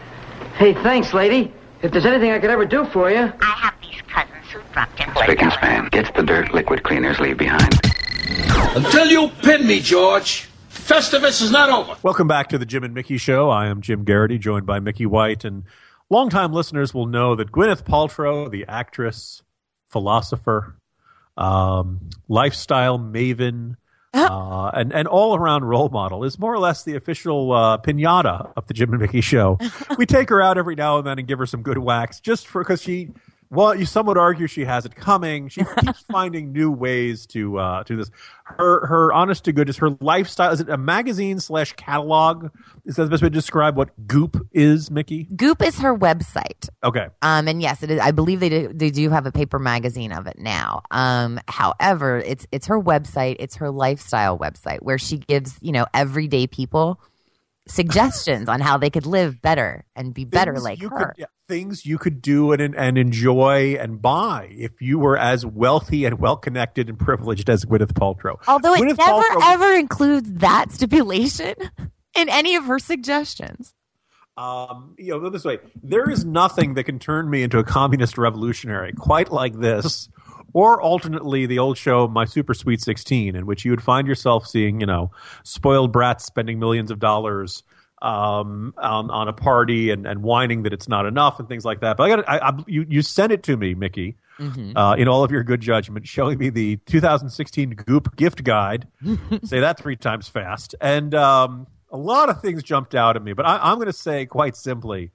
Hey, 0.57 0.73
thanks, 0.73 1.13
lady. 1.13 1.53
If 1.81 1.91
there's 1.91 2.05
anything 2.05 2.31
I 2.31 2.39
could 2.39 2.49
ever 2.49 2.65
do 2.65 2.85
for 2.85 3.09
you. 3.11 3.31
I 3.41 3.45
have 3.45 3.75
these 3.81 4.01
cousins 4.07 4.51
who 4.51 4.61
dropped 4.73 4.99
in. 4.99 5.13
Spick 5.15 5.41
and 5.41 5.51
span 5.53 5.87
gets 5.89 6.09
the 6.11 6.23
dirt 6.23 6.53
liquid 6.53 6.83
cleaners 6.83 7.19
leave 7.19 7.37
behind. 7.37 7.79
Until 8.75 9.07
you 9.07 9.29
pin 9.43 9.67
me, 9.67 9.79
George, 9.79 10.49
Festivus 10.69 11.41
is 11.41 11.51
not 11.51 11.69
over. 11.69 11.97
Welcome 12.03 12.27
back 12.27 12.49
to 12.49 12.57
the 12.57 12.65
Jim 12.65 12.83
and 12.83 12.93
Mickey 12.93 13.17
Show. 13.17 13.49
I 13.49 13.67
am 13.67 13.81
Jim 13.81 14.03
Geraghty, 14.03 14.37
joined 14.37 14.65
by 14.65 14.79
Mickey 14.79 15.05
White, 15.05 15.45
and 15.45 15.63
longtime 16.09 16.51
listeners 16.51 16.93
will 16.93 17.05
know 17.05 17.35
that 17.35 17.51
Gwyneth 17.51 17.83
Paltrow, 17.83 18.49
the 18.49 18.65
actress, 18.67 19.43
philosopher, 19.95 20.75
um, 21.37 22.09
lifestyle 22.27 22.99
maven, 22.99 23.77
uh, 24.13 24.71
and 24.73 24.91
and 24.91 25.07
all 25.07 25.37
around 25.37 25.63
role 25.63 25.87
model, 25.87 26.25
is 26.25 26.37
more 26.37 26.53
or 26.53 26.59
less 26.59 26.83
the 26.83 26.97
official 26.97 27.53
uh, 27.53 27.77
pinata 27.77 28.51
of 28.57 28.67
the 28.67 28.73
Jim 28.73 28.91
and 28.91 29.01
Mickey 29.01 29.21
Show. 29.21 29.57
we 29.97 30.05
take 30.05 30.27
her 30.27 30.41
out 30.41 30.57
every 30.57 30.75
now 30.75 30.97
and 30.97 31.07
then 31.07 31.17
and 31.17 31.25
give 31.29 31.39
her 31.39 31.45
some 31.45 31.61
good 31.61 31.77
whacks, 31.77 32.19
just 32.19 32.45
for 32.45 32.61
because 32.61 32.81
she. 32.81 33.11
Well, 33.49 33.75
you 33.75 33.85
some 33.85 34.05
would 34.07 34.17
argue 34.17 34.47
she 34.47 34.65
has 34.65 34.85
it 34.85 34.95
coming. 34.95 35.49
She 35.49 35.63
keeps 35.79 36.01
finding 36.01 36.51
new 36.51 36.71
ways 36.71 37.25
to 37.27 37.57
uh, 37.59 37.83
to 37.83 37.95
this. 37.95 38.11
Her 38.43 38.85
her 38.87 39.13
honest 39.13 39.45
to 39.45 39.53
goodness, 39.53 39.77
her 39.77 39.91
lifestyle 40.01 40.51
is 40.51 40.59
it 40.59 40.69
a 40.69 40.77
magazine 40.77 41.39
slash 41.39 41.73
catalog? 41.73 42.49
Is 42.85 42.95
that 42.95 43.03
the 43.03 43.09
best 43.09 43.23
way 43.23 43.29
to 43.29 43.33
describe 43.33 43.75
what 43.75 43.89
Goop 44.07 44.47
is, 44.51 44.91
Mickey? 44.91 45.27
Goop 45.35 45.61
is 45.61 45.79
her 45.79 45.97
website. 45.97 46.69
Okay. 46.83 47.07
Um, 47.21 47.47
and 47.47 47.61
yes, 47.61 47.81
it 47.81 47.91
is. 47.91 47.99
I 47.99 48.11
believe 48.11 48.39
they 48.39 48.49
do, 48.49 48.71
they 48.73 48.91
do 48.91 49.09
have 49.09 49.25
a 49.25 49.31
paper 49.31 49.59
magazine 49.59 50.11
of 50.11 50.27
it 50.27 50.37
now. 50.37 50.81
Um, 50.91 51.39
however, 51.47 52.19
it's 52.19 52.45
it's 52.51 52.67
her 52.67 52.79
website. 52.79 53.37
It's 53.39 53.55
her 53.57 53.71
lifestyle 53.71 54.37
website 54.37 54.79
where 54.81 54.97
she 54.97 55.17
gives 55.17 55.57
you 55.61 55.71
know 55.71 55.85
everyday 55.93 56.47
people 56.47 56.99
suggestions 57.67 58.47
on 58.47 58.61
how 58.61 58.77
they 58.77 58.89
could 58.89 59.05
live 59.05 59.41
better 59.41 59.85
and 59.95 60.13
be 60.13 60.25
better 60.25 60.53
Things 60.53 60.63
like 60.63 60.81
you 60.81 60.89
her. 60.89 60.97
Could, 61.07 61.13
yeah, 61.17 61.25
things 61.47 61.85
you 61.85 61.97
could 61.97 62.21
do 62.21 62.51
and 62.51 62.75
and 62.75 62.97
enjoy 62.97 63.75
and 63.79 64.01
buy 64.01 64.49
if 64.51 64.81
you 64.81 64.99
were 64.99 65.17
as 65.17 65.45
wealthy 65.45 66.05
and 66.05 66.19
well 66.19 66.37
connected 66.37 66.89
and 66.89 66.99
privileged 66.99 67.49
as 67.49 67.65
Gwyneth 67.65 67.93
Paltrow. 67.93 68.35
Although 68.47 68.73
it 68.73 68.83
never 68.83 68.95
Paltrow- 68.95 69.41
ever 69.43 69.73
includes 69.73 70.31
that 70.33 70.71
stipulation 70.71 71.55
in 72.15 72.29
any 72.29 72.55
of 72.55 72.65
her 72.65 72.79
suggestions. 72.79 73.73
Um, 74.37 74.95
you 74.97 75.17
know, 75.17 75.29
this 75.29 75.45
way, 75.45 75.59
there 75.81 76.09
is 76.09 76.25
nothing 76.25 76.73
that 76.73 76.83
can 76.83 76.99
turn 76.99 77.29
me 77.29 77.41
into 77.41 77.57
a 77.57 77.63
communist 77.63 78.17
revolutionary 78.17 78.91
quite 78.91 79.31
like 79.31 79.57
this, 79.57 80.09
or 80.55 80.81
alternately 80.81 81.45
the 81.45 81.59
old 81.59 81.77
show 81.77 82.07
My 82.07 82.23
Super 82.23 82.53
Sweet 82.53 82.81
Sixteen, 82.81 83.35
in 83.35 83.45
which 83.45 83.65
you 83.65 83.71
would 83.71 83.83
find 83.83 84.07
yourself 84.07 84.47
seeing, 84.47 84.79
you 84.79 84.85
know, 84.85 85.11
spoiled 85.43 85.91
brats 85.91 86.23
spending 86.23 86.59
millions 86.59 86.89
of 86.91 86.97
dollars 86.97 87.61
um, 88.01 88.73
on 88.77 89.11
on 89.11 89.27
a 89.27 89.33
party 89.33 89.91
and, 89.91 90.07
and 90.07 90.23
whining 90.23 90.63
that 90.63 90.71
it's 90.71 90.87
not 90.87 91.05
enough 91.05 91.39
and 91.39 91.49
things 91.49 91.65
like 91.65 91.81
that. 91.81 91.97
But 91.97 92.03
I 92.03 92.15
got 92.15 92.29
I, 92.29 92.37
I, 92.37 92.63
you 92.67 92.85
you 92.87 93.01
sent 93.01 93.33
it 93.33 93.43
to 93.43 93.57
me, 93.57 93.75
Mickey. 93.75 94.15
Uh, 94.75 94.95
in 94.97 95.07
all 95.07 95.23
of 95.23 95.31
your 95.31 95.43
good 95.43 95.61
judgment, 95.61 96.05
showing 96.05 96.37
me 96.37 96.49
the 96.49 96.75
2016 96.87 97.69
Goop 97.69 98.17
gift 98.17 98.43
guide. 98.43 98.85
say 99.45 99.61
that 99.61 99.79
three 99.79 99.95
times 99.95 100.27
fast. 100.27 100.75
And 100.81 101.15
um, 101.15 101.67
a 101.89 101.95
lot 101.95 102.27
of 102.27 102.41
things 102.41 102.61
jumped 102.61 102.95
out 102.95 103.15
at 103.15 103.23
me, 103.23 103.31
but 103.31 103.45
I, 103.45 103.59
I'm 103.61 103.75
going 103.75 103.87
to 103.87 103.93
say 103.93 104.25
quite 104.25 104.57
simply, 104.57 105.11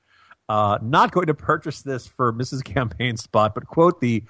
uh, 0.48 0.79
not 0.81 1.12
going 1.12 1.26
to 1.26 1.35
purchase 1.35 1.83
this 1.83 2.07
for 2.07 2.33
Mrs. 2.33 2.64
Campaign 2.64 3.18
Spot, 3.18 3.55
but 3.55 3.66
quote 3.66 4.00
the 4.00 4.24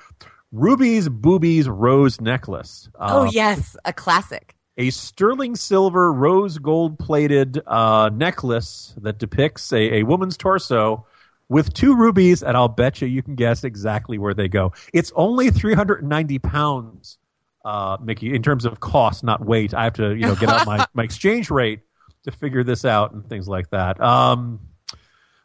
Ruby's 0.52 1.08
Boobies 1.08 1.68
Rose 1.68 2.20
Necklace. 2.20 2.88
oh 2.98 3.26
Uh, 3.26 3.30
yes, 3.32 3.76
a 3.84 3.92
classic. 3.92 4.56
a 4.76 4.90
sterling 4.90 5.54
silver 5.56 6.12
rose 6.12 6.58
gold 6.58 6.98
plated 6.98 7.60
uh, 7.66 8.10
necklace 8.12 8.94
that 9.00 9.18
depicts 9.18 9.72
a, 9.72 9.98
a 9.98 10.02
woman's 10.02 10.36
torso 10.36 11.06
with 11.48 11.72
two 11.74 11.94
rubies, 11.96 12.42
and 12.42 12.56
I'll 12.56 12.68
bet 12.68 13.00
you 13.00 13.08
you 13.08 13.22
can 13.22 13.34
guess 13.34 13.64
exactly 13.64 14.18
where 14.18 14.34
they 14.34 14.48
go. 14.48 14.72
It's 14.92 15.12
only 15.16 15.50
390 15.50 16.38
pounds, 16.38 17.18
uh, 17.64 17.96
Mickey, 18.02 18.34
in 18.34 18.42
terms 18.42 18.64
of 18.64 18.80
cost, 18.80 19.24
not 19.24 19.44
weight. 19.44 19.74
I 19.74 19.84
have 19.84 19.94
to, 19.94 20.14
you 20.14 20.22
know, 20.26 20.36
get 20.36 20.48
out 20.48 20.66
my, 20.66 20.86
my 20.94 21.02
exchange 21.04 21.50
rate 21.50 21.80
to 22.24 22.30
figure 22.32 22.62
this 22.64 22.84
out 22.84 23.12
and 23.12 23.28
things 23.28 23.48
like 23.48 23.70
that. 23.70 24.00
Um, 24.00 24.60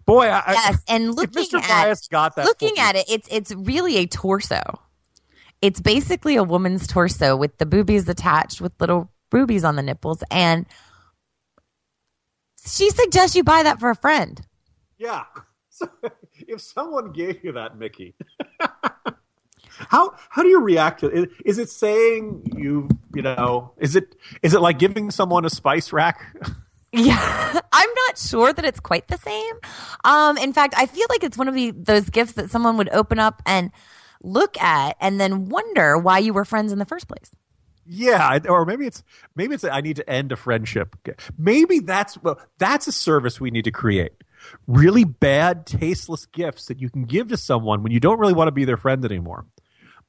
boy, 0.06 0.28
I, 0.28 0.44
Yes, 0.54 0.84
and 0.88 1.15
looking 1.15 1.44
Mr. 1.44 1.60
at 1.60 1.68
Bias 1.68 2.08
got 2.08 2.36
that, 2.36 2.46
looking 2.46 2.78
at 2.80 2.96
it, 2.96 3.06
it's 3.10 3.28
it's 3.32 3.52
really 3.54 3.98
a 3.98 4.06
torso. 4.08 4.62
It's 5.65 5.82
basically 5.82 6.36
a 6.36 6.43
woman's 6.43 6.86
torso 6.86 7.36
with 7.36 7.58
the 7.58 7.65
boobies 7.65 8.08
attached 8.08 8.62
with 8.62 8.71
little 8.80 9.10
rubies 9.32 9.63
on 9.63 9.75
the 9.75 9.82
nipples, 9.82 10.23
and 10.30 10.67
she 12.63 12.91
suggests 12.91 13.36
you 13.36 13.43
buy 13.43 13.63
that 13.63 13.80
for 13.80 13.89
a 13.89 13.95
friend. 13.95 14.41
Yeah. 14.97 15.23
So 15.78 15.89
if 16.47 16.62
someone 16.62 17.12
gave 17.12 17.43
you 17.43 17.51
that, 17.51 17.78
Mickey, 17.78 18.15
how 19.67 20.13
how 20.30 20.41
do 20.41 20.47
you 20.47 20.62
react 20.62 21.01
to 21.01 21.08
it? 21.08 21.30
Is 21.43 21.58
it 21.58 21.69
saying 21.69 22.54
you 22.56 22.88
you 23.13 23.21
know? 23.21 23.73
Is 23.78 23.97
it 23.97 24.15
is 24.41 24.54
it 24.54 24.62
like 24.62 24.80
giving 24.80 25.12
someone 25.12 25.43
a 25.43 25.49
spice 25.49 25.91
rack? 25.91 26.34
Yeah, 26.93 27.60
I'm 27.73 27.89
not 28.08 28.17
sure 28.17 28.54
that 28.54 28.63
it's 28.63 28.80
quite 28.80 29.10
the 29.10 29.17
same. 29.17 29.56
Um, 30.06 30.38
in 30.38 30.54
fact, 30.54 30.75
I 30.78 30.86
feel 30.86 31.08
like 31.10 31.25
it's 31.25 31.38
one 31.38 31.49
of 31.49 31.54
the 31.54 31.71
those 31.71 32.10
gifts 32.10 32.34
that 32.34 32.49
someone 32.49 32.78
would 32.78 32.88
open 32.93 33.19
up 33.19 33.41
and 33.45 33.69
look 34.26 34.60
at, 34.62 34.98
and 35.00 35.20
then 35.20 35.50
wonder 35.50 35.98
why 35.98 36.20
you 36.20 36.34
were 36.34 36.46
friends 36.46 36.72
in 36.72 36.80
the 36.80 36.86
first 36.86 37.08
place. 37.08 37.32
Yeah, 37.86 38.40
or 38.50 38.66
maybe 38.66 38.88
it's 38.88 39.04
maybe 39.36 39.54
it's 39.54 39.64
I 39.64 39.82
need 39.82 39.98
to 39.98 40.10
end 40.10 40.32
a 40.32 40.36
friendship. 40.36 40.96
Maybe 41.38 41.80
that's 41.80 42.22
well, 42.24 42.40
that's 42.58 42.88
a 42.88 42.92
service 42.92 43.40
we 43.40 43.52
need 43.52 43.66
to 43.66 43.72
create. 43.72 44.14
Really 44.68 45.04
bad, 45.04 45.66
tasteless 45.66 46.26
gifts 46.26 46.66
that 46.66 46.82
you 46.82 46.90
can 46.90 47.06
give 47.06 47.30
to 47.30 47.38
someone 47.38 47.84
when 47.84 47.92
you 47.92 48.00
don't 48.00 48.20
really 48.20 48.34
want 48.34 48.48
to 48.48 48.52
be 48.52 48.66
their 48.66 48.78
friend 48.78 49.06
anymore, 49.06 49.46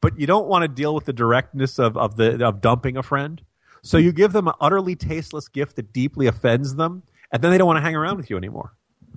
but 0.01 0.19
you 0.19 0.27
don't 0.27 0.49
want 0.49 0.63
to 0.63 0.69
deal 0.69 0.95
with 0.95 1.05
the 1.05 1.13
directness 1.13 1.79
of 1.79 1.99
of 1.99 2.17
the 2.17 2.47
of 2.47 2.63
dumping 2.63 2.97
a 2.97 3.03
friend. 3.03 3.43
So 3.83 3.99
you 3.99 4.11
give 4.13 4.33
them 4.33 4.49
an 4.49 4.55
utterly 4.61 4.97
tasteless 4.97 5.49
gift 5.49 5.77
that 5.77 5.93
deeply 5.93 6.27
offends 6.27 6.77
them, 6.77 7.03
and 7.31 7.43
then 7.43 7.51
they 7.51 7.59
don't 7.59 7.67
want 7.67 7.77
to 7.77 7.83
hang 7.83 7.95
around 7.95 8.17
with 8.17 8.31
you 8.31 8.39
anymore. 8.39 8.73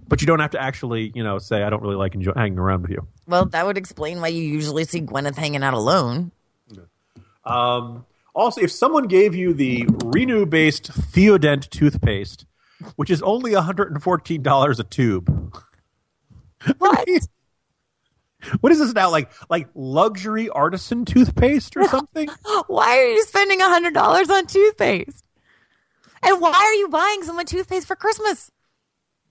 But 0.09 0.21
you 0.21 0.27
don't 0.27 0.39
have 0.39 0.51
to 0.51 0.61
actually, 0.61 1.11
you 1.15 1.23
know, 1.23 1.37
say 1.37 1.63
I 1.63 1.69
don't 1.69 1.81
really 1.81 1.95
like 1.95 2.15
enjoy- 2.15 2.33
hanging 2.35 2.59
around 2.59 2.81
with 2.81 2.91
you. 2.91 3.07
Well, 3.27 3.45
that 3.45 3.65
would 3.65 3.77
explain 3.77 4.19
why 4.19 4.27
you 4.27 4.43
usually 4.43 4.83
see 4.83 5.01
Gwyneth 5.01 5.35
hanging 5.35 5.63
out 5.63 5.75
alone. 5.75 6.31
Um, 7.45 8.05
also, 8.35 8.61
if 8.61 8.71
someone 8.71 9.07
gave 9.07 9.35
you 9.35 9.53
the 9.53 9.85
Rennou-based 9.85 10.91
Theodent 10.91 11.69
toothpaste, 11.69 12.45
which 12.95 13.09
is 13.09 13.21
only 13.21 13.51
$114 13.51 14.79
a 14.79 14.83
tube. 14.83 15.55
What? 16.77 17.07
what 18.61 18.71
is 18.71 18.79
this 18.79 18.93
now? 18.93 19.09
Like 19.09 19.31
like 19.49 19.67
luxury 19.75 20.49
artisan 20.49 21.05
toothpaste 21.05 21.75
or 21.77 21.85
something? 21.85 22.29
why 22.67 22.97
are 22.97 23.07
you 23.07 23.23
spending 23.23 23.59
hundred 23.59 23.93
dollars 23.93 24.29
on 24.29 24.45
toothpaste? 24.45 25.23
And 26.21 26.41
why 26.41 26.51
are 26.51 26.73
you 26.73 26.89
buying 26.89 27.23
someone 27.23 27.45
toothpaste 27.45 27.87
for 27.87 27.95
Christmas? 27.95 28.51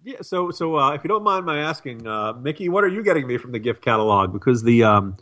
Yeah, 0.05 0.23
so 0.23 0.51
so 0.51 0.77
uh, 0.77 0.93
if 0.93 1.05
you 1.05 1.09
don't 1.09 1.25
mind 1.25 1.45
my 1.45 1.59
asking, 1.59 2.07
uh, 2.07 2.33
Mickey, 2.35 2.69
what 2.69 2.85
are 2.85 2.89
you 2.89 3.03
getting 3.03 3.27
me 3.27 3.37
from 3.37 3.53
the 3.53 3.59
gift 3.59 3.83
catalog? 3.83 4.33
Because 4.33 4.63
the 4.63 4.85
um, 4.85 5.17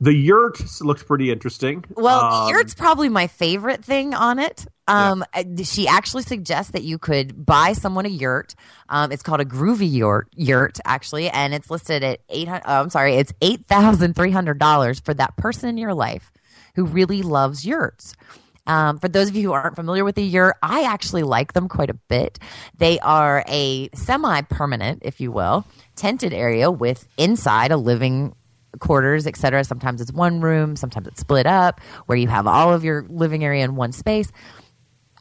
the 0.00 0.14
yurt 0.14 0.60
looks 0.82 1.02
pretty 1.02 1.30
interesting. 1.30 1.84
Well, 1.96 2.20
um, 2.20 2.50
yurt's 2.50 2.74
probably 2.74 3.08
my 3.08 3.26
favorite 3.26 3.84
thing 3.84 4.14
on 4.14 4.38
it. 4.38 4.66
Um, 4.88 5.24
uh, 5.34 5.44
She 5.62 5.86
actually 5.88 6.22
suggests 6.22 6.72
that 6.72 6.82
you 6.82 6.98
could 6.98 7.46
buy 7.46 7.74
someone 7.74 8.06
a 8.06 8.10
yurt. 8.10 8.54
Um, 8.88 9.12
it's 9.12 9.22
called 9.22 9.40
a 9.40 9.44
groovy 9.44 9.90
yurt, 9.90 10.28
yurt 10.34 10.78
actually, 10.84 11.28
and 11.28 11.54
it's 11.54 11.70
listed 11.70 12.02
at 12.02 12.20
eight 12.28 12.48
hundred. 12.48 12.64
Oh, 12.66 12.80
I'm 12.80 12.90
sorry, 12.90 13.14
it's 13.14 13.32
eight 13.40 13.66
thousand 13.66 14.16
three 14.16 14.32
hundred 14.32 14.58
dollars 14.58 15.00
for 15.00 15.14
that 15.14 15.36
person 15.36 15.68
in 15.68 15.78
your 15.78 15.94
life 15.94 16.32
who 16.74 16.84
really 16.84 17.22
loves 17.22 17.66
yurts. 17.66 18.14
Um, 18.70 19.00
for 19.00 19.08
those 19.08 19.28
of 19.28 19.34
you 19.34 19.42
who 19.42 19.52
aren't 19.52 19.74
familiar 19.74 20.04
with 20.04 20.14
the 20.14 20.22
yurt, 20.22 20.56
I 20.62 20.84
actually 20.84 21.24
like 21.24 21.54
them 21.54 21.68
quite 21.68 21.90
a 21.90 21.94
bit. 21.94 22.38
They 22.78 23.00
are 23.00 23.44
a 23.48 23.88
semi-permanent, 23.94 25.00
if 25.02 25.20
you 25.20 25.32
will, 25.32 25.64
tented 25.96 26.32
area 26.32 26.70
with 26.70 27.08
inside 27.18 27.72
a 27.72 27.76
living 27.76 28.32
quarters, 28.78 29.26
etc. 29.26 29.64
Sometimes 29.64 30.00
it's 30.00 30.12
one 30.12 30.40
room, 30.40 30.76
sometimes 30.76 31.08
it's 31.08 31.20
split 31.20 31.46
up, 31.46 31.80
where 32.06 32.16
you 32.16 32.28
have 32.28 32.46
all 32.46 32.72
of 32.72 32.84
your 32.84 33.04
living 33.08 33.42
area 33.42 33.64
in 33.64 33.74
one 33.74 33.90
space. 33.90 34.30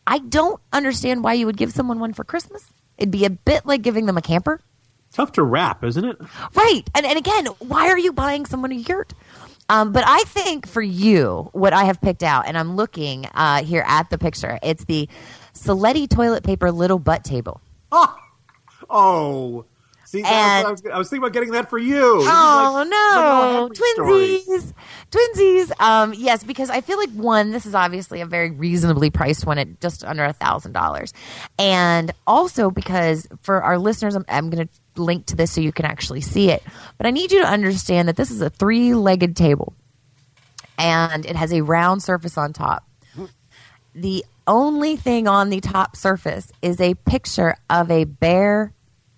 I 0.05 0.19
don't 0.19 0.61
understand 0.71 1.23
why 1.23 1.33
you 1.33 1.47
would 1.47 1.57
give 1.57 1.71
someone 1.71 1.99
one 1.99 2.13
for 2.13 2.23
Christmas. 2.23 2.71
It'd 2.99 3.09
be 3.09 3.25
a 3.25 3.31
bit 3.31 3.65
like 3.65 3.81
giving 3.81 4.05
them 4.05 4.17
a 4.17 4.21
camper. 4.21 4.61
tough 5.11 5.31
to 5.33 5.43
wrap, 5.43 5.83
isn't 5.83 6.05
it? 6.05 6.17
Right. 6.53 6.83
And, 6.93 7.03
and 7.03 7.17
again, 7.17 7.47
why 7.57 7.87
are 7.87 7.97
you 7.97 8.13
buying 8.13 8.45
someone 8.45 8.71
a 8.71 8.75
yurt? 8.75 9.13
Um, 9.69 9.91
but 9.91 10.03
I 10.05 10.23
think 10.25 10.67
for 10.67 10.81
you, 10.81 11.49
what 11.53 11.73
I 11.73 11.85
have 11.85 12.01
picked 12.01 12.23
out, 12.23 12.47
and 12.47 12.57
I'm 12.57 12.75
looking 12.75 13.25
uh, 13.35 13.63
here 13.63 13.83
at 13.87 14.09
the 14.09 14.17
picture, 14.17 14.57
it's 14.63 14.83
the 14.85 15.07
Seletti 15.53 16.09
toilet 16.09 16.43
paper 16.43 16.71
little 16.71 16.99
butt 16.99 17.23
table. 17.23 17.61
Oh, 18.89 19.65
see, 20.05 20.21
that 20.23 20.63
was, 20.63 20.65
I, 20.65 20.71
was, 20.71 20.93
I 20.93 20.97
was 20.97 21.09
thinking 21.09 21.23
about 21.23 21.33
getting 21.33 21.51
that 21.51 21.69
for 21.69 21.77
you. 21.77 22.21
Oh 22.23 22.71
like- 22.75 22.89
no, 22.89 23.67
like 23.69 23.71
a 23.71 23.93
story. 23.93 24.41
twinsies, 24.47 24.73
twinsies. 25.11 25.81
Um, 25.81 26.13
yes, 26.17 26.43
because 26.43 26.69
I 26.69 26.81
feel 26.81 26.97
like 26.97 27.11
one, 27.11 27.51
this 27.51 27.65
is 27.65 27.75
obviously 27.75 28.21
a 28.21 28.25
very 28.25 28.49
reasonably 28.51 29.09
priced 29.11 29.45
one 29.45 29.59
at 29.59 29.79
just 29.79 30.03
under 30.03 30.23
a 30.23 30.33
thousand 30.33 30.71
dollars, 30.71 31.13
and 31.59 32.11
also 32.25 32.71
because 32.71 33.27
for 33.41 33.61
our 33.61 33.77
listeners, 33.77 34.15
I'm, 34.15 34.25
I'm 34.27 34.49
going 34.49 34.67
to 34.67 34.73
link 34.99 35.25
to 35.27 35.35
this 35.35 35.51
so 35.51 35.61
you 35.61 35.71
can 35.71 35.85
actually 35.85 36.21
see 36.21 36.51
it. 36.51 36.61
But 36.97 37.07
I 37.07 37.11
need 37.11 37.31
you 37.31 37.41
to 37.41 37.47
understand 37.47 38.07
that 38.07 38.17
this 38.17 38.31
is 38.31 38.41
a 38.41 38.49
three-legged 38.49 39.35
table, 39.35 39.73
and 40.77 41.25
it 41.25 41.35
has 41.35 41.51
a 41.53 41.61
round 41.61 42.03
surface 42.03 42.37
on 42.37 42.53
top. 42.53 42.85
The 43.95 44.23
only 44.45 44.95
thing 44.95 45.27
on 45.27 45.49
the 45.49 45.59
top 45.61 45.95
surface 45.95 46.51
is 46.61 46.79
a 46.79 46.93
picture 46.93 47.55
of 47.69 47.89
a 47.89 48.03
bare 48.03 48.73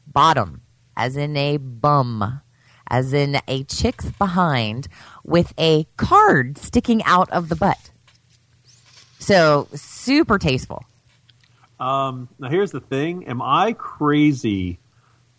bottom, 0.08 0.62
as 0.96 1.16
in 1.18 1.36
a 1.38 1.58
bum, 1.58 2.42
as 2.88 3.14
in 3.14 3.40
a 3.48 3.64
chick's 3.64 4.10
behind, 4.12 4.88
with 5.24 5.54
a 5.58 5.86
card 5.98 6.58
sticking 6.58 7.04
out 7.04 7.30
of 7.32 7.50
the 7.50 7.56
butt. 7.56 7.92
So 9.20 9.68
super 9.74 10.40
tasteful. 10.40 10.84
Um, 11.80 12.28
now 12.38 12.50
here's 12.50 12.72
the 12.72 12.82
thing: 12.82 13.28
Am 13.28 13.42
I 13.42 13.74
crazy, 13.74 14.80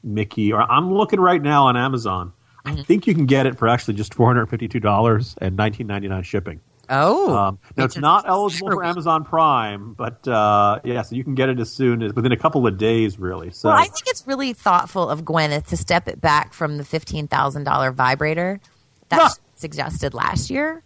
Mickey? 0.02 0.52
Or 0.52 0.62
I'm 0.62 0.92
looking 0.92 1.20
right 1.20 1.40
now 1.40 1.66
on 1.66 1.76
Amazon. 1.76 2.32
Mm-hmm. 2.64 2.78
I 2.78 2.82
think 2.84 3.06
you 3.06 3.14
can 3.14 3.26
get 3.26 3.46
it 3.46 3.58
for 3.58 3.68
actually 3.68 3.94
just 3.94 4.14
four 4.14 4.26
hundred 4.28 4.46
fifty-two 4.46 4.80
dollars 4.80 5.34
and 5.40 5.56
nineteen 5.56 5.86
ninety-nine 5.86 6.22
shipping. 6.22 6.60
Oh, 6.88 7.34
Um, 7.34 7.58
now 7.76 7.84
it's 7.84 7.96
not 7.96 8.24
eligible 8.28 8.70
for 8.70 8.84
Amazon 8.84 9.24
Prime, 9.24 9.94
but 9.94 10.26
uh, 10.28 10.80
yeah, 10.84 11.02
so 11.02 11.14
you 11.16 11.24
can 11.24 11.34
get 11.34 11.48
it 11.48 11.58
as 11.58 11.72
soon 11.72 12.02
as 12.02 12.12
within 12.12 12.32
a 12.32 12.36
couple 12.36 12.66
of 12.66 12.76
days, 12.76 13.18
really. 13.18 13.50
So 13.50 13.68
well, 13.68 13.78
I 13.78 13.84
think 13.84 14.06
it's 14.06 14.26
really 14.26 14.52
thoughtful 14.52 15.08
of 15.08 15.22
Gwyneth 15.22 15.66
to 15.68 15.76
step 15.76 16.06
it 16.08 16.20
back 16.20 16.52
from 16.52 16.76
the 16.78 16.84
fifteen 16.84 17.28
thousand 17.28 17.64
dollar 17.64 17.92
vibrator 17.92 18.60
that 19.08 19.32
she 19.32 19.40
suggested 19.56 20.12
last 20.14 20.50
year. 20.50 20.82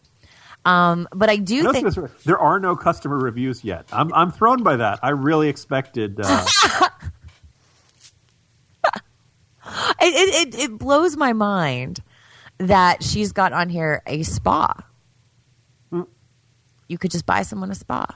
Um, 0.65 1.09
but 1.13 1.31
I 1.31 1.37
do 1.37 1.69
I 1.69 1.73
think 1.73 1.95
there 2.25 2.39
are 2.39 2.59
no 2.59 2.75
customer 2.77 3.19
reviews 3.19 3.65
yet. 3.65 3.87
I'm 3.93 4.13
I'm 4.15 4.33
thrown 4.33 4.63
by 4.63 4.77
that. 4.77 4.99
I 5.03 5.11
really 5.11 5.49
expected. 5.49 6.19
Uh, 6.23 6.47
it, 10.01 10.55
it, 10.55 10.55
it, 10.55 10.61
it 10.61 10.79
blows 10.79 11.17
my 11.17 11.33
mind 11.33 12.03
that 12.59 13.03
she's 13.03 13.33
got 13.33 13.53
on 13.53 13.69
here 13.69 14.03
a 14.07 14.23
spa. 14.23 14.75
You 16.89 16.99
could 16.99 17.11
just 17.11 17.27
buy 17.27 17.43
someone 17.43 17.71
a 17.71 17.75
spa. 17.75 18.07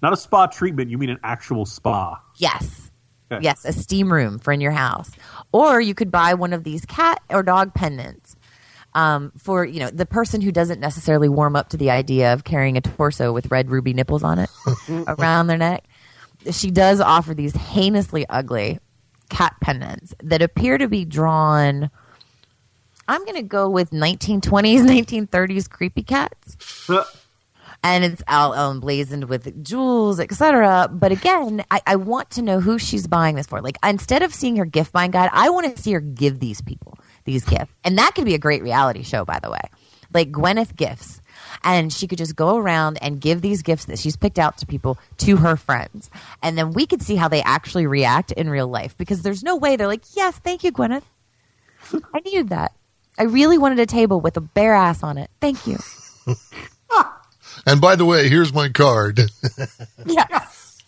not 0.00 0.12
a 0.12 0.16
spa 0.16 0.46
treatment. 0.46 0.90
You 0.90 0.98
mean 0.98 1.10
an 1.10 1.20
actual 1.22 1.66
spa? 1.66 2.20
Yes. 2.36 2.90
Okay. 3.30 3.42
Yes, 3.42 3.64
a 3.64 3.72
steam 3.72 4.12
room 4.12 4.38
for 4.38 4.52
in 4.52 4.60
your 4.60 4.72
house. 4.72 5.10
Or 5.52 5.80
you 5.80 5.94
could 5.94 6.10
buy 6.10 6.34
one 6.34 6.52
of 6.52 6.64
these 6.64 6.84
cat 6.86 7.20
or 7.28 7.42
dog 7.42 7.74
pendants 7.74 8.36
um, 8.94 9.32
for, 9.36 9.64
you 9.64 9.80
know, 9.80 9.90
the 9.90 10.06
person 10.06 10.40
who 10.40 10.50
doesn't 10.52 10.80
necessarily 10.80 11.28
warm 11.28 11.56
up 11.56 11.68
to 11.70 11.76
the 11.76 11.90
idea 11.90 12.32
of 12.32 12.44
carrying 12.44 12.76
a 12.76 12.80
torso 12.80 13.32
with 13.32 13.50
red 13.50 13.68
ruby 13.70 13.92
nipples 13.92 14.22
on 14.22 14.38
it 14.38 14.50
around 15.08 15.48
their 15.48 15.58
neck. 15.58 15.84
She 16.52 16.70
does 16.70 17.00
offer 17.00 17.34
these 17.34 17.54
heinously 17.54 18.26
ugly 18.30 18.78
cat 19.28 19.56
pendants 19.60 20.14
that 20.22 20.42
appear 20.42 20.78
to 20.78 20.88
be 20.88 21.04
drawn. 21.04 21.90
I'm 23.08 23.24
going 23.24 23.36
to 23.36 23.42
go 23.42 23.68
with 23.68 23.90
1920s, 23.90 24.80
1930s 24.80 25.70
creepy 25.70 26.02
cats 26.02 26.56
and 27.82 28.04
it's 28.04 28.22
all 28.26 28.52
emblazoned 28.52 29.28
with 29.28 29.62
jewels, 29.62 30.18
etc. 30.18 30.88
But 30.90 31.12
again, 31.12 31.64
I, 31.70 31.80
I 31.86 31.96
want 31.96 32.30
to 32.30 32.42
know 32.42 32.60
who 32.60 32.78
she's 32.78 33.06
buying 33.06 33.36
this 33.36 33.46
for. 33.46 33.60
Like 33.60 33.78
instead 33.84 34.22
of 34.22 34.34
seeing 34.34 34.56
her 34.56 34.64
gift 34.64 34.92
buying 34.92 35.12
guide, 35.12 35.30
I 35.32 35.50
want 35.50 35.74
to 35.74 35.80
see 35.80 35.92
her 35.92 36.00
give 36.00 36.40
these 36.40 36.60
people 36.60 36.98
these 37.24 37.44
gifts, 37.44 37.72
and 37.84 37.98
that 37.98 38.14
could 38.14 38.24
be 38.24 38.34
a 38.34 38.38
great 38.38 38.62
reality 38.62 39.02
show, 39.02 39.24
by 39.24 39.38
the 39.40 39.50
way. 39.50 39.60
Like 40.12 40.30
Gwyneth 40.32 40.76
gifts, 40.76 41.20
and 41.66 41.92
she 41.92 42.06
could 42.06 42.16
just 42.16 42.34
go 42.34 42.56
around 42.56 42.96
and 43.02 43.20
give 43.20 43.42
these 43.42 43.60
gifts 43.60 43.84
that 43.86 43.98
she's 43.98 44.16
picked 44.16 44.38
out 44.38 44.56
to 44.58 44.66
people 44.66 44.96
to 45.18 45.36
her 45.36 45.56
friends, 45.56 46.08
and 46.42 46.56
then 46.56 46.72
we 46.72 46.86
could 46.86 47.02
see 47.02 47.16
how 47.16 47.28
they 47.28 47.42
actually 47.42 47.86
react 47.86 48.32
in 48.32 48.48
real 48.48 48.68
life. 48.68 48.96
Because 48.96 49.20
there's 49.20 49.42
no 49.42 49.56
way 49.56 49.76
they're 49.76 49.86
like, 49.86 50.04
"Yes, 50.14 50.38
thank 50.38 50.64
you, 50.64 50.72
Gwyneth. 50.72 51.02
I 52.14 52.20
needed 52.20 52.48
that. 52.48 52.72
I 53.18 53.24
really 53.24 53.58
wanted 53.58 53.80
a 53.80 53.86
table 53.86 54.20
with 54.20 54.36
a 54.36 54.40
bare 54.40 54.74
ass 54.74 55.02
on 55.02 55.18
it. 55.18 55.30
Thank 55.40 55.66
you." 55.66 55.76
And 57.66 57.80
by 57.80 57.96
the 57.96 58.04
way, 58.04 58.28
here's 58.28 58.52
my 58.52 58.68
card. 58.68 59.20
Yes. 60.06 60.82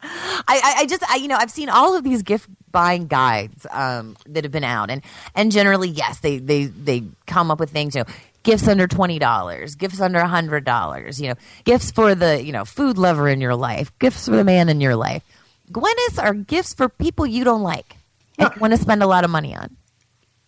I, 0.00 0.06
I, 0.48 0.74
I 0.78 0.86
just 0.86 1.02
I, 1.10 1.16
you 1.16 1.28
know 1.28 1.36
I've 1.36 1.50
seen 1.50 1.68
all 1.68 1.96
of 1.96 2.04
these 2.04 2.22
gift 2.22 2.48
buying 2.70 3.06
guides 3.06 3.66
um, 3.70 4.16
that 4.26 4.44
have 4.44 4.52
been 4.52 4.64
out 4.64 4.90
and 4.90 5.02
and 5.34 5.50
generally 5.50 5.88
yes 5.88 6.20
they 6.20 6.38
they 6.38 6.66
they 6.66 7.04
come 7.26 7.50
up 7.50 7.58
with 7.58 7.70
things 7.70 7.94
you 7.94 8.02
know 8.02 8.12
gifts 8.42 8.68
under 8.68 8.86
twenty 8.86 9.18
dollars 9.18 9.74
gifts 9.74 10.00
under 10.00 10.18
a 10.18 10.28
hundred 10.28 10.64
dollars 10.64 11.20
you 11.20 11.28
know 11.28 11.34
gifts 11.64 11.90
for 11.90 12.14
the 12.14 12.42
you 12.42 12.52
know 12.52 12.64
food 12.64 12.98
lover 12.98 13.28
in 13.28 13.40
your 13.40 13.54
life 13.54 13.96
gifts 13.98 14.26
for 14.26 14.36
the 14.36 14.44
man 14.44 14.68
in 14.68 14.80
your 14.80 14.96
life 14.96 15.22
Gwyneth's 15.70 16.18
are 16.18 16.34
gifts 16.34 16.74
for 16.74 16.88
people 16.88 17.26
you 17.26 17.44
don't 17.44 17.62
like 17.62 17.96
and 18.38 18.54
want 18.56 18.72
to 18.72 18.78
spend 18.78 19.02
a 19.02 19.06
lot 19.06 19.24
of 19.24 19.30
money 19.30 19.54
on 19.54 19.76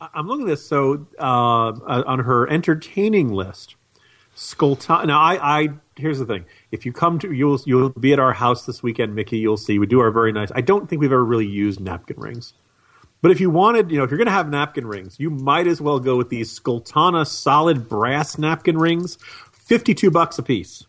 I'm 0.00 0.26
looking 0.26 0.46
at 0.46 0.50
this. 0.50 0.66
So 0.66 1.06
uh, 1.18 1.22
uh, 1.22 2.04
on 2.06 2.20
her 2.20 2.48
entertaining 2.50 3.28
list, 3.30 3.76
Skultuna. 4.34 5.06
Now, 5.06 5.20
I, 5.20 5.60
I 5.62 5.68
here's 5.96 6.18
the 6.18 6.26
thing: 6.26 6.46
if 6.70 6.86
you 6.86 6.92
come 6.92 7.18
to, 7.18 7.32
you'll 7.32 7.60
you'll 7.66 7.90
be 7.90 8.12
at 8.12 8.18
our 8.18 8.32
house 8.32 8.64
this 8.64 8.82
weekend, 8.82 9.14
Mickey. 9.14 9.38
You'll 9.38 9.58
see 9.58 9.78
we 9.78 9.86
do 9.86 10.00
our 10.00 10.10
very 10.10 10.32
nice. 10.32 10.50
I 10.54 10.62
don't 10.62 10.88
think 10.88 11.00
we've 11.00 11.12
ever 11.12 11.24
really 11.24 11.46
used 11.46 11.80
napkin 11.80 12.18
rings, 12.18 12.54
but 13.22 13.30
if 13.30 13.40
you 13.40 13.50
wanted, 13.50 13.90
you 13.90 13.98
know, 13.98 14.04
if 14.04 14.10
you're 14.10 14.18
going 14.18 14.26
to 14.26 14.32
have 14.32 14.48
napkin 14.48 14.86
rings, 14.86 15.16
you 15.18 15.30
might 15.30 15.66
as 15.66 15.80
well 15.80 15.98
go 15.98 16.16
with 16.16 16.28
these 16.30 16.58
Skultuna 16.58 17.26
solid 17.26 17.88
brass 17.88 18.38
napkin 18.38 18.78
rings, 18.78 19.18
fifty-two 19.52 20.10
bucks 20.10 20.38
a 20.38 20.42
piece. 20.42 20.86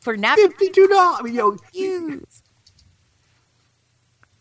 for 0.00 0.16
napkin 0.16 0.48
fifty-two 0.50 0.86
dollars. 0.88 1.16
I 1.20 1.22
mean, 1.24 1.34
you 1.34 1.40
know, 2.10 2.20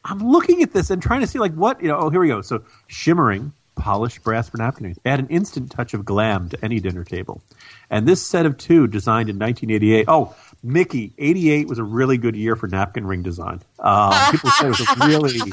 I'm 0.03 0.19
looking 0.19 0.61
at 0.61 0.71
this 0.73 0.89
and 0.91 1.01
trying 1.01 1.21
to 1.21 1.27
see 1.27 1.39
like 1.39 1.53
what 1.53 1.81
you 1.81 1.87
know. 1.87 1.97
Oh, 1.97 2.09
here 2.09 2.19
we 2.19 2.27
go. 2.27 2.41
So 2.41 2.63
shimmering 2.87 3.53
polished 3.75 4.23
brass 4.23 4.47
for 4.49 4.57
napkin 4.57 4.85
rings. 4.85 4.99
Add 5.05 5.19
an 5.19 5.27
instant 5.27 5.71
touch 5.71 5.93
of 5.93 6.05
glam 6.05 6.47
to 6.49 6.63
any 6.63 6.79
dinner 6.79 7.03
table. 7.03 7.41
And 7.89 8.07
this 8.07 8.25
set 8.25 8.45
of 8.45 8.57
two, 8.57 8.87
designed 8.87 9.29
in 9.29 9.37
1988. 9.37 10.05
Oh, 10.07 10.35
Mickey, 10.65 11.13
88 11.19 11.67
was 11.67 11.77
a 11.77 11.83
really 11.83 12.17
good 12.17 12.35
year 12.35 12.55
for 12.55 12.67
napkin 12.67 13.05
ring 13.05 13.21
design. 13.21 13.61
Um, 13.77 14.13
people 14.31 14.49
say 14.49 14.65
it 14.65 14.69
was 14.69 14.81
a 14.81 15.07
really, 15.07 15.51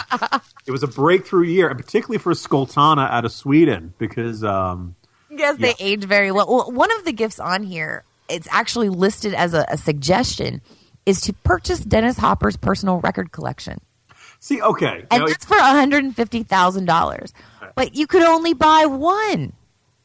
it 0.67 0.71
was 0.71 0.83
a 0.83 0.87
breakthrough 0.89 1.45
year, 1.45 1.69
and 1.69 1.79
particularly 1.79 2.19
for 2.19 2.33
Skultuna 2.33 3.11
out 3.11 3.25
of 3.27 3.33
Sweden 3.33 3.93
because 3.99 4.43
um, 4.43 4.95
Yes, 5.31 5.59
they 5.59 5.75
age 5.79 6.05
very 6.05 6.33
well. 6.33 6.47
well. 6.49 6.73
One 6.73 6.91
of 6.99 7.05
the 7.05 7.13
gifts 7.13 7.39
on 7.39 7.63
here, 7.63 8.05
it's 8.29 8.49
actually 8.51 8.89
listed 8.89 9.35
as 9.35 9.53
a, 9.53 9.67
a 9.69 9.77
suggestion, 9.77 10.63
is 11.05 11.21
to 11.23 11.33
purchase 11.33 11.81
Dennis 11.81 12.17
Hopper's 12.17 12.57
personal 12.57 12.99
record 13.01 13.33
collection. 13.33 13.81
See, 14.41 14.61
okay, 14.63 15.05
And 15.11 15.21
now, 15.21 15.27
that's 15.29 15.45
for 15.45 15.57
$150,000. 15.57 17.33
But 17.75 17.95
you 17.95 18.07
could 18.07 18.23
only 18.23 18.55
buy 18.55 18.87
one. 18.87 19.53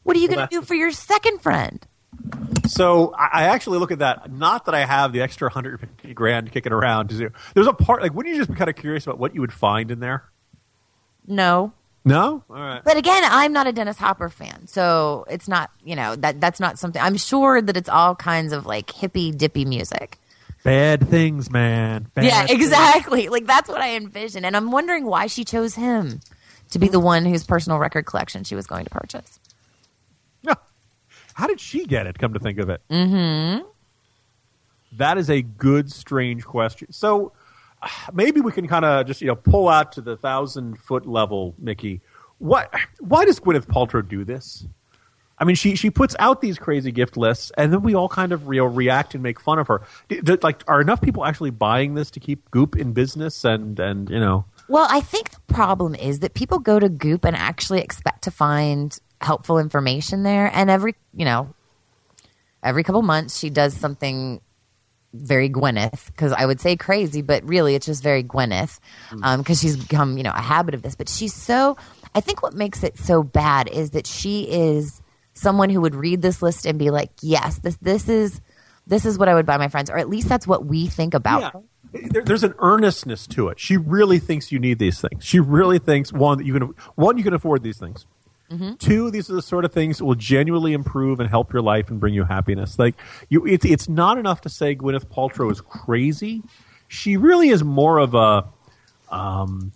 What 0.02 0.16
are 0.16 0.20
you 0.20 0.28
Well, 0.28 0.36
going 0.36 0.48
to 0.48 0.60
do 0.60 0.62
for 0.62 0.74
your 0.74 0.92
second 0.92 1.40
friend? 1.40 1.84
So 2.66 3.14
I 3.14 3.44
actually 3.44 3.78
look 3.78 3.90
at 3.90 4.00
that. 4.00 4.30
Not 4.30 4.66
that 4.66 4.74
I 4.74 4.84
have 4.84 5.12
the 5.12 5.22
extra 5.22 5.46
150 5.48 6.14
grand 6.14 6.52
kicking 6.52 6.72
around 6.72 7.08
to 7.08 7.18
do. 7.18 7.30
There's 7.54 7.66
a 7.66 7.72
part 7.72 8.02
like, 8.02 8.14
wouldn't 8.14 8.34
you 8.34 8.40
just 8.40 8.50
be 8.50 8.56
kind 8.56 8.70
of 8.70 8.76
curious 8.76 9.04
about 9.04 9.18
what 9.18 9.34
you 9.34 9.40
would 9.40 9.52
find 9.52 9.90
in 9.90 10.00
there? 10.00 10.24
No. 11.26 11.72
No, 12.04 12.42
all 12.48 12.56
right. 12.56 12.82
But 12.82 12.96
again, 12.96 13.22
I'm 13.26 13.52
not 13.52 13.66
a 13.66 13.72
Dennis 13.72 13.98
Hopper 13.98 14.30
fan, 14.30 14.66
so 14.66 15.26
it's 15.28 15.46
not 15.46 15.70
you 15.84 15.94
know 15.94 16.16
that 16.16 16.40
that's 16.40 16.58
not 16.58 16.78
something. 16.78 17.02
I'm 17.02 17.18
sure 17.18 17.60
that 17.60 17.76
it's 17.76 17.88
all 17.88 18.14
kinds 18.14 18.54
of 18.54 18.64
like 18.64 18.90
hippy 18.90 19.30
dippy 19.30 19.66
music. 19.66 20.16
Bad 20.62 21.06
things, 21.08 21.50
man. 21.50 22.10
Bad 22.14 22.24
yeah, 22.24 22.46
things. 22.46 22.62
exactly. 22.62 23.28
Like 23.28 23.44
that's 23.44 23.68
what 23.68 23.82
I 23.82 23.96
envision, 23.96 24.46
and 24.46 24.56
I'm 24.56 24.70
wondering 24.70 25.04
why 25.04 25.26
she 25.26 25.44
chose 25.44 25.74
him 25.74 26.20
to 26.70 26.78
be 26.78 26.88
the 26.88 27.00
one 27.00 27.26
whose 27.26 27.44
personal 27.44 27.78
record 27.78 28.06
collection 28.06 28.42
she 28.42 28.54
was 28.54 28.66
going 28.66 28.84
to 28.84 28.90
purchase. 28.90 29.38
How 31.38 31.46
did 31.46 31.60
she 31.60 31.86
get 31.86 32.06
it? 32.08 32.18
Come 32.18 32.32
to 32.34 32.40
think 32.40 32.58
of 32.58 32.68
it, 32.68 32.80
Mm-hmm. 32.90 33.64
that 34.96 35.18
is 35.18 35.30
a 35.30 35.42
good, 35.42 35.92
strange 35.92 36.44
question. 36.44 36.90
So 36.92 37.32
maybe 38.12 38.40
we 38.40 38.50
can 38.52 38.66
kind 38.66 38.84
of 38.84 39.06
just 39.06 39.20
you 39.20 39.28
know 39.28 39.36
pull 39.36 39.68
out 39.68 39.92
to 39.92 40.00
the 40.00 40.16
thousand 40.16 40.78
foot 40.80 41.06
level, 41.06 41.54
Mickey. 41.58 42.00
What? 42.38 42.72
Why 43.00 43.24
does 43.24 43.38
Gwyneth 43.40 43.66
Paltrow 43.66 44.06
do 44.06 44.24
this? 44.24 44.66
I 45.40 45.44
mean, 45.44 45.54
she 45.54 45.76
she 45.76 45.90
puts 45.90 46.16
out 46.18 46.40
these 46.40 46.58
crazy 46.58 46.90
gift 46.90 47.16
lists, 47.16 47.52
and 47.56 47.72
then 47.72 47.82
we 47.82 47.94
all 47.94 48.08
kind 48.08 48.32
of 48.32 48.42
you 48.46 48.56
know, 48.60 48.64
react 48.64 49.14
and 49.14 49.22
make 49.22 49.38
fun 49.38 49.60
of 49.60 49.68
her. 49.68 49.82
D- 50.08 50.20
d- 50.20 50.38
like, 50.42 50.64
are 50.66 50.80
enough 50.80 51.00
people 51.00 51.24
actually 51.24 51.50
buying 51.50 51.94
this 51.94 52.10
to 52.12 52.20
keep 52.20 52.50
Goop 52.50 52.74
in 52.74 52.92
business? 52.92 53.44
And 53.44 53.78
and 53.78 54.10
you 54.10 54.18
know, 54.18 54.44
Well, 54.66 54.88
I 54.90 55.00
think 55.00 55.30
the 55.30 55.40
problem 55.54 55.94
is 55.94 56.18
that 56.20 56.34
people 56.34 56.58
go 56.58 56.80
to 56.80 56.88
Goop 56.88 57.24
and 57.24 57.36
actually 57.36 57.80
expect 57.80 58.22
to 58.24 58.32
find 58.32 58.98
helpful 59.20 59.58
information 59.58 60.22
there, 60.22 60.50
and 60.52 60.70
every 60.70 60.94
you 61.14 61.24
know, 61.24 61.54
every 62.62 62.82
couple 62.82 63.02
months 63.02 63.38
she 63.38 63.50
does 63.50 63.74
something 63.74 64.40
very 65.14 65.48
Gwyneth 65.48 66.06
because 66.06 66.32
I 66.32 66.44
would 66.44 66.60
say 66.60 66.76
crazy, 66.76 67.22
but 67.22 67.44
really 67.44 67.74
it's 67.74 67.86
just 67.86 68.02
very 68.02 68.22
Gwyneth 68.22 68.78
hmm. 69.10 69.24
um, 69.24 69.40
because 69.40 69.60
she's 69.60 69.76
become 69.76 70.16
you 70.16 70.22
know 70.22 70.32
a 70.34 70.42
habit 70.42 70.74
of 70.74 70.82
this. 70.82 70.94
But 70.94 71.08
she's 71.08 71.34
so. 71.34 71.76
I 72.14 72.20
think 72.20 72.42
what 72.42 72.54
makes 72.54 72.82
it 72.82 72.98
so 72.98 73.22
bad 73.22 73.68
is 73.68 73.90
that 73.90 74.06
she 74.06 74.42
is 74.50 75.02
someone 75.34 75.70
who 75.70 75.80
would 75.80 75.94
read 75.94 76.22
this 76.22 76.42
list 76.42 76.66
and 76.66 76.78
be 76.78 76.90
like, 76.90 77.10
"Yes, 77.20 77.58
this 77.58 77.76
this 77.76 78.08
is 78.08 78.40
this 78.86 79.04
is 79.04 79.18
what 79.18 79.28
I 79.28 79.34
would 79.34 79.46
buy 79.46 79.56
my 79.56 79.68
friends," 79.68 79.90
or 79.90 79.98
at 79.98 80.08
least 80.08 80.28
that's 80.28 80.46
what 80.46 80.66
we 80.66 80.86
think 80.86 81.14
about. 81.14 81.64
Yeah. 81.92 82.00
there, 82.10 82.22
there's 82.22 82.44
an 82.44 82.54
earnestness 82.58 83.26
to 83.28 83.48
it. 83.48 83.58
She 83.58 83.76
really 83.76 84.18
thinks 84.18 84.52
you 84.52 84.58
need 84.58 84.78
these 84.78 85.00
things. 85.00 85.24
She 85.24 85.40
really 85.40 85.78
thinks 85.78 86.12
one 86.12 86.38
that 86.38 86.46
you 86.46 86.52
can 86.52 86.74
one 86.96 87.18
you 87.18 87.24
can 87.24 87.34
afford 87.34 87.62
these 87.62 87.78
things. 87.78 88.06
Two, 88.78 89.10
these 89.10 89.28
are 89.30 89.34
the 89.34 89.42
sort 89.42 89.64
of 89.66 89.72
things 89.72 89.98
that 89.98 90.04
will 90.06 90.14
genuinely 90.14 90.72
improve 90.72 91.20
and 91.20 91.28
help 91.28 91.52
your 91.52 91.60
life 91.60 91.90
and 91.90 92.00
bring 92.00 92.14
you 92.14 92.24
happiness. 92.24 92.78
Like 92.78 92.94
you, 93.28 93.46
it's 93.46 93.64
it's 93.66 93.88
not 93.88 94.16
enough 94.16 94.40
to 94.42 94.48
say 94.48 94.74
Gwyneth 94.74 95.06
Paltrow 95.06 95.50
is 95.52 95.60
crazy. 95.60 96.42
She 96.88 97.18
really 97.18 97.50
is 97.50 97.62
more 97.62 97.98
of 97.98 98.14
a, 98.14 98.44
um, 99.10 99.72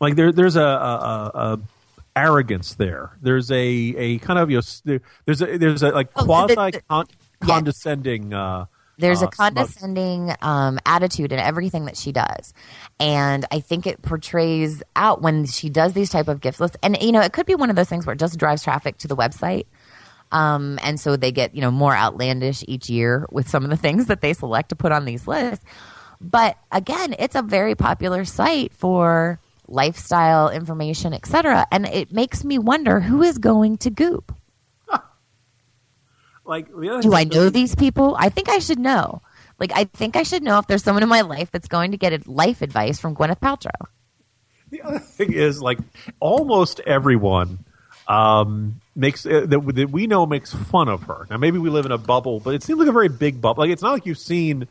like 0.00 0.14
there 0.14 0.30
there's 0.30 0.54
a, 0.54 0.62
a, 0.62 0.64
a, 0.64 1.30
a 1.34 1.58
arrogance 2.14 2.74
there. 2.74 3.10
There's 3.20 3.50
a 3.50 3.58
a 3.58 4.18
kind 4.18 4.38
of 4.38 4.50
you 4.50 4.60
know, 4.84 4.98
there's 5.24 5.42
a 5.42 5.58
there's 5.58 5.82
a 5.82 5.90
like 5.90 6.08
Oh, 6.14 6.20
the- 6.46 6.46
the- 6.46 6.54
quasi 6.54 6.80
con- 6.88 7.06
condescending. 7.40 8.32
Uh, 8.32 8.66
There's 8.98 9.22
uh, 9.22 9.26
a 9.26 9.30
condescending 9.30 10.34
um, 10.40 10.78
attitude 10.86 11.32
in 11.32 11.38
everything 11.38 11.84
that 11.84 11.96
she 11.96 12.12
does, 12.12 12.54
and 12.98 13.44
I 13.50 13.60
think 13.60 13.86
it 13.86 14.00
portrays 14.02 14.82
out 14.94 15.20
when 15.20 15.44
she 15.46 15.68
does 15.68 15.92
these 15.92 16.10
type 16.10 16.28
of 16.28 16.40
gift 16.40 16.60
lists. 16.60 16.76
And 16.82 16.96
you 17.00 17.12
know, 17.12 17.20
it 17.20 17.32
could 17.32 17.46
be 17.46 17.54
one 17.54 17.70
of 17.70 17.76
those 17.76 17.88
things 17.88 18.06
where 18.06 18.14
it 18.14 18.18
just 18.18 18.38
drives 18.38 18.62
traffic 18.62 18.98
to 18.98 19.08
the 19.08 19.16
website, 19.16 19.66
um, 20.32 20.78
and 20.82 20.98
so 20.98 21.16
they 21.16 21.32
get 21.32 21.54
you 21.54 21.60
know 21.60 21.70
more 21.70 21.94
outlandish 21.94 22.64
each 22.66 22.88
year 22.88 23.26
with 23.30 23.48
some 23.48 23.64
of 23.64 23.70
the 23.70 23.76
things 23.76 24.06
that 24.06 24.20
they 24.20 24.32
select 24.32 24.70
to 24.70 24.76
put 24.76 24.92
on 24.92 25.04
these 25.04 25.26
lists. 25.26 25.64
But 26.20 26.56
again, 26.72 27.14
it's 27.18 27.36
a 27.36 27.42
very 27.42 27.74
popular 27.74 28.24
site 28.24 28.72
for 28.72 29.38
lifestyle 29.68 30.48
information, 30.48 31.12
etc. 31.12 31.66
And 31.70 31.86
it 31.86 32.12
makes 32.12 32.44
me 32.44 32.58
wonder 32.58 33.00
who 33.00 33.22
is 33.22 33.38
going 33.38 33.78
to 33.78 33.90
Goop. 33.90 34.34
Like 36.46 36.68
the 36.68 36.88
other 36.88 37.02
Do 37.02 37.10
thing 37.10 37.18
I 37.18 37.24
know 37.24 37.50
these 37.50 37.74
people? 37.74 38.16
I 38.18 38.28
think 38.28 38.48
I 38.48 38.58
should 38.58 38.78
know. 38.78 39.22
Like, 39.58 39.72
I 39.74 39.84
think 39.84 40.16
I 40.16 40.22
should 40.22 40.42
know 40.42 40.58
if 40.58 40.66
there's 40.66 40.82
someone 40.82 41.02
in 41.02 41.08
my 41.08 41.22
life 41.22 41.50
that's 41.50 41.68
going 41.68 41.92
to 41.92 41.96
get 41.96 42.26
life 42.26 42.60
advice 42.60 43.00
from 43.00 43.16
Gwyneth 43.16 43.40
Paltrow. 43.40 43.86
The 44.70 44.82
other 44.82 44.98
thing 44.98 45.32
is, 45.32 45.62
like, 45.62 45.78
almost 46.20 46.80
everyone 46.80 47.64
um, 48.06 48.80
makes 48.94 49.24
uh, 49.24 49.46
that, 49.46 49.74
that 49.74 49.90
we 49.90 50.06
know 50.06 50.26
makes 50.26 50.52
fun 50.52 50.88
of 50.88 51.04
her. 51.04 51.26
Now, 51.30 51.38
maybe 51.38 51.58
we 51.58 51.70
live 51.70 51.86
in 51.86 51.92
a 51.92 51.98
bubble, 51.98 52.38
but 52.40 52.54
it 52.54 52.62
seems 52.62 52.78
like 52.78 52.88
a 52.88 52.92
very 52.92 53.08
big 53.08 53.40
bubble. 53.40 53.62
Like, 53.62 53.70
it's 53.70 53.82
not 53.82 53.92
like 53.92 54.04
you've 54.06 54.18
seen. 54.18 54.68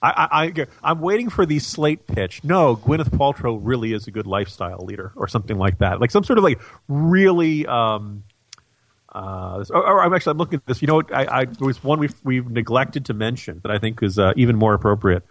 I, 0.00 0.28
I, 0.30 0.44
I, 0.44 0.66
I'm 0.84 1.00
waiting 1.00 1.28
for 1.28 1.44
the 1.44 1.58
slate 1.58 2.06
pitch. 2.06 2.44
No, 2.44 2.76
Gwyneth 2.76 3.10
Paltrow 3.10 3.58
really 3.60 3.92
is 3.92 4.06
a 4.06 4.12
good 4.12 4.28
lifestyle 4.28 4.84
leader, 4.84 5.12
or 5.16 5.26
something 5.26 5.58
like 5.58 5.78
that. 5.78 6.00
Like 6.00 6.12
some 6.12 6.22
sort 6.22 6.38
of 6.38 6.44
like 6.44 6.60
really. 6.86 7.66
Um, 7.66 8.22
uh, 9.14 9.64
or, 9.70 9.86
or 9.86 10.02
I'm 10.02 10.12
actually 10.12 10.32
I'm 10.32 10.38
looking 10.38 10.58
at 10.58 10.66
this. 10.66 10.82
You 10.82 10.88
know, 10.88 10.96
what? 10.96 11.14
I, 11.14 11.40
I 11.40 11.44
there 11.46 11.66
was 11.66 11.82
one 11.82 11.98
we've 11.98 12.14
we've 12.24 12.50
neglected 12.50 13.06
to 13.06 13.14
mention 13.14 13.60
that 13.62 13.72
I 13.72 13.78
think 13.78 14.02
is 14.02 14.18
uh, 14.18 14.32
even 14.36 14.56
more 14.56 14.74
appropriate. 14.74 15.24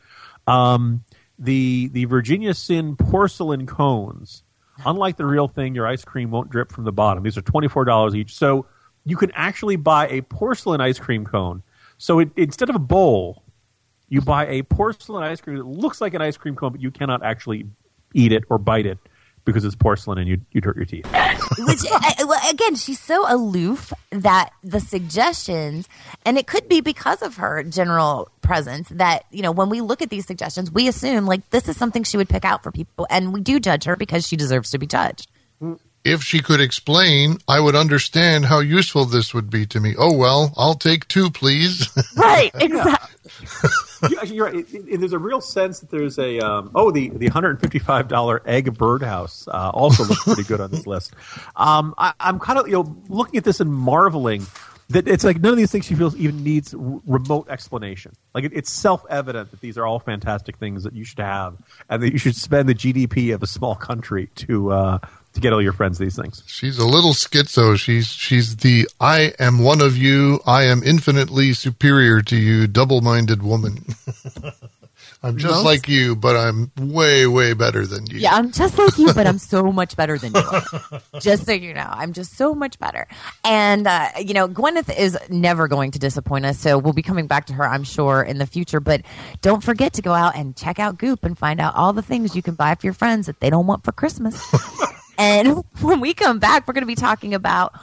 Um, 0.48 1.04
the 1.38 1.90
the 1.94 2.06
Virginia 2.06 2.54
Sin 2.54 2.96
porcelain 2.96 3.66
cones. 3.66 4.44
Unlike 4.86 5.18
the 5.18 5.26
real 5.26 5.48
thing, 5.48 5.74
your 5.74 5.88
ice 5.88 6.06
cream 6.06 6.30
won't 6.30 6.52
drip 6.52 6.72
from 6.72 6.84
the 6.84 6.92
bottom. 6.92 7.24
These 7.24 7.38
are 7.38 7.42
twenty 7.42 7.68
four 7.68 7.86
dollars 7.86 8.16
each, 8.16 8.36
so 8.36 8.66
you 9.06 9.18
can 9.18 9.32
actually 9.32 9.76
buy 9.76 10.08
a 10.08 10.22
porcelain 10.22 10.82
ice 10.82 11.00
cream 11.00 11.26
cone. 11.26 11.64
So 11.98 12.20
it, 12.20 12.30
instead 12.36 12.70
of 12.70 12.76
a 12.76 12.80
bowl, 12.80 13.44
you 14.10 14.22
buy 14.22 14.46
a 14.48 14.64
porcelain 14.64 15.24
ice 15.24 15.42
cream 15.42 15.58
that 15.58 15.66
looks 15.66 16.00
like 16.00 16.14
an 16.14 16.22
ice 16.22 16.38
cream 16.38 16.56
cone, 16.56 16.74
but 16.74 16.82
you 16.82 16.92
cannot 16.92 17.24
actually 17.24 17.66
eat 18.14 18.32
it 18.32 18.44
or 18.50 18.58
bite 18.58 18.86
it 18.86 19.00
because 19.48 19.66
it's 19.66 19.76
porcelain 19.76 20.20
and 20.20 20.28
you'd, 20.28 20.46
you'd 20.52 20.64
hurt 20.66 20.76
your 20.76 20.86
teeth. 20.86 21.06
Which, 21.60 21.80
I, 21.92 22.14
I- 22.20 22.24
well, 22.26 22.40
again, 22.52 22.76
she's 22.76 23.00
so 23.00 23.26
aloof 23.28 23.92
that 24.12 24.52
the 24.64 24.80
suggestions, 24.80 25.90
and 26.26 26.38
it 26.38 26.46
could 26.46 26.70
be 26.70 26.82
because 26.82 27.22
of 27.24 27.38
her 27.38 27.64
general 27.64 28.30
presence, 28.42 28.90
that, 28.90 29.26
you 29.32 29.42
know, 29.42 29.52
when 29.52 29.70
we 29.70 29.82
look 29.82 30.02
at 30.04 30.10
these 30.12 30.28
suggestions, 30.28 30.72
we 30.72 30.88
assume, 30.88 31.26
like, 31.26 31.50
this 31.50 31.68
is 31.68 31.76
something 31.78 32.04
she 32.04 32.18
would 32.18 32.30
pick 32.30 32.46
out 32.46 32.62
for 32.62 32.72
people. 32.72 33.08
And 33.10 33.34
we 33.34 33.42
do 33.42 33.60
judge 33.60 33.86
her 33.86 33.96
because 33.96 34.28
she 34.28 34.36
deserves 34.36 34.70
to 34.72 34.78
be 34.78 34.86
judged. 34.86 35.30
Mm, 35.62 35.80
If 36.04 36.24
she 36.24 36.40
could 36.42 36.62
explain, 36.62 37.40
I 37.50 37.60
would 37.60 37.76
understand 37.76 38.46
how 38.46 38.60
useful 38.60 39.04
this 39.06 39.34
would 39.34 39.50
be 39.50 39.66
to 39.68 39.80
me. 39.80 39.94
Oh, 39.98 40.16
well, 40.16 40.54
I'll 40.56 40.76
take 40.76 41.08
two, 41.08 41.30
please. 41.30 41.90
Right, 42.16 42.52
exactly. 42.56 44.10
you, 44.10 44.18
you're 44.36 44.46
right. 44.46 44.56
It- 44.56 44.74
it- 44.74 45.00
there's 45.00 45.14
a 45.14 45.20
real 45.20 45.42
sense 45.42 45.80
that 45.82 45.92
there's 45.92 46.18
a 46.18 46.40
um, 46.40 46.72
oh 46.76 46.92
the 46.92 47.10
the 47.10 47.28
155 47.28 48.08
dollar 48.08 48.42
egg 48.46 48.78
birdhouse 48.78 49.48
uh, 49.48 49.70
also 49.74 50.04
looks 50.06 50.24
pretty 50.24 50.44
good 50.44 50.62
on 50.62 50.72
this 50.72 50.88
list. 50.94 51.14
Um, 51.56 51.94
I, 51.98 52.14
I'm 52.20 52.40
kind 52.40 52.58
of 52.60 52.68
you 52.68 52.74
know 52.74 52.98
looking 53.10 53.38
at 53.38 53.44
this 53.44 53.60
and 53.60 53.72
marveling 53.74 54.46
that 54.90 55.08
it's 55.08 55.24
like 55.26 55.42
none 55.42 55.52
of 55.52 55.58
these 55.58 55.72
things 55.72 55.86
she 55.86 55.96
feels 55.96 56.16
even 56.16 56.44
needs 56.44 56.74
r- 56.74 57.02
remote 57.06 57.50
explanation. 57.50 58.14
Like 58.34 58.46
it, 58.46 58.54
it's 58.56 58.72
self 58.72 59.06
evident 59.10 59.52
that 59.52 59.60
these 59.62 59.78
are 59.78 59.86
all 59.86 60.00
fantastic 60.00 60.58
things 60.58 60.84
that 60.84 60.94
you 60.94 61.04
should 61.04 61.20
have 61.20 61.58
and 61.90 62.02
that 62.02 62.14
you 62.14 62.18
should 62.20 62.36
spend 62.36 62.70
the 62.70 62.76
GDP 62.76 63.34
of 63.36 63.44
a 63.44 63.48
small 63.48 63.76
country 63.76 64.28
to 64.36 64.72
uh, 64.72 65.00
to 65.38 65.42
get 65.42 65.54
all 65.54 65.62
your 65.62 65.74
friends 65.74 65.98
these 65.98 66.16
things. 66.16 66.44
She's 66.48 66.78
a 66.78 66.86
little 66.86 67.14
schizo. 67.14 67.78
She's 67.80 68.08
she's 68.08 68.58
the 68.58 68.88
I 69.00 69.34
am 69.40 69.64
one 69.64 69.82
of 69.82 69.96
you. 69.96 70.40
I 70.46 70.64
am 70.64 70.84
infinitely 70.84 71.54
superior 71.54 72.22
to 72.24 72.36
you. 72.36 72.68
Double-minded 72.68 73.42
woman. 73.44 73.86
I'm 75.24 75.38
just 75.38 75.52
Most- 75.52 75.66
like 75.66 75.88
you, 75.88 76.16
but 76.16 76.36
I'm 76.36 76.72
way 76.78 77.26
way 77.26 77.54
better 77.54 77.88
than 77.88 78.06
you. 78.06 78.20
Yeah, 78.20 78.36
I'm 78.36 78.52
just 78.52 78.78
like 78.78 78.98
you, 79.00 79.14
but 79.16 79.26
I'm 79.26 79.40
so 79.40 79.72
much 79.72 79.96
better 79.98 80.16
than 80.18 80.34
you. 80.36 81.00
just 81.20 81.46
so 81.48 81.54
you 81.54 81.74
know, 81.74 81.88
I'm 81.90 82.14
just 82.14 82.38
so 82.38 82.54
much 82.54 82.78
better. 82.78 83.08
And 83.44 83.88
uh, 83.88 84.10
you 84.20 84.36
know, 84.36 84.48
Gwyneth 84.48 84.96
is 84.96 85.18
never 85.30 85.68
going 85.68 85.90
to 85.92 86.00
disappoint 86.00 86.46
us. 86.46 86.60
So 86.60 86.78
we'll 86.78 86.94
be 86.94 87.02
coming 87.02 87.26
back 87.26 87.48
to 87.48 87.54
her, 87.54 87.68
I'm 87.68 87.84
sure, 87.84 88.22
in 88.22 88.38
the 88.38 88.46
future. 88.46 88.80
But 88.80 89.02
don't 89.42 89.64
forget 89.64 89.94
to 89.94 90.04
go 90.04 90.14
out 90.14 90.36
and 90.36 90.56
check 90.56 90.78
out 90.78 91.00
Goop 91.00 91.24
and 91.26 91.36
find 91.38 91.60
out 91.60 91.76
all 91.76 91.94
the 91.94 92.04
things 92.04 92.36
you 92.36 92.44
can 92.44 92.54
buy 92.54 92.76
for 92.76 92.86
your 92.86 92.94
friends 92.94 93.26
that 93.26 93.40
they 93.40 93.50
don't 93.50 93.66
want 93.66 93.84
for 93.84 93.92
Christmas. 93.92 94.40
and 95.18 95.64
when 95.82 96.00
we 96.00 96.14
come 96.14 96.40
back, 96.40 96.68
we're 96.68 96.74
going 96.74 96.84
to 96.84 96.88
be 96.88 96.96
talking 96.96 97.34
about 97.34 97.74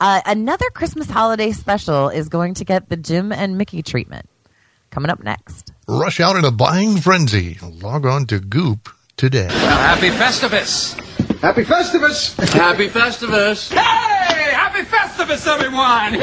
uh, 0.00 0.20
another 0.26 0.68
Christmas 0.70 1.08
holiday 1.10 1.52
special 1.52 2.08
is 2.08 2.28
going 2.28 2.54
to 2.54 2.64
get 2.64 2.88
the 2.88 2.96
Jim 2.96 3.32
and 3.32 3.58
Mickey 3.58 3.82
treatment. 3.82 4.28
Coming 4.90 5.10
up 5.10 5.22
next. 5.22 5.72
rush 5.86 6.18
out 6.18 6.34
in 6.36 6.44
a 6.44 6.50
buying 6.50 6.96
frenzy. 6.96 7.58
Log 7.62 8.04
on 8.06 8.26
to 8.26 8.40
Goop 8.40 8.88
today. 9.16 9.46
Happy 9.50 10.08
Festivus! 10.08 10.94
Happy 11.40 11.62
Festivus! 11.62 12.36
Happy 12.52 12.88
Festivus! 12.88 13.70
Hey! 13.72 14.52
Happy 14.52 14.80
Festivus, 14.80 15.46
everyone! 15.46 16.14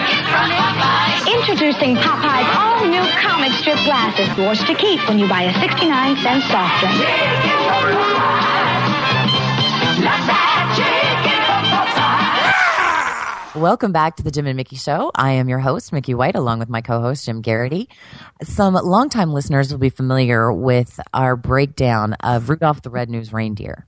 Introducing 1.28 1.96
Popeye's 1.96 2.56
all 2.56 2.86
new 2.86 3.02
comic 3.20 3.52
strip 3.52 3.76
glasses, 3.84 4.28
yours 4.36 4.58
to 4.64 4.74
keep 4.74 5.00
when 5.08 5.18
you 5.18 5.28
buy 5.28 5.42
a 5.42 5.60
69 5.60 6.16
cent 6.16 6.42
soft 6.44 6.80
drink. 6.80 6.94
Welcome 13.56 13.90
back 13.92 14.16
to 14.16 14.22
the 14.22 14.30
Jim 14.30 14.46
and 14.46 14.56
Mickey 14.56 14.76
Show. 14.76 15.10
I 15.14 15.32
am 15.32 15.48
your 15.48 15.58
host, 15.58 15.92
Mickey 15.92 16.14
White, 16.14 16.36
along 16.36 16.60
with 16.60 16.68
my 16.68 16.80
co-host, 16.80 17.26
Jim 17.26 17.42
Geraghty. 17.42 17.88
Some 18.42 18.74
longtime 18.74 19.32
listeners 19.32 19.72
will 19.72 19.80
be 19.80 19.90
familiar 19.90 20.52
with 20.52 21.00
our 21.12 21.34
breakdown 21.34 22.12
of 22.22 22.50
Rudolph 22.50 22.82
the 22.82 22.90
Red-Nosed 22.90 23.32
Reindeer. 23.32 23.86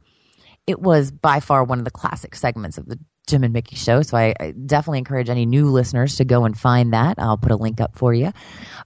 It 0.67 0.81
was 0.81 1.11
by 1.11 1.41
far 1.41 1.63
one 1.63 1.79
of 1.79 1.85
the 1.85 1.91
classic 1.91 2.35
segments 2.35 2.79
of 2.79 2.87
the 2.87 2.99
Jim 3.31 3.45
and 3.45 3.53
Mickey 3.53 3.77
Show, 3.77 4.03
so 4.03 4.17
I, 4.17 4.35
I 4.39 4.51
definitely 4.51 4.99
encourage 4.99 5.31
any 5.31 5.47
new 5.47 5.71
listeners 5.71 6.17
to 6.17 6.25
go 6.25 6.45
and 6.45 6.59
find 6.59 6.93
that. 6.93 7.19
I'll 7.19 7.39
put 7.39 7.53
a 7.53 7.57
link 7.57 7.81
up 7.81 7.97
for 7.97 8.13
you 8.13 8.33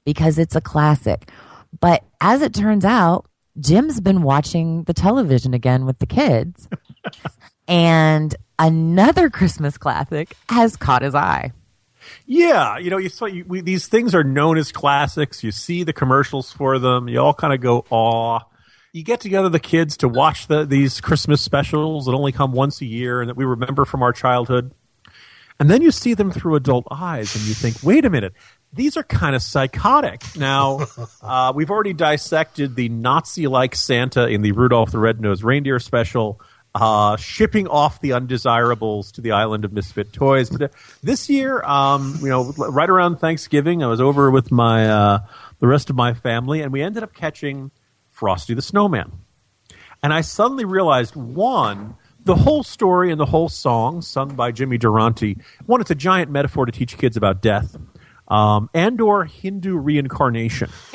because 0.05 0.39
it's 0.39 0.55
a 0.55 0.61
classic. 0.61 1.31
But 1.81 2.05
as 2.21 2.43
it 2.43 2.55
turns 2.55 2.85
out, 2.85 3.27
Jim's 3.59 4.01
been 4.01 4.23
watching 4.23 4.85
the 4.85 4.95
television 4.95 5.55
again 5.55 5.87
with 5.87 5.99
the 5.99 6.07
kids. 6.07 6.69
and 7.69 8.35
another 8.59 9.31
Christmas 9.31 9.79
classic 9.79 10.37
has 10.49 10.77
caught 10.77 11.03
his 11.03 11.15
eye. 11.15 11.53
Yeah, 12.27 12.79
you 12.79 12.91
know, 12.91 12.99
you 12.99 13.09
saw 13.09 13.27
you, 13.27 13.45
we, 13.47 13.61
these 13.61 13.87
things 13.87 14.15
are 14.15 14.25
known 14.25 14.59
as 14.59 14.73
classics. 14.73 15.43
You 15.43 15.53
see 15.53 15.85
the 15.85 15.93
commercials 15.93 16.53
for 16.53 16.79
them. 16.79 17.09
You 17.09 17.19
all 17.21 17.35
kind 17.35 17.55
of 17.55 17.61
go, 17.61 17.87
"Aw." 17.91 18.41
You 18.95 19.03
get 19.03 19.19
together 19.19 19.49
the 19.49 19.59
kids 19.59 19.97
to 19.99 20.09
watch 20.09 20.47
the, 20.47 20.65
these 20.65 21.01
Christmas 21.01 21.43
specials 21.43 22.07
that 22.07 22.13
only 22.13 22.31
come 22.31 22.53
once 22.53 22.81
a 22.81 22.85
year 22.85 23.21
and 23.21 23.29
that 23.29 23.37
we 23.37 23.45
remember 23.45 23.85
from 23.85 24.05
our 24.05 24.13
childhood. 24.13 24.73
And 25.59 25.69
then 25.69 25.83
you 25.83 25.91
see 25.91 26.15
them 26.15 26.31
through 26.31 26.55
adult 26.55 26.87
eyes, 26.93 27.35
and 27.35 27.45
you 27.45 27.55
think, 27.55 27.83
"Wait 27.83 28.05
a 28.05 28.11
minute." 28.11 28.35
These 28.73 28.97
are 28.97 29.03
kind 29.03 29.35
of 29.35 29.43
psychotic. 29.43 30.23
Now, 30.37 30.87
uh, 31.23 31.53
we've 31.57 31.73
already 31.73 31.93
dissected 31.93 32.77
the 32.77 32.89
Nazi-like 32.89 33.75
Santa 33.75 34.29
in 34.29 34.43
the 34.43 34.53
Rudolph 34.53 34.93
the 34.93 35.01
Red-Nosed 35.01 35.43
Reindeer 35.43 35.81
special 35.81 36.41
uh, 36.77 37.17
shipping 37.17 37.67
off 37.67 38.01
the 38.01 38.13
undesirables 38.13 39.11
to 39.13 39.21
the 39.21 39.33
island 39.33 39.65
of 39.65 39.73
misfit 39.73 40.13
toys. 40.13 40.51
But 40.51 40.63
uh, 40.63 40.69
this 41.03 41.29
year, 41.29 41.63
um, 41.65 42.19
you 42.21 42.29
know, 42.29 42.53
right 42.53 42.91
around 42.91 43.17
Thanksgiving, 43.17 43.83
I 43.83 43.89
was 43.89 44.01
over 44.01 44.31
with 44.31 44.53
my 44.53 44.89
uh, 44.89 45.19
the 45.59 45.67
rest 45.67 45.91
of 45.91 45.97
my 45.97 46.15
family, 46.15 46.61
and 46.61 46.73
we 46.73 46.81
ended 46.81 47.03
up 47.03 47.13
catching 47.13 47.73
Frosty 48.25 48.55
the 48.55 48.63
Snowman. 48.63 49.13
And 50.03 50.11
I 50.11 50.23
suddenly 50.23 50.65
realized 50.65 51.15
one. 51.15 51.97
The 52.25 52.35
whole 52.35 52.63
story 52.63 53.11
and 53.11 53.21
the 53.21 53.27
whole 53.27 53.51
song, 53.51 54.01
sung 54.01 54.35
by 54.35 54.51
Jimmy 54.51 54.79
Durante, 54.79 55.37
one, 55.67 55.83
it's 55.83 55.91
a 55.91 55.95
giant 55.95 56.31
metaphor 56.31 56.65
to 56.65 56.73
teach 56.73 56.97
kids 56.97 57.19
about 57.19 57.43
death, 57.43 57.77
um, 58.29 58.71
and 58.73 58.99
or 59.03 59.27
Hindu 59.27 59.77
reincarnation 59.77 60.71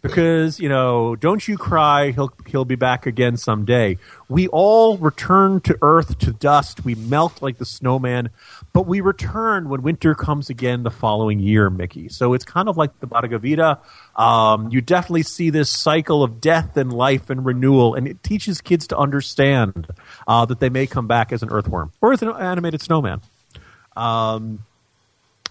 because 0.00 0.58
you 0.58 0.68
know 0.68 1.16
don't 1.16 1.46
you 1.46 1.58
cry 1.58 2.10
he'll 2.10 2.32
he'll 2.46 2.64
be 2.64 2.76
back 2.76 3.06
again 3.06 3.36
someday. 3.36 3.98
We 4.28 4.48
all 4.48 4.96
return 4.96 5.60
to 5.62 5.78
earth 5.82 6.18
to 6.20 6.32
dust. 6.32 6.84
We 6.84 6.94
melt 6.94 7.42
like 7.42 7.58
the 7.58 7.66
snowman 7.66 8.30
but 8.72 8.86
we 8.86 9.00
return 9.00 9.68
when 9.68 9.82
winter 9.82 10.14
comes 10.14 10.50
again 10.50 10.82
the 10.82 10.90
following 10.90 11.38
year 11.38 11.70
mickey. 11.70 12.08
So 12.08 12.34
it's 12.34 12.44
kind 12.44 12.68
of 12.68 12.76
like 12.76 13.00
the 13.00 13.06
Bhagavad 13.06 13.78
um, 14.16 14.70
you 14.70 14.80
definitely 14.80 15.22
see 15.22 15.50
this 15.50 15.70
cycle 15.70 16.22
of 16.22 16.40
death 16.40 16.76
and 16.76 16.92
life 16.92 17.30
and 17.30 17.44
renewal 17.44 17.94
and 17.94 18.06
it 18.06 18.22
teaches 18.22 18.60
kids 18.60 18.86
to 18.88 18.96
understand 18.98 19.86
uh, 20.26 20.44
that 20.46 20.60
they 20.60 20.68
may 20.68 20.86
come 20.86 21.06
back 21.06 21.32
as 21.32 21.42
an 21.42 21.50
earthworm 21.50 21.92
or 22.00 22.12
as 22.12 22.22
an 22.22 22.28
animated 22.30 22.82
snowman. 22.82 23.20
Um, 23.96 24.65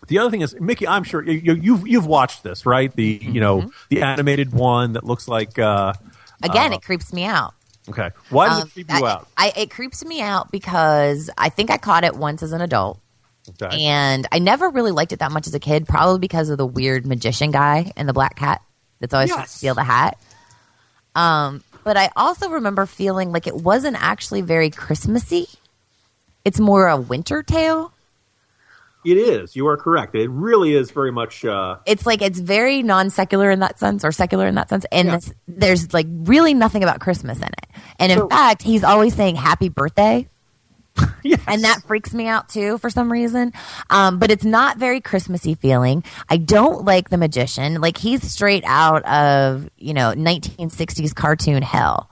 the 0.07 0.19
other 0.19 0.29
thing 0.31 0.41
is, 0.41 0.55
Mickey, 0.59 0.87
I'm 0.87 1.03
sure 1.03 1.23
you, 1.23 1.33
you, 1.33 1.53
you've 1.55 1.87
you've 1.87 2.05
watched 2.07 2.43
this, 2.43 2.65
right? 2.65 2.93
The 2.95 3.19
you 3.21 3.39
know 3.39 3.69
the 3.89 4.01
animated 4.03 4.53
one 4.53 4.93
that 4.93 5.03
looks 5.03 5.27
like 5.27 5.57
uh, 5.59 5.93
Again, 6.43 6.73
uh, 6.73 6.75
it 6.75 6.83
creeps 6.83 7.11
me 7.13 7.23
out. 7.25 7.53
okay. 7.89 8.11
Why 8.29 8.47
does 8.49 8.61
Um, 8.61 8.67
it 8.67 8.73
creep 8.73 8.89
you 8.91 9.05
I- 9.05 9.11
out? 9.11 9.27
I, 9.37 9.53
it 9.55 9.71
creeps 9.71 10.03
me 10.05 10.21
out 10.21 10.51
because 10.51 11.29
I 11.37 11.49
think 11.49 11.69
I 11.71 11.77
caught 11.77 12.03
it 12.03 12.15
once 12.15 12.43
as 12.43 12.51
an 12.51 12.61
adult. 12.61 12.99
Okay. 13.61 13.85
And 13.85 14.27
I 14.31 14.39
never 14.39 14.69
really 14.69 14.91
liked 14.91 15.11
it 15.13 15.19
that 15.19 15.31
much 15.31 15.45
as 15.47 15.53
a 15.53 15.59
kid, 15.59 15.87
probably 15.87 16.19
because 16.19 16.49
of 16.49 16.57
the 16.57 16.65
weird 16.65 17.05
magician 17.05 17.51
guy 17.51 17.91
and 17.95 18.09
the 18.09 18.13
black 18.13 18.35
cat 18.35 18.61
that's 18.99 19.13
always 19.13 19.29
trying 19.31 19.43
to 19.43 19.49
steal 19.49 19.75
the 19.75 19.83
hat. 19.83 20.17
Um, 21.15 21.63
but 21.83 21.95
I 21.95 22.09
also 22.15 22.49
remember 22.49 22.85
feeling 22.87 23.31
like 23.31 23.45
it 23.47 23.55
wasn't 23.55 23.97
actually 24.01 24.41
very 24.41 24.69
Christmassy. 24.71 25.47
It's 26.43 26.59
more 26.59 26.87
a 26.87 26.97
winter 26.97 27.43
tale. 27.43 27.91
It 29.05 29.17
is. 29.17 29.55
You 29.55 29.67
are 29.67 29.77
correct. 29.77 30.15
It 30.15 30.29
really 30.29 30.73
is 30.73 30.91
very 30.91 31.11
much. 31.11 31.45
Uh, 31.45 31.77
It's 31.85 32.05
like 32.05 32.21
it's 32.21 32.39
very 32.39 32.81
non 32.83 33.09
secular 33.09 33.51
in 33.51 33.59
that 33.59 33.79
sense, 33.79 34.03
or 34.03 34.11
secular 34.11 34.47
in 34.47 34.55
that 34.55 34.69
sense. 34.69 34.85
And 34.91 35.09
this, 35.09 35.33
there's 35.47 35.93
like 35.93 36.07
really 36.09 36.53
nothing 36.53 36.83
about 36.83 36.99
Christmas 36.99 37.37
in 37.37 37.45
it. 37.47 37.67
And 37.99 38.11
in 38.11 38.27
fact, 38.29 38.63
he's 38.63 38.83
always 38.83 39.13
saying 39.15 39.35
"Happy 39.35 39.69
Birthday." 39.69 40.27
And 41.47 41.63
that 41.63 41.81
freaks 41.87 42.13
me 42.13 42.27
out 42.27 42.49
too 42.49 42.77
for 42.77 42.89
some 42.89 43.11
reason. 43.11 43.51
Um, 43.89 44.19
but 44.19 44.31
it's 44.31 44.45
not 44.45 44.77
very 44.77 45.01
Christmassy 45.01 45.55
feeling. 45.55 46.03
I 46.29 46.37
don't 46.37 46.85
like 46.85 47.09
the 47.09 47.17
magician. 47.17 47.81
Like 47.81 47.97
he's 47.97 48.31
straight 48.31 48.63
out 48.65 49.03
of, 49.05 49.69
you 49.77 49.93
know, 49.93 50.13
1960s 50.13 51.13
cartoon 51.13 51.61
hell. 51.63 52.09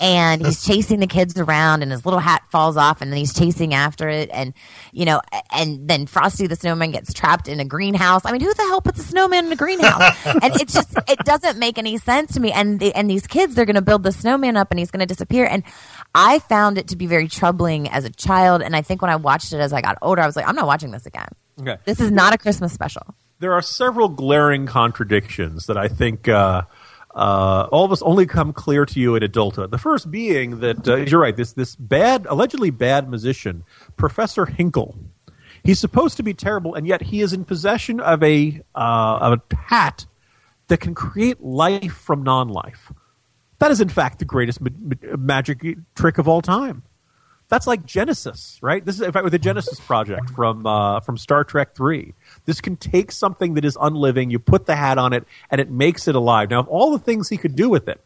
And 0.00 0.44
he's 0.44 0.64
chasing 0.64 1.00
the 1.00 1.06
kids 1.06 1.38
around 1.38 1.82
and 1.82 1.90
his 1.90 2.04
little 2.04 2.20
hat 2.20 2.42
falls 2.50 2.76
off 2.76 3.02
and 3.02 3.10
then 3.12 3.18
he's 3.18 3.34
chasing 3.34 3.74
after 3.74 4.08
it. 4.08 4.30
And 4.32 4.54
you 4.92 5.04
know 5.04 5.20
and 5.50 5.88
then 5.88 6.06
frosty 6.06 6.46
the 6.46 6.56
snowman 6.56 6.90
gets 6.90 7.12
trapped 7.12 7.48
in 7.48 7.60
a 7.60 7.64
greenhouse. 7.64 8.22
I 8.24 8.32
mean 8.32 8.40
who 8.40 8.52
the 8.52 8.62
hell 8.62 8.80
puts 8.80 9.00
a 9.00 9.02
snowman 9.02 9.46
in 9.46 9.52
a 9.52 9.56
greenhouse? 9.56 10.16
And 10.46 10.54
it's 10.60 10.74
just 10.74 10.94
it 11.08 11.18
doesn't 11.20 11.58
make 11.58 11.78
any 11.78 11.98
sense 11.98 12.34
to 12.34 12.40
me. 12.40 12.52
And 12.52 12.78
the, 12.78 12.94
and 12.94 13.08
these 13.08 13.26
kids 13.26 13.54
they're 13.54 13.64
going 13.64 13.76
to 13.76 13.82
build 13.82 14.02
the 14.02 14.12
snowman 14.12 14.56
up 14.56 14.70
and 14.70 14.78
he's 14.78 14.90
going 14.90 15.00
to 15.00 15.06
disappear. 15.06 15.46
And 15.46 15.62
i 16.14 16.38
found 16.40 16.78
it 16.78 16.88
to 16.88 16.96
be 16.96 17.06
very 17.06 17.28
troubling 17.28 17.88
as 17.88 18.04
a 18.04 18.10
child. 18.10 18.62
And 18.62 18.76
i 18.76 18.82
think 18.82 19.02
when 19.02 19.10
i 19.10 19.16
watched 19.16 19.52
it 19.52 19.58
as 19.58 19.72
i 19.72 19.80
got 19.80 19.98
older 20.02 20.22
i 20.22 20.26
was 20.26 20.36
like 20.36 20.46
i'm 20.48 20.56
not 20.56 20.66
watching 20.66 20.90
this 20.90 21.06
again. 21.06 21.28
Okay. 21.60 21.76
this 21.84 22.00
is 22.00 22.10
not 22.10 22.34
a 22.34 22.38
christmas 22.38 22.72
special. 22.72 23.14
There 23.38 23.52
are 23.52 23.62
several 23.62 24.08
glaring 24.08 24.66
contradictions 24.66 25.66
that 25.66 25.76
I 25.76 25.88
think 25.88 26.26
uh, 26.26 26.62
uh, 27.16 27.66
all 27.72 27.86
of 27.86 27.92
us 27.92 28.02
only 28.02 28.26
come 28.26 28.52
clear 28.52 28.84
to 28.84 29.00
you 29.00 29.16
in 29.16 29.22
adulthood. 29.22 29.70
The 29.70 29.78
first 29.78 30.10
being 30.10 30.60
that 30.60 30.86
uh, 30.86 30.96
you're 30.96 31.20
right. 31.20 31.34
This 31.34 31.52
this 31.52 31.74
bad, 31.74 32.26
allegedly 32.28 32.70
bad 32.70 33.08
musician, 33.08 33.64
Professor 33.96 34.44
Hinkle. 34.44 34.96
He's 35.64 35.80
supposed 35.80 36.18
to 36.18 36.22
be 36.22 36.34
terrible, 36.34 36.74
and 36.74 36.86
yet 36.86 37.02
he 37.02 37.22
is 37.22 37.32
in 37.32 37.46
possession 37.46 38.00
of 38.00 38.22
a 38.22 38.60
uh, 38.74 39.18
of 39.20 39.40
a 39.40 39.56
hat 39.56 40.04
that 40.68 40.78
can 40.80 40.94
create 40.94 41.40
life 41.40 41.94
from 41.94 42.22
non-life. 42.22 42.92
That 43.60 43.70
is, 43.70 43.80
in 43.80 43.88
fact, 43.88 44.18
the 44.18 44.26
greatest 44.26 44.60
ma- 44.60 44.68
ma- 44.78 45.16
magic 45.16 45.64
trick 45.94 46.18
of 46.18 46.28
all 46.28 46.42
time. 46.42 46.82
That's 47.48 47.66
like 47.66 47.86
Genesis, 47.86 48.58
right? 48.60 48.84
This 48.84 48.96
is 48.96 49.00
in 49.00 49.12
fact 49.12 49.24
with 49.24 49.32
the 49.32 49.38
Genesis 49.38 49.80
project 49.80 50.28
from 50.30 50.66
uh, 50.66 51.00
from 51.00 51.16
Star 51.16 51.44
Trek 51.44 51.74
Three. 51.74 52.12
This 52.46 52.60
can 52.60 52.76
take 52.76 53.12
something 53.12 53.54
that 53.54 53.64
is 53.64 53.76
unliving, 53.80 54.30
you 54.30 54.38
put 54.38 54.66
the 54.66 54.76
hat 54.76 54.98
on 54.98 55.12
it, 55.12 55.24
and 55.50 55.60
it 55.60 55.70
makes 55.70 56.08
it 56.08 56.14
alive. 56.14 56.48
Now, 56.48 56.60
of 56.60 56.68
all 56.68 56.92
the 56.92 56.98
things 56.98 57.28
he 57.28 57.36
could 57.36 57.54
do 57.56 57.68
with 57.68 57.88
it, 57.88 58.00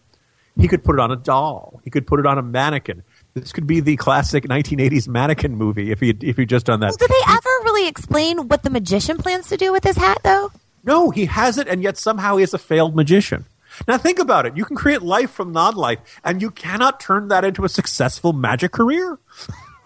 he 0.59 0.67
could 0.67 0.83
put 0.83 0.95
it 0.97 1.01
on 1.01 1.11
a 1.11 1.17
doll. 1.17 1.81
He 1.85 1.91
could 1.91 2.07
put 2.07 2.19
it 2.21 2.27
on 2.27 2.39
a 2.39 2.43
mannequin. 2.43 3.05
This 3.35 3.53
could 3.53 3.67
be 3.67 3.81
the 3.81 3.97
classic 3.97 4.45
1980s 4.45 5.07
mannequin 5.07 5.55
movie 5.55 5.93
if 5.93 6.01
he 6.01 6.11
if 6.21 6.37
he 6.37 6.45
just 6.47 6.67
done 6.67 6.81
that. 6.81 6.97
did 6.99 7.09
they 7.09 7.23
ever 7.29 7.51
really 7.65 7.87
explain 7.87 8.49
what 8.49 8.65
the 8.65 8.71
magician 8.71 9.19
plans 9.19 9.49
to 9.49 9.57
do 9.57 9.71
with 9.71 9.85
his 9.85 9.97
hat 9.97 10.19
though 10.25 10.51
No, 10.83 11.11
he 11.11 11.27
has 11.27 11.57
it, 11.57 11.69
and 11.69 11.83
yet 11.83 11.97
somehow 11.97 12.37
he 12.39 12.43
is 12.43 12.53
a 12.53 12.59
failed 12.59 12.97
magician. 12.97 13.45
Now 13.87 13.99
think 13.99 14.19
about 14.19 14.47
it. 14.47 14.57
You 14.57 14.65
can 14.65 14.75
create 14.77 15.01
life 15.03 15.31
from 15.31 15.53
non-life, 15.53 16.01
and 16.25 16.43
you 16.43 16.51
cannot 16.51 16.99
turn 16.99 17.29
that 17.29 17.45
into 17.45 17.65
a 17.65 17.69
successful 17.69 18.33
magic 18.33 18.73
career. 18.73 19.19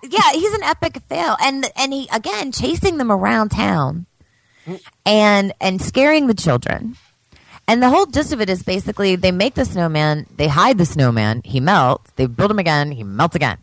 yeah, 0.02 0.32
he's 0.32 0.54
an 0.54 0.62
epic 0.62 0.98
fail, 1.08 1.36
and 1.42 1.70
and 1.76 1.92
he 1.92 2.08
again 2.12 2.50
chasing 2.52 2.96
them 2.96 3.12
around 3.12 3.50
town, 3.50 4.06
and 5.04 5.52
and 5.60 5.80
scaring 5.80 6.26
the 6.26 6.34
children, 6.34 6.96
and 7.66 7.82
the 7.82 7.88
whole 7.88 8.06
gist 8.06 8.32
of 8.32 8.40
it 8.40 8.50
is 8.50 8.62
basically 8.62 9.16
they 9.16 9.32
make 9.32 9.54
the 9.54 9.64
snowman, 9.64 10.26
they 10.36 10.48
hide 10.48 10.78
the 10.78 10.86
snowman, 10.86 11.42
he 11.44 11.60
melts, 11.60 12.10
they 12.16 12.26
build 12.26 12.50
him 12.50 12.58
again, 12.58 12.90
he 12.90 13.02
melts 13.02 13.34
again. 13.34 13.58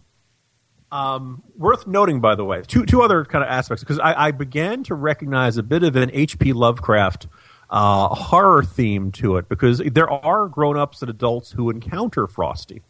Um, 0.91 1.41
worth 1.55 1.87
noting, 1.87 2.19
by 2.19 2.35
the 2.35 2.43
way, 2.43 2.63
two 2.67 2.85
two 2.85 3.01
other 3.01 3.23
kind 3.23 3.43
of 3.43 3.49
aspects 3.49 3.83
because 3.83 3.99
I, 3.99 4.27
I 4.27 4.31
began 4.31 4.83
to 4.83 4.95
recognize 4.95 5.57
a 5.57 5.63
bit 5.63 5.83
of 5.83 5.95
an 5.95 6.11
H.P. 6.13 6.53
Lovecraft 6.53 7.27
uh, 7.69 8.09
horror 8.09 8.63
theme 8.63 9.11
to 9.13 9.37
it 9.37 9.47
because 9.47 9.79
there 9.79 10.09
are 10.09 10.47
grown 10.47 10.77
ups 10.77 11.01
and 11.01 11.09
adults 11.09 11.51
who 11.51 11.69
encounter 11.69 12.27
Frosty. 12.27 12.81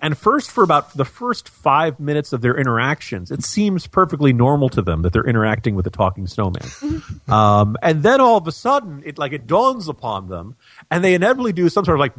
And 0.00 0.16
first, 0.16 0.50
for 0.50 0.64
about 0.64 0.96
the 0.96 1.04
first 1.04 1.48
five 1.48 2.00
minutes 2.00 2.32
of 2.32 2.40
their 2.40 2.56
interactions, 2.56 3.30
it 3.30 3.44
seems 3.44 3.86
perfectly 3.86 4.32
normal 4.32 4.68
to 4.70 4.82
them 4.82 5.02
that 5.02 5.12
they're 5.12 5.26
interacting 5.26 5.74
with 5.74 5.86
a 5.86 5.90
talking 5.90 6.26
snowman. 6.26 6.68
um, 7.28 7.76
and 7.82 8.02
then 8.02 8.20
all 8.20 8.36
of 8.36 8.46
a 8.46 8.52
sudden, 8.52 9.02
it 9.04 9.18
like 9.18 9.32
it 9.32 9.46
dawns 9.46 9.88
upon 9.88 10.28
them, 10.28 10.56
and 10.90 11.04
they 11.04 11.14
inevitably 11.14 11.52
do 11.52 11.68
some 11.68 11.84
sort 11.84 11.96
of 11.96 12.00
like, 12.00 12.12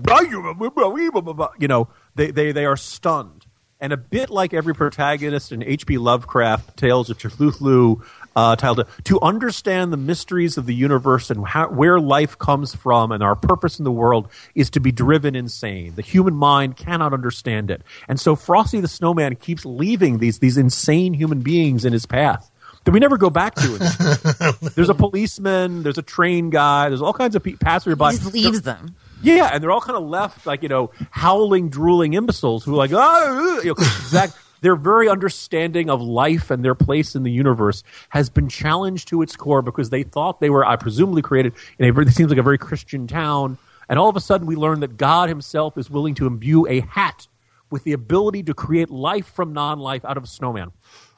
you 1.60 1.68
know, 1.68 1.88
they 2.16 2.32
they 2.32 2.52
they 2.52 2.66
are 2.66 2.78
stunned. 2.78 3.46
And 3.82 3.92
a 3.92 3.98
bit 3.98 4.30
like 4.30 4.54
every 4.54 4.76
protagonist 4.76 5.52
in 5.52 5.64
H.P. 5.64 5.98
Lovecraft 5.98 6.78
Tales 6.78 7.10
of 7.10 7.18
Cthulhu, 7.18 8.06
uh, 8.36 8.55
titled 8.55 8.88
to 9.05 9.19
understand 9.21 9.91
the 9.91 9.97
mysteries 9.97 10.57
of 10.57 10.65
the 10.65 10.73
universe 10.73 11.29
and 11.29 11.45
how, 11.45 11.67
where 11.69 11.99
life 11.99 12.38
comes 12.38 12.73
from 12.73 13.11
and 13.11 13.21
our 13.21 13.36
purpose 13.36 13.79
in 13.79 13.86
the 13.86 13.91
world 13.91 14.29
is 14.55 14.69
to 14.71 14.79
be 14.79 14.91
driven 14.91 15.36
insane. 15.36 15.93
The 15.95 16.01
human 16.01 16.36
mind 16.36 16.77
cannot 16.77 17.13
understand 17.13 17.71
it, 17.71 17.82
and 18.07 18.19
so 18.19 18.36
Frosty 18.36 18.79
the 18.79 18.88
Snowman 18.88 19.36
keeps 19.36 19.65
leaving 19.65 20.19
these 20.19 20.39
these 20.39 20.57
insane 20.57 21.13
human 21.13 21.41
beings 21.41 21.86
in 21.86 21.93
his 21.93 22.05
path 22.05 22.49
that 22.86 22.91
we 22.91 22.99
never 22.99 23.17
go 23.17 23.29
back 23.29 23.53
to. 23.55 23.77
It. 23.79 24.75
there's 24.75 24.89
a 24.89 24.93
policeman, 24.95 25.84
there's 25.84 25.97
a 25.97 26.01
train 26.03 26.49
guy, 26.49 26.89
there's 26.89 27.01
all 27.01 27.13
kinds 27.13 27.36
of 27.36 27.43
pe- 27.43 27.53
passersby. 27.53 28.05
He 28.05 28.17
just 28.17 28.34
leaves 28.34 28.61
them. 28.63 28.95
Yeah, 29.23 29.51
and 29.53 29.61
they're 29.61 29.69
all 29.71 29.82
kind 29.82 29.97
of 29.97 30.03
left 30.09 30.47
like 30.47 30.63
you 30.63 30.69
know 30.69 30.91
howling, 31.11 31.69
drooling 31.69 32.13
imbeciles 32.13 32.63
who 32.63 32.73
are 32.73 32.77
like, 32.77 32.91
oh, 32.93 33.59
you 33.61 33.69
know, 33.69 33.75
'cause 33.75 33.88
exact. 33.99 34.34
Their 34.62 34.76
very 34.76 35.09
understanding 35.09 35.89
of 35.89 36.01
life 36.01 36.51
and 36.51 36.64
their 36.64 36.76
place 36.76 37.16
in 37.16 37.24
the 37.24 37.32
universe 37.32 37.84
has 38.09 38.30
been 38.30 38.47
challenged 38.47 39.07
to 39.09 39.22
its 39.22 39.36
core 39.36 39.62
because 39.62 39.89
they 39.89 40.03
thought 40.03 40.39
they 40.39 40.49
were, 40.49 40.66
I 40.66 40.76
presumably, 40.76 41.22
created 41.22 41.53
in 41.80 41.86
a 41.88 41.91
very, 41.91 42.05
it 42.05 42.14
seems 42.14 42.30
like 42.30 42.39
a 42.39 42.43
very 42.43 42.57
Christian 42.57 43.07
town. 43.07 43.57
And 43.89 43.97
all 43.99 44.07
of 44.07 44.16
a 44.16 44.22
sudden, 44.22 44.47
we 44.47 44.55
learn 44.55 44.80
that 44.82 44.97
God 44.97 45.30
Himself 45.30 45.78
is 45.78 45.89
willing 45.89 46.16
to 46.16 46.28
imbue 46.28 46.68
a 46.68 46.82
hat 46.82 47.28
with 47.72 47.84
the 47.84 47.93
ability 47.93 48.43
to 48.43 48.53
create 48.53 48.89
life 48.89 49.26
from 49.26 49.53
non-life 49.53 50.05
out 50.05 50.18
of 50.18 50.24
a 50.24 50.28
snowman. 50.28 50.72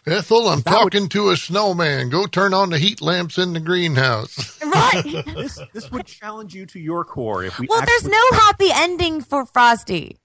Ethel, 0.05 0.49
I'm 0.49 0.61
talking 0.61 1.07
to 1.09 1.29
a 1.29 1.37
snowman. 1.37 2.09
Go 2.09 2.25
turn 2.25 2.53
on 2.53 2.69
the 2.69 2.77
heat 2.77 3.01
lamps 3.01 3.37
in 3.37 3.53
the 3.53 3.59
greenhouse. 3.61 4.61
Right. 4.61 5.23
this 5.35 5.59
this 5.71 5.89
would 5.91 6.05
challenge 6.05 6.53
you 6.53 6.65
to 6.67 6.79
your 6.79 7.05
core 7.05 7.43
if 7.43 7.57
we. 7.57 7.67
Well, 7.69 7.81
there's 7.85 8.05
no 8.05 8.23
happy 8.33 8.69
ending 8.73 9.21
for 9.21 9.45
Frosty. 9.45 10.17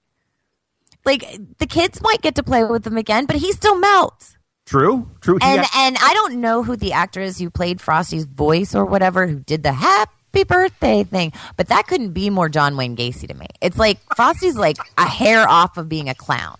Like 1.09 1.57
the 1.57 1.65
kids 1.65 2.01
might 2.03 2.21
get 2.21 2.35
to 2.35 2.43
play 2.43 2.63
with 2.63 2.85
him 2.85 2.95
again, 2.97 3.25
but 3.25 3.35
he 3.35 3.51
still 3.51 3.79
melts. 3.79 4.37
True, 4.67 5.09
true. 5.21 5.39
He 5.41 5.47
And 5.47 5.61
act- 5.61 5.75
and 5.75 5.97
I 5.99 6.13
don't 6.13 6.35
know 6.39 6.61
who 6.61 6.75
the 6.75 6.93
actor 6.93 7.19
is 7.21 7.39
who 7.39 7.49
played 7.49 7.81
Frosty's 7.81 8.25
voice 8.25 8.75
or 8.75 8.85
whatever 8.85 9.25
who 9.25 9.39
did 9.39 9.63
the 9.63 9.73
happy 9.73 10.43
birthday 10.43 11.03
thing, 11.03 11.33
but 11.57 11.69
that 11.69 11.87
couldn't 11.87 12.11
be 12.11 12.29
more 12.29 12.47
John 12.49 12.77
Wayne 12.77 12.95
Gacy 12.95 13.27
to 13.27 13.33
me. 13.33 13.47
It's 13.61 13.79
like 13.79 13.97
Frosty's 14.15 14.55
like 14.55 14.77
a 14.99 15.07
hair 15.07 15.49
off 15.49 15.77
of 15.77 15.89
being 15.89 16.07
a 16.09 16.13
clown. 16.13 16.57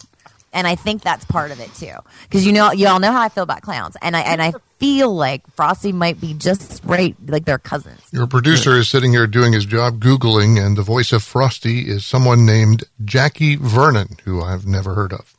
And 0.51 0.65
I 0.65 0.75
think 0.75 1.03
that's 1.03 1.25
part 1.25 1.51
of 1.51 1.59
it 1.59 1.73
too, 1.75 1.93
because 2.23 2.45
you 2.45 2.51
know, 2.53 2.71
you 2.71 2.87
all 2.87 2.99
know 2.99 3.11
how 3.11 3.21
I 3.21 3.29
feel 3.29 3.43
about 3.43 3.61
clowns, 3.61 3.95
and 4.01 4.17
I 4.17 4.21
and 4.21 4.41
I 4.41 4.53
feel 4.79 5.13
like 5.13 5.45
Frosty 5.55 5.91
might 5.91 6.19
be 6.19 6.33
just 6.33 6.81
right, 6.83 7.15
like 7.27 7.45
they're 7.45 7.59
cousins. 7.59 8.01
Your 8.11 8.25
producer 8.25 8.75
is 8.77 8.89
sitting 8.89 9.11
here 9.11 9.27
doing 9.27 9.53
his 9.53 9.65
job 9.65 9.99
Googling, 9.99 10.63
and 10.63 10.75
the 10.75 10.81
voice 10.81 11.11
of 11.11 11.21
Frosty 11.21 11.87
is 11.87 12.05
someone 12.05 12.45
named 12.45 12.83
Jackie 13.05 13.57
Vernon, 13.57 14.17
who 14.25 14.41
I've 14.41 14.65
never 14.65 14.95
heard 14.95 15.13
of. 15.13 15.35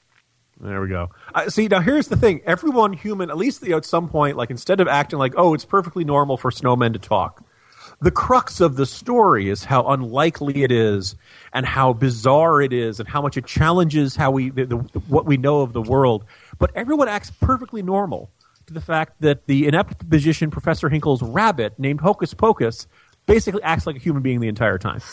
There 0.61 0.81
we 0.83 0.89
go. 0.89 1.09
Uh, 1.35 1.49
see, 1.49 1.69
now 1.69 1.81
here's 1.81 2.09
the 2.09 2.17
thing: 2.17 2.43
everyone 2.45 2.93
human, 2.93 3.31
at 3.31 3.37
least 3.37 3.63
you 3.63 3.71
know, 3.71 3.79
at 3.79 3.85
some 3.85 4.09
point, 4.09 4.37
like 4.37 4.51
instead 4.51 4.81
of 4.81 4.89
acting 4.89 5.19
like, 5.19 5.33
"Oh, 5.37 5.55
it's 5.55 5.65
perfectly 5.65 6.05
normal 6.05 6.37
for 6.37 6.51
snowmen 6.51 6.93
to 6.93 6.99
talk," 6.99 7.43
the 8.01 8.11
crux 8.11 8.61
of 8.61 8.77
the 8.77 8.87
story 8.87 9.51
is 9.51 9.65
how 9.65 9.87
unlikely 9.89 10.63
it 10.63 10.73
is, 10.73 11.17
and 11.53 11.67
how 11.67 11.93
bizarre 11.93 12.63
it 12.63 12.73
is, 12.73 12.99
and 12.99 13.09
how 13.09 13.21
much 13.21 13.37
it 13.37 13.47
challenges 13.47 14.17
how 14.17 14.31
we 14.31 14.51
the, 14.51 14.67
the, 14.67 14.77
what 15.09 15.27
we 15.27 15.37
know 15.37 15.61
of 15.61 15.73
the 15.73 15.83
world. 15.83 16.25
But 16.59 16.71
everyone 16.75 17.09
acts 17.09 17.31
perfectly 17.31 17.83
normal 17.83 18.31
to 18.67 18.75
the 18.75 18.81
fact 18.81 19.21
that 19.21 19.47
the 19.47 19.67
inept 19.67 20.07
magician 20.09 20.51
Professor 20.51 20.89
Hinkle's 20.89 21.23
rabbit, 21.23 21.79
named 21.79 22.01
Hocus 22.01 22.33
Pocus, 22.35 22.87
basically 23.27 23.63
acts 23.63 23.87
like 23.87 23.97
a 23.97 24.01
human 24.01 24.23
being 24.23 24.41
the 24.41 24.49
entire 24.49 24.79
time. 24.79 25.01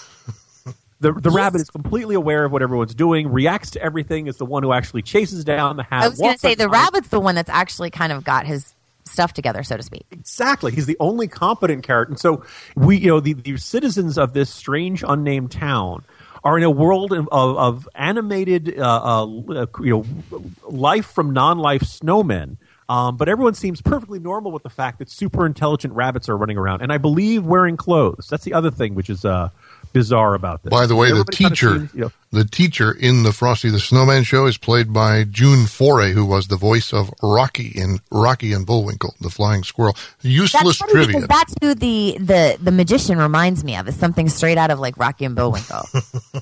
The, 0.99 1.13
the 1.13 1.29
rabbit 1.29 1.61
is 1.61 1.69
completely 1.69 2.15
aware 2.15 2.43
of 2.43 2.51
what 2.51 2.63
everyone's 2.63 2.95
doing, 2.95 3.31
reacts 3.31 3.69
to 3.71 3.81
everything, 3.81 4.25
is 4.25 4.37
the 4.37 4.45
one 4.45 4.63
who 4.63 4.73
actually 4.73 5.03
chases 5.03 5.43
down 5.43 5.77
the 5.77 5.83
hat. 5.83 6.03
I 6.03 6.07
was 6.07 6.17
going 6.17 6.33
to 6.33 6.39
say 6.39 6.55
the 6.55 6.63
time. 6.63 6.71
rabbit's 6.71 7.09
the 7.09 7.19
one 7.19 7.35
that's 7.35 7.51
actually 7.51 7.91
kind 7.91 8.11
of 8.11 8.23
got 8.23 8.47
his 8.47 8.73
stuff 9.07 9.33
together, 9.33 9.63
so 9.63 9.77
to 9.77 9.83
speak. 9.83 10.05
Exactly. 10.11 10.71
He's 10.71 10.85
the 10.85 10.97
only 10.99 11.27
competent 11.27 11.83
character. 11.83 12.11
And 12.13 12.19
so 12.19 12.43
we, 12.75 12.97
you 12.97 13.07
know, 13.07 13.19
the, 13.19 13.33
the 13.33 13.57
citizens 13.57 14.17
of 14.17 14.33
this 14.33 14.49
strange 14.49 15.03
unnamed 15.07 15.51
town 15.51 16.03
are 16.43 16.57
in 16.57 16.63
a 16.63 16.71
world 16.71 17.11
of, 17.13 17.27
of, 17.31 17.89
animated, 17.95 18.79
uh, 18.79 19.23
uh, 19.23 19.65
you 19.81 20.05
know, 20.31 20.41
life 20.69 21.05
from 21.07 21.31
non-life 21.33 21.81
snowmen. 21.81 22.57
Um, 22.89 23.17
but 23.17 23.27
everyone 23.27 23.53
seems 23.53 23.81
perfectly 23.81 24.19
normal 24.19 24.51
with 24.51 24.63
the 24.63 24.69
fact 24.69 24.99
that 24.99 25.09
super 25.09 25.45
intelligent 25.45 25.93
rabbits 25.93 26.29
are 26.29 26.37
running 26.37 26.57
around, 26.57 26.81
and 26.81 26.93
I 26.93 26.97
believe 26.97 27.45
wearing 27.45 27.75
clothes. 27.75 28.27
That's 28.29 28.45
the 28.45 28.53
other 28.53 28.71
thing 28.71 28.95
which 28.95 29.09
is 29.09 29.25
uh, 29.25 29.49
bizarre 29.93 30.33
about 30.33 30.63
this. 30.63 30.71
By 30.71 30.85
the 30.85 30.95
way, 30.95 31.07
the 31.07 31.19
Everybody 31.19 31.37
kinda 31.37 31.49
teacher, 31.55 31.77
seems, 31.79 31.93
you 31.93 32.01
know, 32.01 32.11
the 32.31 32.45
teacher 32.45 32.91
in 32.91 33.23
the 33.23 33.31
Frosty 33.31 33.69
the 33.69 33.79
Snowman 33.79 34.23
show 34.23 34.45
is 34.45 34.57
played 34.57 34.91
by 34.93 35.23
June 35.23 35.65
Foray, 35.65 36.11
who 36.13 36.25
was 36.25 36.47
the 36.47 36.57
voice 36.57 36.93
of 36.93 37.09
Rocky 37.23 37.67
in 37.75 37.99
Rocky 38.11 38.53
and 38.53 38.65
Bullwinkle, 38.65 39.15
the 39.21 39.29
flying 39.29 39.63
squirrel. 39.63 39.95
Useless 40.21 40.63
That's 40.63 40.77
funny 40.77 40.91
trivia. 40.93 41.07
because 41.07 41.27
that's 41.27 41.53
who 41.61 41.73
the, 41.75 42.17
the 42.19 42.57
the 42.61 42.71
magician 42.71 43.17
reminds 43.17 43.63
me 43.63 43.75
of. 43.77 43.87
Is 43.87 43.95
something 43.95 44.29
straight 44.29 44.57
out 44.57 44.71
of 44.71 44.79
like 44.79 44.97
Rocky 44.97 45.25
and 45.25 45.35
Bullwinkle, 45.35 45.83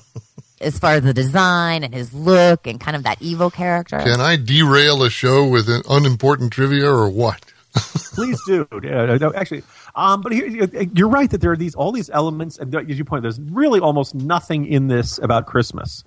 as 0.60 0.78
far 0.78 0.92
as 0.94 1.02
the 1.02 1.14
design 1.14 1.84
and 1.84 1.94
his 1.94 2.12
look 2.14 2.66
and 2.66 2.80
kind 2.80 2.96
of 2.96 3.02
that 3.04 3.20
evil 3.20 3.50
character. 3.50 3.98
Can 4.00 4.20
I 4.20 4.36
derail 4.36 5.02
a 5.02 5.10
show 5.10 5.46
with 5.46 5.68
an 5.68 5.82
unimportant 5.88 6.52
trivia 6.52 6.90
or 6.90 7.08
what? 7.08 7.44
Please 8.14 8.40
do. 8.46 8.66
Yeah, 8.82 9.18
no, 9.20 9.34
actually, 9.34 9.62
um, 9.96 10.20
but 10.20 10.30
here, 10.32 10.46
you're 10.94 11.08
right 11.08 11.30
that 11.30 11.40
there 11.40 11.52
are 11.52 11.56
these 11.56 11.74
all 11.74 11.90
these 11.90 12.10
elements, 12.10 12.58
and 12.58 12.72
as 12.74 12.98
you 12.98 13.04
point, 13.04 13.22
there's 13.22 13.40
really 13.40 13.80
almost 13.80 14.14
nothing 14.14 14.66
in 14.66 14.88
this 14.88 15.18
about 15.18 15.46
Christmas, 15.46 16.04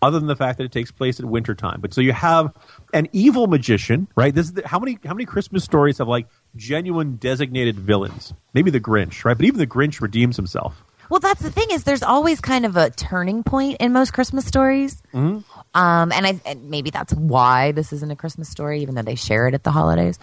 other 0.00 0.20
than 0.20 0.28
the 0.28 0.36
fact 0.36 0.58
that 0.58 0.64
it 0.64 0.70
takes 0.70 0.92
place 0.92 1.18
at 1.18 1.26
wintertime. 1.26 1.80
But 1.80 1.92
so 1.92 2.00
you 2.00 2.12
have 2.12 2.54
an 2.92 3.08
evil 3.12 3.48
magician, 3.48 4.06
right? 4.14 4.32
This 4.32 4.46
is 4.46 4.52
the, 4.52 4.68
how 4.68 4.78
many 4.78 4.98
how 5.04 5.14
many 5.14 5.24
Christmas 5.24 5.64
stories 5.64 5.98
have 5.98 6.06
like 6.06 6.28
genuine 6.54 7.16
designated 7.16 7.76
villains? 7.76 8.32
Maybe 8.54 8.70
the 8.70 8.80
Grinch, 8.80 9.24
right? 9.24 9.36
But 9.36 9.46
even 9.46 9.58
the 9.58 9.66
Grinch 9.66 10.00
redeems 10.00 10.36
himself. 10.36 10.84
Well, 11.10 11.20
that's 11.20 11.42
the 11.42 11.50
thing 11.50 11.66
is 11.72 11.82
there's 11.82 12.04
always 12.04 12.40
kind 12.40 12.64
of 12.64 12.76
a 12.76 12.90
turning 12.90 13.42
point 13.42 13.78
in 13.80 13.92
most 13.92 14.12
Christmas 14.12 14.46
stories. 14.46 15.02
Mm-hmm. 15.12 15.40
Um, 15.76 16.12
and 16.12 16.26
I 16.26 16.40
and 16.46 16.70
maybe 16.70 16.90
that's 16.90 17.12
why 17.14 17.72
this 17.72 17.92
isn't 17.92 18.12
a 18.12 18.16
Christmas 18.16 18.48
story, 18.48 18.80
even 18.82 18.94
though 18.94 19.02
they 19.02 19.16
share 19.16 19.48
it 19.48 19.54
at 19.54 19.64
the 19.64 19.72
holidays. 19.72 20.20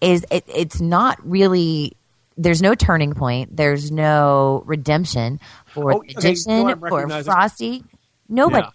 Is 0.00 0.24
it, 0.30 0.44
it's 0.46 0.80
not 0.80 1.18
really. 1.28 1.96
There's 2.36 2.62
no 2.62 2.74
turning 2.74 3.14
point. 3.14 3.56
There's 3.56 3.90
no 3.90 4.62
redemption 4.66 5.40
for 5.66 5.92
Oh, 5.92 6.02
the 6.06 6.16
okay, 6.18 6.30
you 6.30 6.36
know 6.46 6.64
magician 6.64 6.80
for? 6.80 7.22
Frosty. 7.24 7.84
Nobody. 8.28 8.66
Yeah. 8.66 8.70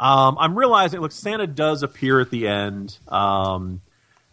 Um, 0.00 0.36
I'm 0.38 0.58
realizing, 0.58 1.00
look, 1.00 1.12
Santa 1.12 1.46
does 1.46 1.84
appear 1.84 2.20
at 2.20 2.30
the 2.30 2.48
end, 2.48 2.98
um, 3.06 3.80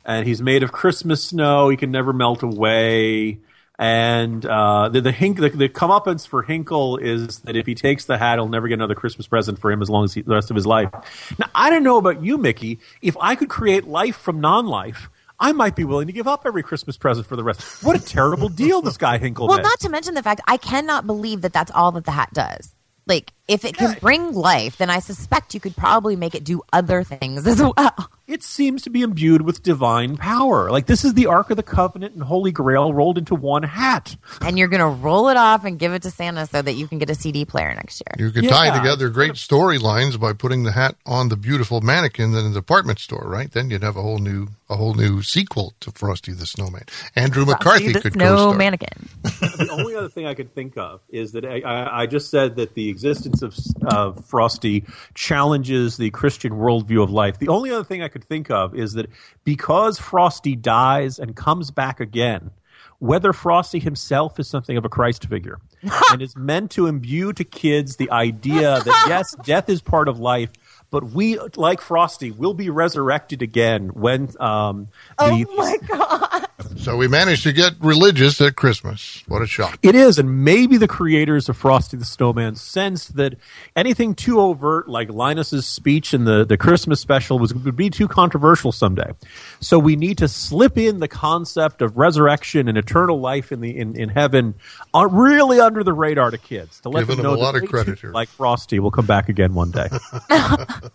and 0.04 0.26
he's 0.26 0.42
made 0.42 0.64
of 0.64 0.72
Christmas 0.72 1.24
snow. 1.24 1.70
He 1.70 1.78
can 1.78 1.92
never 1.92 2.12
melt 2.12 2.42
away. 2.42 3.38
And 3.78 4.46
uh, 4.46 4.90
the 4.90 5.00
the, 5.00 5.12
hink, 5.12 5.38
the 5.40 5.50
the 5.50 5.70
comeuppance 5.70 6.28
for 6.28 6.42
Hinkle 6.42 6.98
is 6.98 7.40
that 7.42 7.56
if 7.56 7.66
he 7.66 7.76
takes 7.76 8.06
the 8.06 8.18
hat, 8.18 8.40
he'll 8.40 8.50
never 8.50 8.68
get 8.68 8.74
another 8.74 8.96
Christmas 8.96 9.28
present 9.28 9.60
for 9.60 9.72
him 9.72 9.82
as 9.82 9.90
long 9.90 10.04
as 10.04 10.14
he, 10.16 10.22
the 10.22 10.34
rest 10.34 10.50
of 10.50 10.56
his 10.56 10.66
life. 10.66 10.90
Now, 11.38 11.46
I 11.56 11.70
don't 11.70 11.84
know 11.84 11.98
about 11.98 12.22
you, 12.24 12.38
Mickey. 12.38 12.80
If 13.02 13.16
I 13.22 13.36
could 13.36 13.48
create 13.48 13.88
life 13.88 14.18
from 14.18 14.42
non-life, 14.42 15.10
I 15.40 15.52
might 15.54 15.76
be 15.76 15.86
willing 15.86 16.08
to 16.08 16.14
give 16.14 16.28
up 16.28 16.42
every 16.46 16.64
Christmas 16.64 16.98
present 16.98 17.26
for 17.26 17.36
the 17.36 17.44
rest. 17.44 17.84
What 17.84 17.96
a 17.96 18.04
terrible 18.04 18.50
deal 18.50 18.82
this 18.82 18.98
guy 18.98 19.18
Hinkle 19.18 19.48
Well, 19.48 19.58
made. 19.58 19.64
not 19.64 19.80
to 19.82 19.90
mention 19.90 20.14
the 20.16 20.24
fact 20.24 20.42
I 20.48 20.58
cannot 20.58 21.08
believe 21.08 21.42
that 21.42 21.54
that's 21.54 21.72
all 21.72 21.92
that 21.94 22.06
the 22.06 22.12
hat 22.12 22.30
does. 22.34 22.76
Like, 23.08 23.34
if 23.50 23.66
it 23.66 23.76
can 23.76 23.98
bring 24.00 24.34
life, 24.34 24.78
then 24.78 24.90
I 24.90 25.00
suspect 25.00 25.54
you 25.56 25.60
could 25.60 25.76
probably 25.76 26.16
make 26.16 26.36
it 26.36 26.44
do 26.44 26.62
other 26.72 27.04
things 27.04 27.48
as 27.48 27.60
well. 27.60 28.10
it 28.28 28.44
seems 28.44 28.84
to 28.84 28.92
be 28.92 29.02
imbued 29.02 29.42
with 29.42 29.64
divine 29.64 30.18
power. 30.18 30.70
Like 30.70 30.86
this 30.86 31.04
is 31.04 31.16
the 31.16 31.26
Ark 31.26 31.50
of 31.50 31.58
the 31.58 31.64
Covenant 31.64 32.14
and 32.14 32.24
Holy 32.24 32.52
Grail 32.52 32.94
rolled 32.94 33.18
into 33.18 33.34
one 33.34 33.64
hat. 33.64 34.16
And 34.42 34.60
you're 34.60 34.68
going 34.68 34.82
to 34.82 34.88
roll 34.88 35.30
it 35.30 35.38
off 35.38 35.66
and 35.66 35.80
give 35.80 35.94
it 35.94 36.04
to 36.04 36.12
Santa 36.12 36.46
so 36.46 36.62
that 36.62 36.74
you 36.74 36.88
can 36.88 37.00
get 37.00 37.10
a 37.10 37.16
CD 37.16 37.44
player 37.44 37.74
next 37.74 38.04
year. 38.06 38.28
You 38.28 38.32
could 38.32 38.48
tie 38.48 38.78
together 38.78 39.10
great 39.10 39.32
storylines 39.32 40.20
by 40.20 40.34
putting 40.34 40.64
the 40.64 40.72
hat 40.72 40.96
on 41.08 41.30
the 41.30 41.36
beautiful 41.36 41.82
mannequin 41.82 42.36
in 42.36 42.54
the 42.54 42.60
department 42.60 43.00
store, 43.00 43.26
right? 43.26 43.52
Then 43.52 43.72
you'd 43.72 43.84
have 43.84 43.98
a 43.98 44.02
whole 44.04 44.20
new 44.20 44.50
a 44.70 44.76
whole 44.76 44.94
new 44.94 45.24
sequel 45.24 45.74
to 45.80 45.92
Frosty 45.92 46.32
the 46.32 46.46
Snowman. 46.46 46.84
Andrew 47.16 47.44
McCarthy 47.44 47.92
the 47.92 48.02
could 48.02 48.14
snow 48.14 48.36
co-star. 48.36 48.56
mannequin. 48.56 49.10
the 49.24 49.70
only 49.72 49.96
other 49.96 50.10
thing 50.10 50.28
I 50.28 50.36
could 50.36 50.54
think 50.54 50.78
of 50.78 51.02
is 51.10 51.32
that 51.32 51.44
I, 51.44 51.62
I, 51.62 52.02
I 52.02 52.06
just 52.06 52.30
said 52.30 52.56
that 52.58 52.76
the 52.76 52.90
existence 52.90 53.39
of 53.42 53.58
uh, 53.86 54.12
Frosty 54.14 54.86
challenges 55.14 55.98
the 55.98 56.10
Christian 56.12 56.54
worldview 56.54 57.04
of 57.04 57.10
life. 57.10 57.40
The 57.40 57.48
only 57.48 57.72
other 57.72 57.84
thing 57.84 58.02
I 58.02 58.08
could 58.08 58.24
think 58.24 58.50
of 58.50 58.76
is 58.76 58.94
that 58.94 59.10
because 59.44 60.00
Frosty 60.00 60.56
dies 60.56 61.20
and 61.20 61.36
comes 61.36 61.72
back 61.72 62.00
again, 62.00 62.52
whether 63.00 63.34
Frosty 63.34 63.80
himself 63.80 64.40
is 64.40 64.48
something 64.48 64.78
of 64.78 64.86
a 64.86 64.90
Christ 64.90 65.26
figure 65.26 65.60
and 66.12 66.22
is 66.22 66.36
meant 66.36 66.72
to 66.72 66.88
imbue 66.88 67.34
to 67.34 67.44
kids 67.44 67.96
the 67.96 68.12
idea 68.12 68.82
that 68.84 69.06
yes, 69.08 69.36
death 69.44 69.70
is 69.70 69.82
part 69.82 70.08
of 70.08 70.20
life, 70.20 70.52
but 70.92 71.06
we, 71.06 71.40
like 71.56 71.82
Frosty, 71.82 72.32
will 72.32 72.54
be 72.54 72.70
resurrected 72.70 73.42
again 73.42 73.90
when 73.90 74.30
um, 74.40 74.88
the, 75.18 75.46
Oh 75.50 75.56
my 75.56 75.78
god! 75.88 76.49
So 76.78 76.98
we 76.98 77.08
managed 77.08 77.44
to 77.44 77.54
get 77.54 77.74
religious 77.80 78.40
at 78.42 78.56
Christmas. 78.56 79.24
What 79.28 79.42
a 79.42 79.48
shock. 79.48 79.80
It 79.82 79.96
is, 79.96 80.18
and 80.20 80.44
maybe 80.44 80.78
the 80.78 80.88
creators 80.88 81.50
of 81.50 81.58
Frosty 81.58 81.98
the 81.98 82.06
Snowman 82.06 82.56
sensed 82.56 83.16
that 83.16 83.36
anything 83.76 84.16
too 84.16 84.40
overt, 84.40 84.88
like 84.90 85.10
Linus's 85.10 85.68
speech 85.68 86.14
in 86.14 86.26
the, 86.26 86.46
the 86.46 86.58
Christmas 86.58 87.00
special, 87.00 87.40
was 87.40 87.54
would 87.54 87.76
be 87.76 87.90
too 87.90 88.08
controversial 88.08 88.72
someday. 88.72 89.12
So 89.60 89.80
we 89.80 89.96
need 89.96 90.18
to 90.20 90.28
slip 90.28 90.78
in 90.78 91.00
the 91.00 91.08
concept 91.08 91.82
of 91.82 91.98
resurrection 91.98 92.68
and 92.68 92.78
eternal 92.78 93.20
life 93.20 93.52
in 93.52 93.62
the 93.62 93.78
in, 93.78 93.96
in 93.96 94.10
heaven, 94.10 94.56
uh, 94.94 95.08
really 95.10 95.60
under 95.60 95.84
the 95.84 95.94
radar 95.94 96.32
to 96.32 96.38
kids 96.38 96.80
to 96.82 96.90
let 96.90 97.02
Giving 97.02 97.18
them 97.18 97.24
them 97.24 97.34
know 97.34 97.40
a 97.40 97.42
lot 97.42 97.54
that 97.54 97.64
of 97.64 97.70
credit 97.70 98.00
too, 98.00 98.08
here. 98.08 98.12
like 98.12 98.30
Frosty, 98.30 98.80
will 98.80 98.92
come 98.92 99.06
back 99.06 99.30
again 99.30 99.54
one 99.54 99.72
day. 99.72 99.88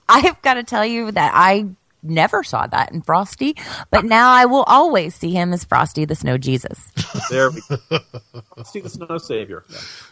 I've 0.08 0.40
got 0.42 0.54
to 0.54 0.62
tell 0.64 0.84
you 0.84 1.10
that 1.12 1.32
I 1.34 1.68
never 2.04 2.42
saw 2.44 2.66
that 2.68 2.92
in 2.92 3.02
Frosty, 3.02 3.56
but 3.90 4.04
now 4.04 4.30
I 4.32 4.44
will 4.46 4.64
always 4.64 5.14
see 5.14 5.30
him 5.32 5.52
as 5.52 5.64
Frosty 5.64 6.04
the 6.04 6.14
Snow 6.14 6.38
Jesus. 6.38 6.90
there 7.30 7.50
we 7.50 7.60
go. 7.68 7.98
Frosty 8.54 8.80
the 8.80 8.88
Snow 8.90 9.18
Savior. 9.18 9.64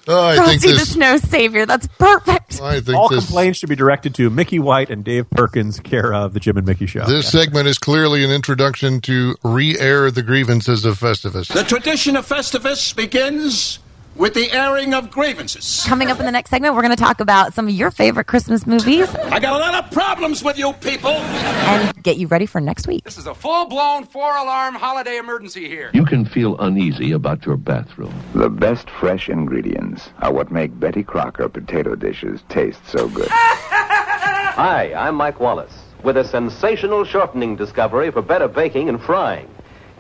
Oh, 0.09 0.24
I 0.26 0.36
Frosty 0.36 0.59
think 0.59 0.78
the. 0.80 0.86
Snow 0.86 1.16
Savior. 1.18 1.66
That's 1.66 1.86
perfect. 1.99 2.61
I 2.61 2.80
think 2.80 2.97
All 2.97 3.09
this. 3.09 3.24
complaints 3.26 3.59
should 3.59 3.68
be 3.68 3.76
directed 3.76 4.14
to 4.16 4.30
Mickey 4.30 4.59
White 4.59 4.90
and 4.90 5.05
Dave 5.05 5.28
Perkins, 5.30 5.80
care 5.80 6.12
of 6.12 6.32
the 6.34 6.40
Jim 6.40 6.57
and 6.57 6.66
Mickey 6.66 6.86
Show. 6.86 7.05
This 7.07 7.30
segment 7.30 7.66
is 7.68 7.78
clearly 7.78 8.24
an 8.24 8.30
introduction 8.30 9.01
to 9.03 9.36
re-air 9.43 10.11
the 10.11 10.22
grievances 10.22 10.84
of 10.84 10.99
Festivus. 10.99 11.53
The 11.53 11.64
tradition 11.64 12.16
of 12.16 12.26
Festivus 12.26 12.95
begins 12.95 13.78
with 14.16 14.34
the 14.34 14.50
airing 14.52 14.94
of 14.94 15.10
grievances. 15.10 15.84
Coming 15.86 16.10
up 16.10 16.18
in 16.20 16.26
the 16.26 16.32
next 16.32 16.50
segment, 16.50 16.74
we're 16.74 16.82
going 16.82 16.94
to 16.94 17.02
talk 17.02 17.20
about 17.20 17.54
some 17.54 17.68
of 17.68 17.74
your 17.74 17.90
favorite 17.90 18.26
Christmas 18.26 18.66
movies 18.66 19.08
I 19.14 19.40
got 19.40 19.54
a 19.54 19.58
lot 19.58 19.84
of 19.84 19.90
problems 19.90 20.42
with 20.42 20.58
you 20.58 20.72
people. 20.74 21.10
and 21.10 22.02
get 22.02 22.18
you 22.18 22.26
ready 22.26 22.46
for 22.46 22.60
next 22.60 22.86
week. 22.86 23.04
This 23.04 23.18
is 23.18 23.26
a 23.26 23.34
full 23.34 23.66
blown 23.66 24.04
four 24.04 24.36
alarm 24.36 24.74
holiday 24.74 25.16
emergency 25.18 25.68
here. 25.68 25.90
You 25.94 26.04
can 26.04 26.24
feel 26.24 26.58
uneasy 26.58 27.12
about 27.12 27.46
your 27.46 27.56
bathroom. 27.56 28.14
The 28.34 28.50
best 28.50 28.90
fresh 28.90 29.28
ingredients 29.28 30.10
are 30.20 30.32
what 30.32 30.50
make 30.50 30.78
Betty 30.78 31.02
Crocker 31.02 31.48
potato 31.48 31.94
dishes 31.94 32.42
taste 32.48 32.86
so 32.86 33.08
good. 33.08 33.28
Hi, 33.30 34.92
I'm 34.94 35.14
Mike 35.14 35.40
Wallace 35.40 35.72
with 36.02 36.16
a 36.16 36.24
sensational 36.24 37.04
shortening 37.04 37.56
discovery 37.56 38.10
for 38.10 38.22
better 38.22 38.48
baking 38.48 38.88
and 38.88 39.00
frying. 39.00 39.48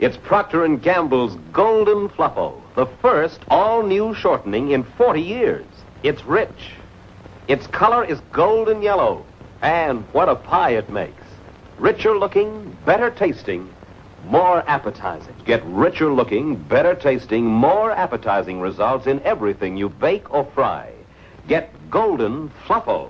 It's 0.02 0.16
Procter 0.16 0.66
& 0.66 0.78
Gamble's 0.78 1.36
Golden 1.52 2.08
Fluffo, 2.08 2.60
the 2.74 2.86
first 3.00 3.38
all-new 3.46 4.16
shortening 4.16 4.72
in 4.72 4.82
40 4.82 5.20
years. 5.20 5.64
It's 6.02 6.24
rich. 6.24 6.72
Its 7.46 7.68
color 7.68 8.04
is 8.04 8.18
golden 8.32 8.82
yellow, 8.82 9.24
and 9.60 10.02
what 10.10 10.28
a 10.28 10.34
pie 10.34 10.70
it 10.70 10.90
makes. 10.90 11.22
Richer 11.78 12.18
looking, 12.18 12.76
better 12.84 13.12
tasting, 13.12 13.72
more 14.26 14.68
appetizing. 14.68 15.36
Get 15.44 15.64
richer 15.66 16.12
looking, 16.12 16.56
better 16.56 16.96
tasting, 16.96 17.46
more 17.46 17.92
appetizing 17.92 18.60
results 18.60 19.06
in 19.06 19.22
everything 19.22 19.76
you 19.76 19.88
bake 19.88 20.34
or 20.34 20.50
fry. 20.52 20.92
Get 21.46 21.72
Golden 21.92 22.50
Fluffo. 22.66 23.08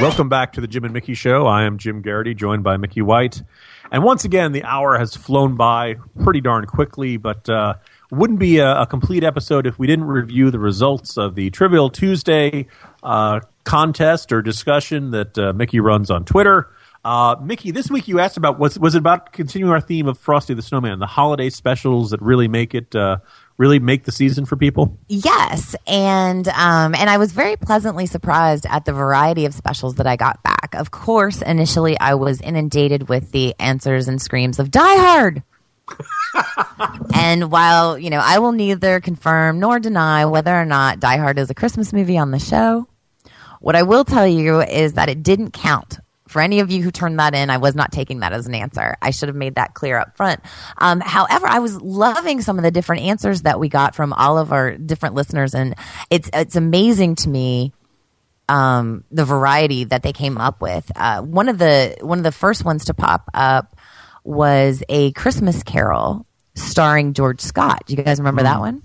Welcome 0.00 0.30
back 0.30 0.54
to 0.54 0.62
the 0.62 0.66
Jim 0.66 0.84
and 0.84 0.94
Mickey 0.94 1.12
Show. 1.12 1.46
I 1.46 1.64
am 1.64 1.76
Jim 1.76 2.02
Geraghty, 2.02 2.34
joined 2.34 2.62
by 2.62 2.78
Mickey 2.78 3.02
White. 3.02 3.42
And 3.90 4.02
once 4.02 4.24
again, 4.24 4.52
the 4.52 4.64
hour 4.64 4.98
has 4.98 5.16
flown 5.16 5.56
by 5.56 5.96
pretty 6.22 6.40
darn 6.40 6.66
quickly, 6.66 7.16
but 7.16 7.48
uh, 7.48 7.74
wouldn't 8.10 8.38
be 8.38 8.58
a, 8.58 8.82
a 8.82 8.86
complete 8.86 9.24
episode 9.24 9.66
if 9.66 9.78
we 9.78 9.86
didn't 9.86 10.06
review 10.06 10.50
the 10.50 10.58
results 10.58 11.16
of 11.16 11.34
the 11.34 11.50
Trivial 11.50 11.90
Tuesday 11.90 12.66
uh, 13.02 13.40
contest 13.64 14.32
or 14.32 14.42
discussion 14.42 15.10
that 15.12 15.38
uh, 15.38 15.52
Mickey 15.52 15.80
runs 15.80 16.10
on 16.10 16.24
Twitter. 16.24 16.68
Uh, 17.04 17.36
Mickey, 17.40 17.70
this 17.70 17.88
week 17.88 18.08
you 18.08 18.18
asked 18.18 18.36
about 18.36 18.58
was 18.58 18.78
was 18.80 18.96
it 18.96 18.98
about 18.98 19.32
continuing 19.32 19.72
our 19.72 19.80
theme 19.80 20.08
of 20.08 20.18
Frosty 20.18 20.54
the 20.54 20.62
Snowman, 20.62 20.98
the 20.98 21.06
holiday 21.06 21.50
specials 21.50 22.10
that 22.10 22.20
really 22.20 22.48
make 22.48 22.74
it 22.74 22.96
uh, 22.96 23.18
really 23.58 23.78
make 23.78 24.04
the 24.04 24.12
season 24.12 24.44
for 24.44 24.56
people? 24.56 24.98
Yes, 25.08 25.74
and 25.86 26.46
um, 26.48 26.94
and 26.94 27.08
I 27.08 27.18
was 27.18 27.32
very 27.32 27.56
pleasantly 27.56 28.06
surprised 28.06 28.66
at 28.66 28.84
the 28.84 28.92
variety 28.92 29.46
of 29.46 29.54
specials 29.54 29.96
that 29.96 30.06
I 30.06 30.16
got 30.16 30.42
back. 30.42 30.74
Of 30.74 30.90
course, 30.90 31.42
initially 31.42 31.98
I 31.98 32.14
was 32.14 32.40
inundated 32.40 33.08
with 33.08 33.32
the 33.32 33.54
answers 33.58 34.08
and 34.08 34.20
screams 34.20 34.58
of 34.58 34.70
"Die 34.70 34.96
Hard." 34.96 35.42
and 37.14 37.50
while 37.50 37.98
you 37.98 38.10
know 38.10 38.20
I 38.22 38.38
will 38.38 38.52
neither 38.52 39.00
confirm 39.00 39.60
nor 39.60 39.78
deny 39.78 40.26
whether 40.26 40.54
or 40.54 40.64
not 40.64 41.00
Die 41.00 41.16
Hard 41.16 41.38
is 41.38 41.50
a 41.50 41.54
Christmas 41.54 41.92
movie 41.92 42.18
on 42.18 42.30
the 42.30 42.38
show, 42.38 42.86
what 43.60 43.76
I 43.76 43.82
will 43.82 44.04
tell 44.04 44.26
you 44.26 44.60
is 44.60 44.94
that 44.94 45.08
it 45.08 45.22
didn't 45.22 45.52
count. 45.52 45.98
For 46.36 46.42
any 46.42 46.60
of 46.60 46.70
you 46.70 46.82
who 46.82 46.90
turned 46.90 47.18
that 47.18 47.34
in, 47.34 47.48
I 47.48 47.56
was 47.56 47.74
not 47.74 47.92
taking 47.92 48.20
that 48.20 48.34
as 48.34 48.46
an 48.46 48.54
answer. 48.54 48.98
I 49.00 49.10
should 49.10 49.30
have 49.30 49.36
made 49.36 49.54
that 49.54 49.72
clear 49.72 49.98
up 49.98 50.18
front. 50.18 50.42
Um, 50.76 51.00
however, 51.00 51.46
I 51.46 51.60
was 51.60 51.80
loving 51.80 52.42
some 52.42 52.58
of 52.58 52.62
the 52.62 52.70
different 52.70 53.04
answers 53.04 53.40
that 53.44 53.58
we 53.58 53.70
got 53.70 53.94
from 53.94 54.12
all 54.12 54.36
of 54.36 54.52
our 54.52 54.76
different 54.76 55.14
listeners, 55.14 55.54
and 55.54 55.74
it's 56.10 56.28
it's 56.34 56.54
amazing 56.54 57.14
to 57.14 57.30
me 57.30 57.72
um, 58.50 59.02
the 59.10 59.24
variety 59.24 59.84
that 59.84 60.02
they 60.02 60.12
came 60.12 60.36
up 60.36 60.60
with. 60.60 60.92
Uh, 60.94 61.22
one 61.22 61.48
of 61.48 61.56
the 61.56 61.96
one 62.02 62.18
of 62.18 62.24
the 62.24 62.32
first 62.32 62.66
ones 62.66 62.84
to 62.84 62.92
pop 62.92 63.30
up 63.32 63.74
was 64.22 64.84
a 64.90 65.12
Christmas 65.12 65.62
Carol 65.62 66.26
starring 66.54 67.14
George 67.14 67.40
Scott. 67.40 67.84
Do 67.86 67.94
you 67.94 68.02
guys 68.02 68.18
remember 68.18 68.42
that 68.42 68.60
one? 68.60 68.82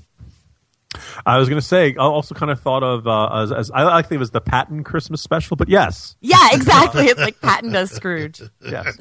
I 1.26 1.38
was 1.38 1.50
going 1.50 1.60
to 1.62 1.66
say, 1.66 1.96
I 1.96 2.02
also 2.04 2.36
kind 2.36 2.52
of 2.52 2.60
thought 2.60 2.84
of 2.84 3.08
uh, 3.08 3.42
as, 3.44 3.52
as 3.52 3.72
I 3.72 4.02
to 4.02 4.08
think 4.08 4.14
it 4.14 4.18
was 4.20 4.32
the 4.32 4.42
Patton 4.42 4.84
Christmas 4.84 5.22
special, 5.22 5.56
but 5.58 5.70
yes, 5.70 6.16
Yeah, 6.22 6.48
exactly. 6.52 7.06
it's 7.06 7.20
like 7.20 7.40
Patton 7.42 7.72
does 7.72 7.92
Scrooge. 7.92 8.42
yes. 8.62 8.98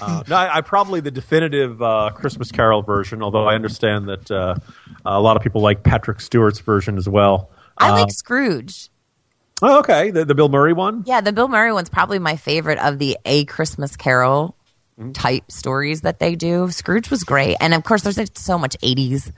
Uh, 0.00 0.22
no, 0.28 0.36
I, 0.36 0.58
I 0.58 0.60
probably 0.60 1.00
the 1.00 1.10
definitive 1.10 1.80
uh, 1.80 2.10
Christmas 2.14 2.52
Carol 2.52 2.82
version, 2.82 3.22
although 3.22 3.46
I 3.48 3.54
understand 3.54 4.08
that 4.08 4.30
uh, 4.30 4.56
a 5.06 5.20
lot 5.20 5.36
of 5.36 5.42
people 5.42 5.62
like 5.62 5.82
Patrick 5.82 6.20
Stewart's 6.20 6.60
version 6.60 6.98
as 6.98 7.08
well. 7.08 7.50
I 7.78 7.90
like 7.92 8.10
Scrooge. 8.10 8.90
oh, 9.62 9.78
okay, 9.78 10.10
the, 10.10 10.24
the 10.24 10.34
Bill 10.34 10.48
Murray 10.48 10.72
one. 10.72 11.04
Yeah, 11.06 11.20
the 11.22 11.32
Bill 11.32 11.48
Murray 11.48 11.72
one's 11.72 11.88
probably 11.88 12.18
my 12.18 12.36
favorite 12.36 12.78
of 12.78 12.98
the 12.98 13.16
A 13.24 13.44
Christmas 13.46 13.96
Carol 13.96 14.54
type 15.14 15.44
stories 15.50 16.00
that 16.00 16.18
they 16.18 16.34
do. 16.34 16.70
Scrooge 16.72 17.08
was 17.08 17.22
great. 17.24 17.56
And 17.60 17.72
of 17.72 17.84
course, 17.84 18.02
there's 18.02 18.18
so 18.34 18.58
much 18.58 18.76
80s 18.82 19.30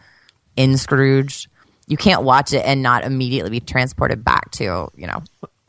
in 0.56 0.78
Scrooge. 0.78 1.48
You 1.90 1.96
can't 1.96 2.22
watch 2.22 2.52
it 2.52 2.64
and 2.64 2.82
not 2.82 3.04
immediately 3.04 3.50
be 3.50 3.60
transported 3.60 4.24
back 4.24 4.52
to, 4.52 4.88
you 4.94 5.06
know, 5.08 5.22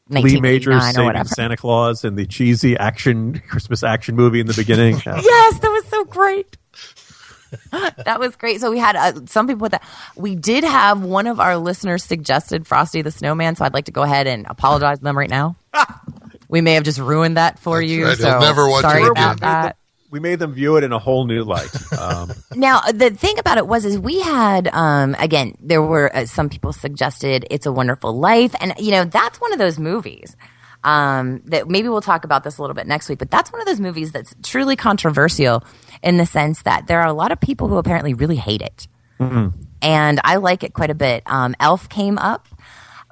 Lee 0.07 0.39
Majors 0.39 0.75
1989 0.75 1.15
saving. 1.15 1.25
Santa 1.25 1.57
Claus 1.57 2.03
and 2.03 2.15
the 2.15 2.27
cheesy 2.27 2.77
action 2.77 3.41
Christmas 3.49 3.83
action 3.83 4.15
movie 4.15 4.39
in 4.39 4.45
the 4.45 4.53
beginning. 4.53 5.01
Yes, 5.05 5.59
that 5.59 5.69
was 5.69 5.85
so 5.85 6.05
great. 6.05 6.57
that 7.71 8.19
was 8.19 8.35
great. 8.35 8.61
So 8.61 8.69
we 8.69 8.77
had 8.77 8.95
uh, 8.95 9.25
some 9.25 9.47
people 9.47 9.61
with 9.61 9.71
that. 9.71 9.83
We 10.15 10.35
did 10.35 10.63
have 10.63 11.01
one 11.01 11.25
of 11.27 11.39
our 11.39 11.57
listeners 11.57 12.03
suggested 12.03 12.67
Frosty 12.67 13.01
the 13.01 13.11
Snowman, 13.11 13.55
so 13.55 13.65
I'd 13.65 13.73
like 13.73 13.85
to 13.85 13.91
go 13.91 14.03
ahead 14.03 14.27
and 14.27 14.45
apologize 14.47 14.99
to 14.99 15.03
them 15.03 15.17
right 15.17 15.29
now. 15.29 15.55
we 16.49 16.61
may 16.61 16.73
have 16.73 16.83
just 16.83 16.99
ruined 16.99 17.37
that 17.37 17.59
for 17.59 17.81
you. 17.81 18.05
right. 18.05 18.17
So 18.17 18.39
never 18.39 18.69
watch 18.69 18.83
sorry 18.83 19.03
it 19.03 19.11
about 19.11 19.39
that. 19.41 19.77
We 20.11 20.19
made 20.19 20.39
them 20.39 20.51
view 20.53 20.75
it 20.75 20.83
in 20.83 20.91
a 20.91 20.99
whole 20.99 21.25
new 21.25 21.43
light. 21.43 21.71
Um, 21.97 22.31
Now, 22.55 22.81
the 22.81 23.09
thing 23.09 23.39
about 23.39 23.57
it 23.57 23.65
was, 23.65 23.85
is 23.85 23.97
we 23.97 24.19
had, 24.19 24.67
um, 24.67 25.15
again, 25.17 25.55
there 25.61 25.81
were 25.81 26.13
uh, 26.15 26.25
some 26.25 26.49
people 26.49 26.73
suggested 26.73 27.47
"It's 27.49 27.65
a 27.65 27.71
Wonderful 27.71 28.19
Life," 28.19 28.53
and 28.59 28.73
you 28.77 28.91
know 28.91 29.05
that's 29.05 29.39
one 29.39 29.53
of 29.53 29.59
those 29.59 29.79
movies 29.79 30.35
um, 30.83 31.41
that 31.45 31.69
maybe 31.69 31.87
we'll 31.87 32.01
talk 32.01 32.25
about 32.25 32.43
this 32.43 32.57
a 32.57 32.61
little 32.61 32.73
bit 32.75 32.87
next 32.87 33.07
week. 33.07 33.19
But 33.19 33.31
that's 33.31 33.51
one 33.51 33.61
of 33.61 33.67
those 33.67 33.79
movies 33.79 34.11
that's 34.11 34.35
truly 34.43 34.75
controversial 34.75 35.63
in 36.03 36.17
the 36.17 36.25
sense 36.25 36.63
that 36.63 36.87
there 36.87 36.99
are 36.99 37.07
a 37.07 37.13
lot 37.13 37.31
of 37.31 37.39
people 37.39 37.69
who 37.69 37.77
apparently 37.77 38.13
really 38.13 38.35
hate 38.35 38.61
it, 38.61 38.87
and 39.81 40.19
I 40.23 40.35
like 40.35 40.63
it 40.63 40.73
quite 40.73 40.89
a 40.89 40.95
bit. 40.95 41.23
Um, 41.25 41.55
Elf 41.59 41.87
came 41.87 42.17
up. 42.17 42.47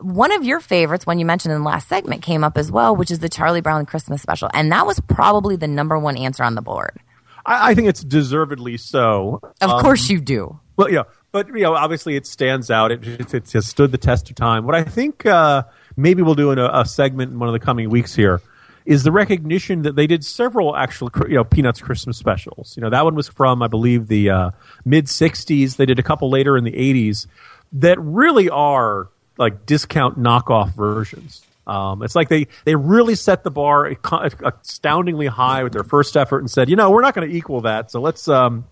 One 0.01 0.31
of 0.31 0.43
your 0.43 0.59
favorites, 0.59 1.05
one 1.05 1.19
you 1.19 1.25
mentioned 1.25 1.53
in 1.53 1.59
the 1.61 1.65
last 1.67 1.87
segment, 1.87 2.21
came 2.21 2.43
up 2.43 2.57
as 2.57 2.71
well, 2.71 2.95
which 2.95 3.11
is 3.11 3.19
the 3.19 3.29
Charlie 3.29 3.61
Brown 3.61 3.85
Christmas 3.85 4.21
special, 4.21 4.49
and 4.53 4.71
that 4.71 4.85
was 4.85 4.99
probably 5.01 5.55
the 5.55 5.67
number 5.67 5.97
one 5.99 6.17
answer 6.17 6.43
on 6.43 6.55
the 6.55 6.61
board. 6.61 6.97
I, 7.45 7.71
I 7.71 7.75
think 7.75 7.87
it's 7.87 8.03
deservedly 8.03 8.77
so. 8.77 9.39
Of 9.61 9.69
Um, 9.71 9.81
course, 9.81 10.09
you 10.09 10.19
do. 10.21 10.59
Well, 10.77 10.89
yeah, 10.91 11.03
but 11.31 11.47
you 11.49 11.61
know, 11.63 11.73
obviously 11.75 12.15
it 12.15 12.25
stands 12.25 12.71
out. 12.71 12.91
It, 12.91 13.05
it, 13.05 13.33
it 13.33 13.51
has 13.51 13.67
stood 13.67 13.91
the 13.91 13.97
test 13.97 14.29
of 14.29 14.35
time. 14.35 14.65
What 14.65 14.75
I 14.75 14.83
think 14.83 15.25
uh, 15.25 15.63
maybe 15.97 16.21
we'll 16.21 16.35
do 16.35 16.51
in 16.51 16.59
a, 16.59 16.69
a 16.73 16.85
segment 16.85 17.31
in 17.33 17.39
one 17.39 17.49
of 17.49 17.53
the 17.53 17.59
coming 17.59 17.89
weeks 17.89 18.15
here 18.15 18.41
is 18.85 19.03
the 19.03 19.11
recognition 19.11 19.81
that 19.83 19.95
they 19.95 20.07
did 20.07 20.23
several 20.25 20.75
actual, 20.75 21.11
you 21.27 21.35
know, 21.35 21.43
Peanuts 21.43 21.81
Christmas 21.81 22.17
specials. 22.17 22.75
You 22.77 22.81
know, 22.81 22.89
that 22.89 23.03
one 23.03 23.13
was 23.13 23.27
from 23.27 23.61
I 23.61 23.67
believe 23.67 24.07
the 24.07 24.29
uh, 24.29 24.51
mid 24.85 25.05
'60s. 25.07 25.75
They 25.75 25.85
did 25.85 25.99
a 25.99 26.03
couple 26.03 26.29
later 26.29 26.57
in 26.57 26.63
the 26.63 26.71
'80s 26.71 27.27
that 27.73 27.99
really 27.99 28.49
are 28.49 29.09
like 29.39 29.65
discount 29.65 30.19
knockoff 30.19 30.75
versions. 30.75 31.41
Um, 31.65 32.03
it's 32.03 32.15
like 32.15 32.29
they, 32.29 32.47
they 32.65 32.75
really 32.75 33.15
set 33.15 33.43
the 33.43 33.51
bar 33.51 33.95
astoundingly 34.43 35.27
high 35.27 35.63
with 35.63 35.73
their 35.73 35.83
first 35.83 36.17
effort 36.17 36.39
and 36.39 36.49
said, 36.49 36.69
you 36.69 36.75
know, 36.75 36.91
we're 36.91 37.01
not 37.01 37.15
going 37.15 37.29
to 37.29 37.35
equal 37.35 37.61
that, 37.61 37.89
so 37.89 38.01
let's 38.01 38.27
um, 38.27 38.65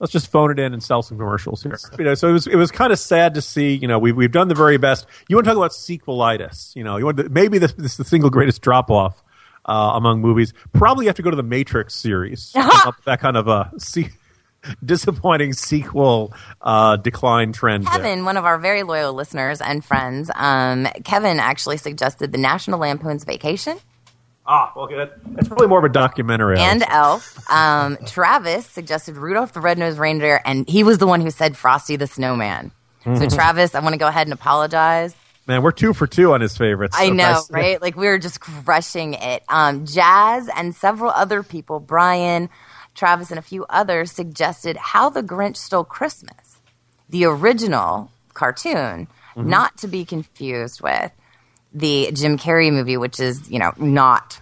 let's 0.00 0.12
just 0.12 0.30
phone 0.30 0.50
it 0.50 0.58
in 0.58 0.72
and 0.72 0.82
sell 0.82 1.02
some 1.02 1.18
commercials 1.18 1.62
here. 1.62 1.78
You 1.98 2.04
know, 2.04 2.14
so 2.14 2.28
it 2.28 2.32
was 2.32 2.46
it 2.46 2.56
was 2.56 2.70
kind 2.70 2.92
of 2.92 2.98
sad 2.98 3.34
to 3.34 3.42
see. 3.42 3.74
You 3.74 3.88
know, 3.88 3.98
we've 3.98 4.16
we've 4.16 4.32
done 4.32 4.48
the 4.48 4.54
very 4.54 4.76
best. 4.76 5.06
You 5.28 5.36
want 5.36 5.44
to 5.44 5.50
talk 5.50 5.56
about 5.56 5.70
sequelitis? 5.70 6.74
You 6.74 6.84
know, 6.84 6.96
you 6.96 7.04
want 7.04 7.16
to, 7.18 7.28
maybe 7.28 7.58
this, 7.58 7.72
this 7.72 7.92
is 7.92 7.96
the 7.96 8.04
single 8.04 8.30
greatest 8.30 8.60
drop 8.60 8.90
off 8.90 9.22
uh, 9.64 9.92
among 9.94 10.20
movies. 10.20 10.52
Probably 10.72 11.06
have 11.06 11.16
to 11.16 11.22
go 11.22 11.30
to 11.30 11.36
the 11.36 11.42
Matrix 11.42 11.94
series. 11.94 12.52
that 13.04 13.20
kind 13.20 13.36
of 13.36 13.48
a 13.48 13.70
se- 13.78 14.10
disappointing 14.84 15.52
sequel 15.52 16.32
uh, 16.62 16.96
decline 16.96 17.52
trend. 17.52 17.84
there. 17.84 17.92
Kevin, 17.92 18.24
one 18.24 18.36
of 18.36 18.44
our 18.44 18.58
very 18.58 18.82
loyal 18.82 19.12
listeners 19.12 19.60
and 19.60 19.84
friends, 19.84 20.30
um, 20.34 20.86
Kevin 21.04 21.38
actually 21.40 21.76
suggested 21.76 22.32
the 22.32 22.38
National 22.38 22.78
Lampoon's 22.80 23.24
Vacation 23.24 23.78
Ah, 24.48 24.72
well, 24.76 24.84
okay, 24.84 24.94
that, 24.94 25.14
that's 25.34 25.48
probably 25.48 25.66
more 25.66 25.80
of 25.80 25.84
a 25.84 25.88
documentary. 25.88 26.56
and 26.60 26.84
Elf. 26.86 27.36
Um, 27.50 27.98
Travis 28.06 28.64
suggested 28.64 29.16
Rudolph 29.16 29.52
the 29.52 29.60
Red-Nosed 29.60 29.98
Reindeer, 29.98 30.40
and 30.44 30.68
he 30.68 30.84
was 30.84 30.98
the 30.98 31.06
one 31.08 31.20
who 31.20 31.30
said 31.32 31.56
Frosty 31.56 31.96
the 31.96 32.06
Snowman. 32.06 32.70
So, 33.02 33.10
Mhm. 33.10 33.34
Travis, 33.34 33.74
I 33.74 33.80
want 33.80 33.94
to 33.94 33.98
go 33.98 34.06
ahead 34.06 34.28
and 34.28 34.32
apologize. 34.32 35.16
Man, 35.48 35.62
we're 35.62 35.72
two 35.72 35.92
for 35.92 36.06
two 36.06 36.32
on 36.32 36.40
his 36.40 36.56
favorites. 36.56 36.96
I 36.96 37.06
So 37.08 37.12
know, 37.14 37.24
nice- 37.32 37.50
right? 37.50 37.82
Like 37.82 37.96
we 37.96 38.06
were 38.06 38.18
just 38.18 38.38
crushing 38.40 39.14
it. 39.14 39.42
Um, 39.48 39.84
Jazz 39.84 40.48
and 40.56 40.74
several 40.76 41.10
other 41.10 41.42
people, 41.42 41.80
Brian, 41.80 42.48
Travis, 42.96 43.30
and 43.30 43.38
a 43.38 43.42
few 43.42 43.64
others 43.70 44.10
suggested 44.10 44.76
How 44.76 45.08
the 45.10 45.22
Grinch 45.22 45.56
Stole 45.56 45.84
Christmas, 45.84 46.56
the 47.08 47.24
original 47.26 48.10
cartoon, 48.34 49.06
Mhm. 49.36 49.46
not 49.46 49.76
to 49.78 49.86
be 49.88 50.04
confused 50.04 50.80
with 50.80 51.12
the 51.74 52.10
Jim 52.12 52.38
Carrey 52.38 52.72
movie, 52.72 52.96
which 52.96 53.20
is 53.20 53.48
you 53.50 53.58
know 53.58 53.72
not 53.76 54.40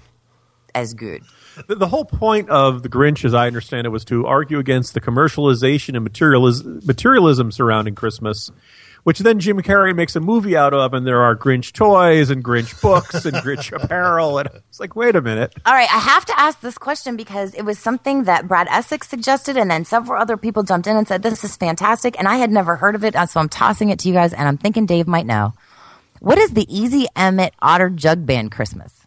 as 0.74 0.94
good. 0.94 1.22
The, 1.68 1.76
the 1.76 1.86
whole 1.86 2.04
point 2.04 2.48
of 2.50 2.82
the 2.82 2.88
Grinch, 2.88 3.24
as 3.24 3.32
I 3.34 3.46
understand 3.46 3.86
it, 3.86 3.90
was 3.90 4.04
to 4.06 4.26
argue 4.26 4.58
against 4.58 4.94
the 4.94 5.00
commercialization 5.00 5.94
and 5.94 6.02
materialism, 6.02 6.80
materialism 6.84 7.52
surrounding 7.52 7.94
Christmas, 7.94 8.50
which 9.04 9.20
then 9.20 9.38
Jim 9.38 9.60
Carrey 9.62 9.94
makes 9.94 10.16
a 10.16 10.20
movie 10.20 10.56
out 10.56 10.74
of, 10.74 10.92
and 10.92 11.06
there 11.06 11.22
are 11.22 11.36
Grinch 11.36 11.72
toys 11.72 12.30
and 12.30 12.42
Grinch 12.42 12.80
books 12.80 13.24
and 13.24 13.36
Grinch 13.36 13.70
apparel, 13.82 14.38
and 14.38 14.48
it's 14.68 14.80
like, 14.80 14.96
wait 14.96 15.14
a 15.14 15.22
minute. 15.22 15.54
All 15.64 15.74
right, 15.74 15.92
I 15.92 15.98
have 15.98 16.24
to 16.26 16.38
ask 16.38 16.60
this 16.60 16.76
question 16.76 17.16
because 17.16 17.54
it 17.54 17.62
was 17.62 17.78
something 17.78 18.24
that 18.24 18.48
Brad 18.48 18.66
Essex 18.68 19.08
suggested, 19.08 19.56
and 19.56 19.70
then 19.70 19.84
several 19.84 20.20
other 20.20 20.36
people 20.36 20.62
jumped 20.62 20.86
in 20.86 20.96
and 20.96 21.06
said, 21.06 21.22
This 21.22 21.44
is 21.44 21.56
fantastic. 21.56 22.18
And 22.18 22.26
I 22.26 22.36
had 22.36 22.50
never 22.50 22.76
heard 22.76 22.94
of 22.94 23.04
it, 23.04 23.14
so 23.28 23.40
I'm 23.40 23.48
tossing 23.48 23.90
it 23.90 23.98
to 24.00 24.08
you 24.08 24.14
guys, 24.14 24.32
and 24.32 24.48
I'm 24.48 24.58
thinking 24.58 24.86
Dave 24.86 25.06
might 25.06 25.26
know. 25.26 25.52
What 26.20 26.38
is 26.38 26.52
the 26.52 26.66
Easy 26.74 27.06
Emmet 27.14 27.52
Otter 27.60 27.90
Jug 27.90 28.24
Band 28.24 28.50
Christmas? 28.50 29.06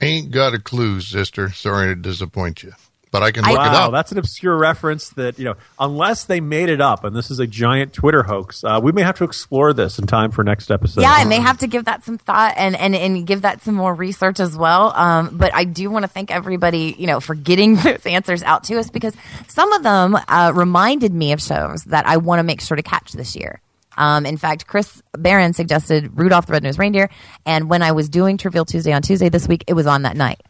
Ain't 0.00 0.30
got 0.30 0.54
a 0.54 0.58
clue, 0.60 1.00
sister. 1.00 1.50
Sorry 1.50 1.88
to 1.88 1.94
disappoint 1.94 2.62
you, 2.62 2.72
but 3.10 3.22
I 3.22 3.32
can 3.32 3.42
look 3.42 3.52
it 3.52 3.56
wow, 3.56 3.86
up. 3.86 3.92
that's 3.92 4.12
an 4.12 4.18
obscure 4.18 4.56
reference 4.56 5.10
that, 5.10 5.38
you 5.38 5.44
know, 5.44 5.54
unless 5.78 6.24
they 6.24 6.40
made 6.40 6.68
it 6.68 6.80
up, 6.80 7.04
and 7.04 7.14
this 7.14 7.30
is 7.30 7.40
a 7.40 7.46
giant 7.46 7.92
Twitter 7.92 8.22
hoax, 8.22 8.62
uh, 8.62 8.80
we 8.82 8.92
may 8.92 9.02
have 9.02 9.16
to 9.18 9.24
explore 9.24 9.72
this 9.72 9.98
in 9.98 10.06
time 10.06 10.30
for 10.30 10.44
next 10.44 10.70
episode. 10.70 11.00
yeah, 11.00 11.14
I 11.16 11.24
may 11.24 11.40
have 11.40 11.58
to 11.58 11.66
give 11.66 11.86
that 11.86 12.04
some 12.04 12.18
thought 12.18 12.54
and, 12.56 12.76
and, 12.76 12.94
and 12.94 13.26
give 13.26 13.42
that 13.42 13.62
some 13.62 13.74
more 13.74 13.92
research 13.92 14.38
as 14.38 14.56
well. 14.56 14.92
Um, 14.94 15.36
but 15.36 15.52
I 15.54 15.64
do 15.64 15.90
want 15.90 16.04
to 16.04 16.08
thank 16.08 16.30
everybody, 16.30 16.94
you 16.98 17.06
know, 17.06 17.20
for 17.20 17.34
getting 17.34 17.74
those 17.76 18.06
answers 18.06 18.42
out 18.42 18.64
to 18.64 18.78
us 18.78 18.90
because 18.90 19.14
some 19.48 19.72
of 19.72 19.82
them 19.82 20.16
uh, 20.28 20.52
reminded 20.54 21.12
me 21.12 21.32
of 21.32 21.42
shows 21.42 21.84
that 21.84 22.06
I 22.06 22.18
want 22.18 22.38
to 22.38 22.44
make 22.44 22.60
sure 22.60 22.76
to 22.76 22.82
catch 22.82 23.12
this 23.12 23.34
year. 23.34 23.60
Um, 23.96 24.24
in 24.24 24.36
fact, 24.36 24.66
Chris 24.66 25.02
Barron 25.12 25.52
suggested 25.52 26.18
Rudolph 26.18 26.46
the 26.46 26.52
Red-Nosed 26.52 26.78
Reindeer, 26.78 27.10
and 27.44 27.68
when 27.68 27.82
I 27.82 27.92
was 27.92 28.08
doing 28.08 28.38
Trivial 28.38 28.64
Tuesday 28.64 28.92
on 28.92 29.02
Tuesday 29.02 29.28
this 29.28 29.48
week, 29.48 29.64
it 29.66 29.74
was 29.74 29.86
on 29.86 30.02
that 30.02 30.16
night. 30.16 30.40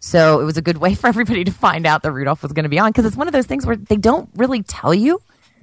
So 0.00 0.40
it 0.40 0.44
was 0.44 0.56
a 0.56 0.62
good 0.62 0.78
way 0.78 0.94
for 1.00 1.06
everybody 1.06 1.44
to 1.44 1.52
find 1.52 1.86
out 1.86 2.02
that 2.02 2.12
Rudolph 2.12 2.42
was 2.42 2.52
going 2.52 2.64
to 2.64 2.68
be 2.68 2.78
on 2.78 2.90
because 2.90 3.04
it's 3.04 3.16
one 3.16 3.28
of 3.28 3.32
those 3.32 3.46
things 3.46 3.66
where 3.66 3.76
they 3.76 3.96
don't 3.96 4.28
really 4.36 4.62
tell 4.62 4.94
you 4.94 5.20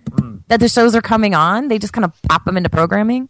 mm. 0.10 0.42
that 0.48 0.60
the 0.60 0.70
shows 0.70 0.96
are 0.96 1.02
coming 1.02 1.34
on. 1.36 1.68
They 1.68 1.80
just 1.80 1.94
kind 1.94 2.06
of 2.06 2.14
pop 2.24 2.46
them 2.46 2.58
into 2.58 2.70
programming. 2.70 3.30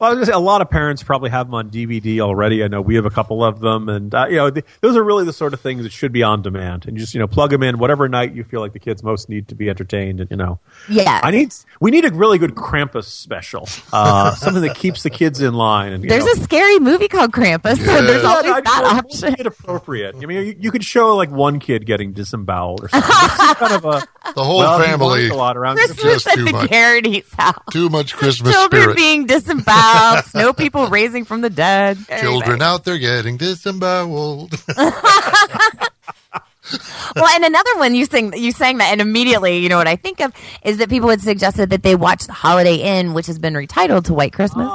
Well, 0.00 0.10
I 0.10 0.14
was 0.14 0.16
gonna 0.16 0.26
say, 0.26 0.32
a 0.32 0.38
lot 0.40 0.60
of 0.60 0.68
parents 0.70 1.02
probably 1.04 1.30
have 1.30 1.46
them 1.46 1.54
on 1.54 1.70
DVD 1.70 2.18
already. 2.20 2.64
I 2.64 2.68
know 2.68 2.80
we 2.82 2.96
have 2.96 3.06
a 3.06 3.10
couple 3.10 3.44
of 3.44 3.60
them, 3.60 3.88
and 3.88 4.12
uh, 4.14 4.26
you 4.28 4.36
know 4.36 4.50
th- 4.50 4.66
those 4.80 4.96
are 4.96 5.04
really 5.04 5.24
the 5.24 5.32
sort 5.32 5.54
of 5.54 5.60
things 5.60 5.84
that 5.84 5.92
should 5.92 6.12
be 6.12 6.22
on 6.22 6.42
demand. 6.42 6.86
And 6.86 6.96
just 6.98 7.14
you 7.14 7.20
know 7.20 7.28
plug 7.28 7.50
them 7.50 7.62
in 7.62 7.78
whatever 7.78 8.08
night 8.08 8.34
you 8.34 8.42
feel 8.42 8.60
like 8.60 8.72
the 8.72 8.80
kids 8.80 9.02
most 9.04 9.28
need 9.28 9.46
to 9.48 9.54
be 9.54 9.70
entertained. 9.70 10.20
And 10.20 10.30
you 10.30 10.36
know, 10.36 10.58
Yeah. 10.88 11.20
I 11.22 11.30
need 11.30 11.54
we 11.80 11.92
need 11.92 12.04
a 12.04 12.10
really 12.12 12.38
good 12.38 12.56
Krampus 12.56 13.04
special, 13.04 13.68
uh, 13.92 14.34
something 14.34 14.62
that 14.62 14.74
keeps 14.74 15.04
the 15.04 15.10
kids 15.10 15.40
in 15.40 15.54
line. 15.54 15.92
And 15.92 16.02
There's 16.02 16.24
know, 16.24 16.32
a 16.32 16.36
scary 16.44 16.80
movie 16.80 17.06
called 17.08 17.30
Krampus, 17.30 17.76
so 17.78 18.02
there's 18.02 18.24
always 18.24 18.46
I 18.50 18.60
just 18.60 18.64
that 18.64 18.80
want 18.82 18.98
option. 19.06 19.28
one 19.28 19.34
kid 19.36 19.46
appropriate. 19.46 20.16
I 20.16 20.26
mean, 20.26 20.44
you, 20.46 20.56
you 20.58 20.70
could 20.72 20.84
show 20.84 21.14
like 21.14 21.30
one 21.30 21.60
kid 21.60 21.86
getting 21.86 22.12
disemboweled 22.12 22.82
or 22.84 22.88
something. 22.88 23.10
Kind 23.10 23.72
of 23.74 23.84
a 23.84 24.02
The 24.34 24.42
whole 24.42 24.58
well, 24.58 24.80
family. 24.80 25.28
a 25.28 25.34
lot 25.34 25.56
around 25.56 25.76
Christmas 25.76 26.26
at 26.26 26.36
the 26.36 26.66
Geraghty's 26.68 27.30
house. 27.34 27.58
Too 27.70 27.90
much 27.90 28.14
Christmas 28.14 28.52
Children 28.54 28.80
spirit. 28.82 28.96
being 28.96 29.26
disemboweled, 29.26 29.66
snow 30.26 30.52
people 30.52 30.88
raising 30.88 31.24
from 31.24 31.40
the 31.40 31.50
dead. 31.50 31.98
Children 32.20 32.62
out 32.62 32.84
there 32.84 32.98
getting 32.98 33.36
disemboweled. 33.36 34.54
well, 37.16 37.26
and 37.26 37.44
another 37.44 37.76
one 37.76 37.94
you 37.94 38.06
sing 38.06 38.32
you 38.36 38.52
sang 38.52 38.78
that, 38.78 38.90
and 38.92 39.00
immediately 39.00 39.58
you 39.58 39.68
know 39.68 39.76
what 39.76 39.86
I 39.86 39.96
think 39.96 40.20
of 40.20 40.32
is 40.62 40.78
that 40.78 40.88
people 40.88 41.08
had 41.08 41.20
suggested 41.20 41.70
that 41.70 41.82
they 41.82 41.94
watch 41.94 42.26
the 42.26 42.32
Holiday 42.32 42.76
Inn, 42.76 43.14
which 43.14 43.26
has 43.26 43.38
been 43.38 43.54
retitled 43.54 44.04
to 44.06 44.14
White 44.14 44.32
Christmas. 44.32 44.68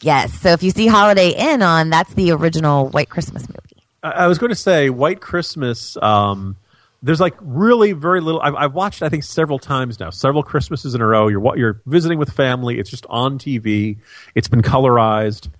Yes, 0.00 0.38
so 0.40 0.50
if 0.50 0.62
you 0.62 0.70
see 0.70 0.86
Holiday 0.86 1.30
Inn 1.30 1.62
on, 1.62 1.90
that's 1.90 2.12
the 2.14 2.32
original 2.32 2.88
White 2.88 3.08
Christmas 3.08 3.48
movie. 3.48 3.82
I 4.02 4.10
I 4.10 4.26
was 4.26 4.38
going 4.38 4.50
to 4.50 4.56
say 4.56 4.90
White 4.90 5.20
Christmas. 5.20 5.96
Um, 6.02 6.56
there's 7.02 7.20
like 7.20 7.34
really 7.40 7.92
very 7.92 8.20
little. 8.20 8.40
I've, 8.40 8.54
I've 8.54 8.74
watched 8.74 9.02
I 9.02 9.08
think 9.08 9.24
several 9.24 9.58
times 9.58 10.00
now, 10.00 10.10
several 10.10 10.42
Christmases 10.42 10.94
in 10.94 11.00
a 11.00 11.06
row. 11.06 11.28
You're 11.28 11.56
you're 11.56 11.82
visiting 11.86 12.18
with 12.18 12.32
family. 12.32 12.78
It's 12.78 12.90
just 12.90 13.06
on 13.08 13.38
TV. 13.38 13.98
It's 14.34 14.48
been 14.48 14.62
colorized, 14.62 15.50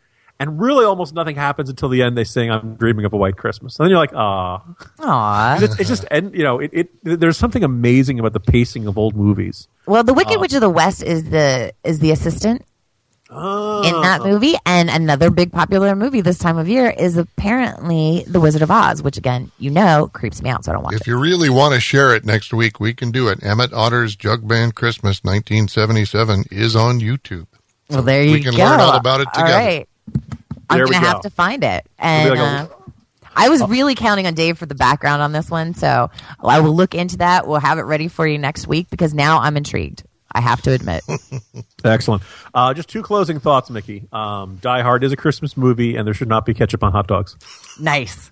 and 0.41 0.61
really 0.61 0.85
almost 0.85 1.15
nothing 1.15 1.37
happens 1.37 1.69
until 1.71 1.89
the 1.89 2.03
end. 2.03 2.17
They 2.17 2.25
sing 2.25 2.51
"I'm 2.51 2.77
Dreaming 2.77 3.05
of 3.05 3.13
a 3.13 3.17
White 3.17 3.37
Christmas," 3.37 3.79
and 3.79 3.85
then 3.85 3.91
you're 3.91 3.99
like, 3.99 4.15
ah, 4.15 4.63
Aww. 4.99 5.63
it's, 5.63 5.79
it's 5.81 5.89
just 5.89 6.05
and 6.11 6.35
you 6.35 6.43
know 6.43 6.59
it, 6.59 6.71
it. 6.73 6.91
There's 7.03 7.37
something 7.37 7.63
amazing 7.65 8.19
about 8.19 8.33
the 8.33 8.41
pacing 8.41 8.87
of 8.87 8.99
old 8.99 9.15
movies. 9.15 9.69
Well, 9.87 10.03
the 10.05 10.15
Wicked 10.15 10.37
Uh, 10.37 10.41
Witch 10.41 10.55
of 10.55 10.61
the 10.61 10.71
West 10.71 11.03
is 11.03 11.31
the 11.31 11.73
is 11.85 12.01
the 12.01 12.11
assistant 12.11 12.63
in 13.31 14.01
that 14.03 14.21
movie, 14.23 14.55
and 14.65 14.89
another 14.89 15.31
big 15.31 15.53
popular 15.53 15.97
movie 15.97 16.21
this 16.21 16.39
time 16.39 16.59
of 16.59 16.69
year 16.69 16.91
is 16.91 17.17
apparently 17.17 18.25
The 18.27 18.41
Wizard 18.41 18.63
of 18.63 18.71
Oz, 18.71 19.03
which 19.03 19.17
again, 19.17 19.51
you 19.59 19.71
know, 19.71 20.09
creeps 20.13 20.43
me 20.43 20.51
out, 20.51 20.65
so 20.65 20.73
I 20.73 20.75
don't 20.75 20.85
watch 20.85 20.95
if 20.95 21.01
it. 21.01 21.03
If 21.03 21.07
you 21.09 21.19
really 21.19 21.51
want 21.51 21.75
to 21.75 21.81
share 21.81 22.15
it 22.15 22.25
next 22.25 22.53
week, 22.53 22.79
we 22.79 22.95
can 22.95 23.11
do 23.11 23.29
it. 23.29 23.43
Emmet 23.43 23.73
Otter's 23.73 24.15
Jug 24.15 24.47
Band 24.47 24.75
Christmas 24.75 25.23
1977 25.25 26.45
is 26.51 26.77
on 26.77 27.01
YouTube. 27.01 27.47
Well, 27.91 28.03
there 28.03 28.23
you 28.23 28.29
go. 28.29 28.33
we 28.35 28.43
can 28.43 28.55
go. 28.55 28.65
learn 28.65 28.81
all 28.81 28.97
about 28.97 29.21
it 29.21 29.29
together. 29.35 29.53
All 29.53 29.59
right, 29.59 29.89
I'm 30.71 30.85
gonna 30.85 30.99
have 30.99 31.23
to 31.23 31.31
find 31.31 31.65
it, 31.65 31.87
and 31.99 32.31
like 32.31 32.39
uh, 32.39 32.67
I 33.35 33.49
was 33.49 33.63
really 33.69 33.95
counting 33.95 34.27
on 34.27 34.35
Dave 34.35 34.57
for 34.57 34.67
the 34.67 34.75
background 34.75 35.21
on 35.21 35.33
this 35.33 35.51
one, 35.51 35.75
so 35.75 36.11
I 36.43 36.61
will 36.61 36.75
look 36.75 36.95
into 36.95 37.19
that. 37.19 37.47
We'll 37.47 37.61
have 37.61 37.79
it 37.79 37.83
ready 37.83 38.09
for 38.09 38.27
you 38.27 38.39
next 38.39 38.67
week 38.67 38.89
because 38.89 39.13
now 39.13 39.41
I'm 39.41 39.57
intrigued. 39.57 40.05
I 40.33 40.41
have 40.41 40.61
to 40.63 40.73
admit. 40.73 41.03
Excellent. 41.85 42.23
Uh, 42.53 42.75
just 42.75 42.89
two 42.89 43.03
closing 43.03 43.41
thoughts, 43.41 43.71
Mickey. 43.71 44.07
Um, 44.13 44.57
Die 44.61 44.83
Hard 44.83 45.05
is 45.05 45.13
a 45.13 45.17
Christmas 45.17 45.57
movie, 45.57 45.97
and 45.97 46.07
there 46.07 46.15
should 46.15 46.29
not 46.29 46.45
be 46.45 46.53
ketchup 46.55 46.83
on 46.83 46.93
hot 46.93 47.07
dogs. 47.07 47.37
nice, 47.81 48.31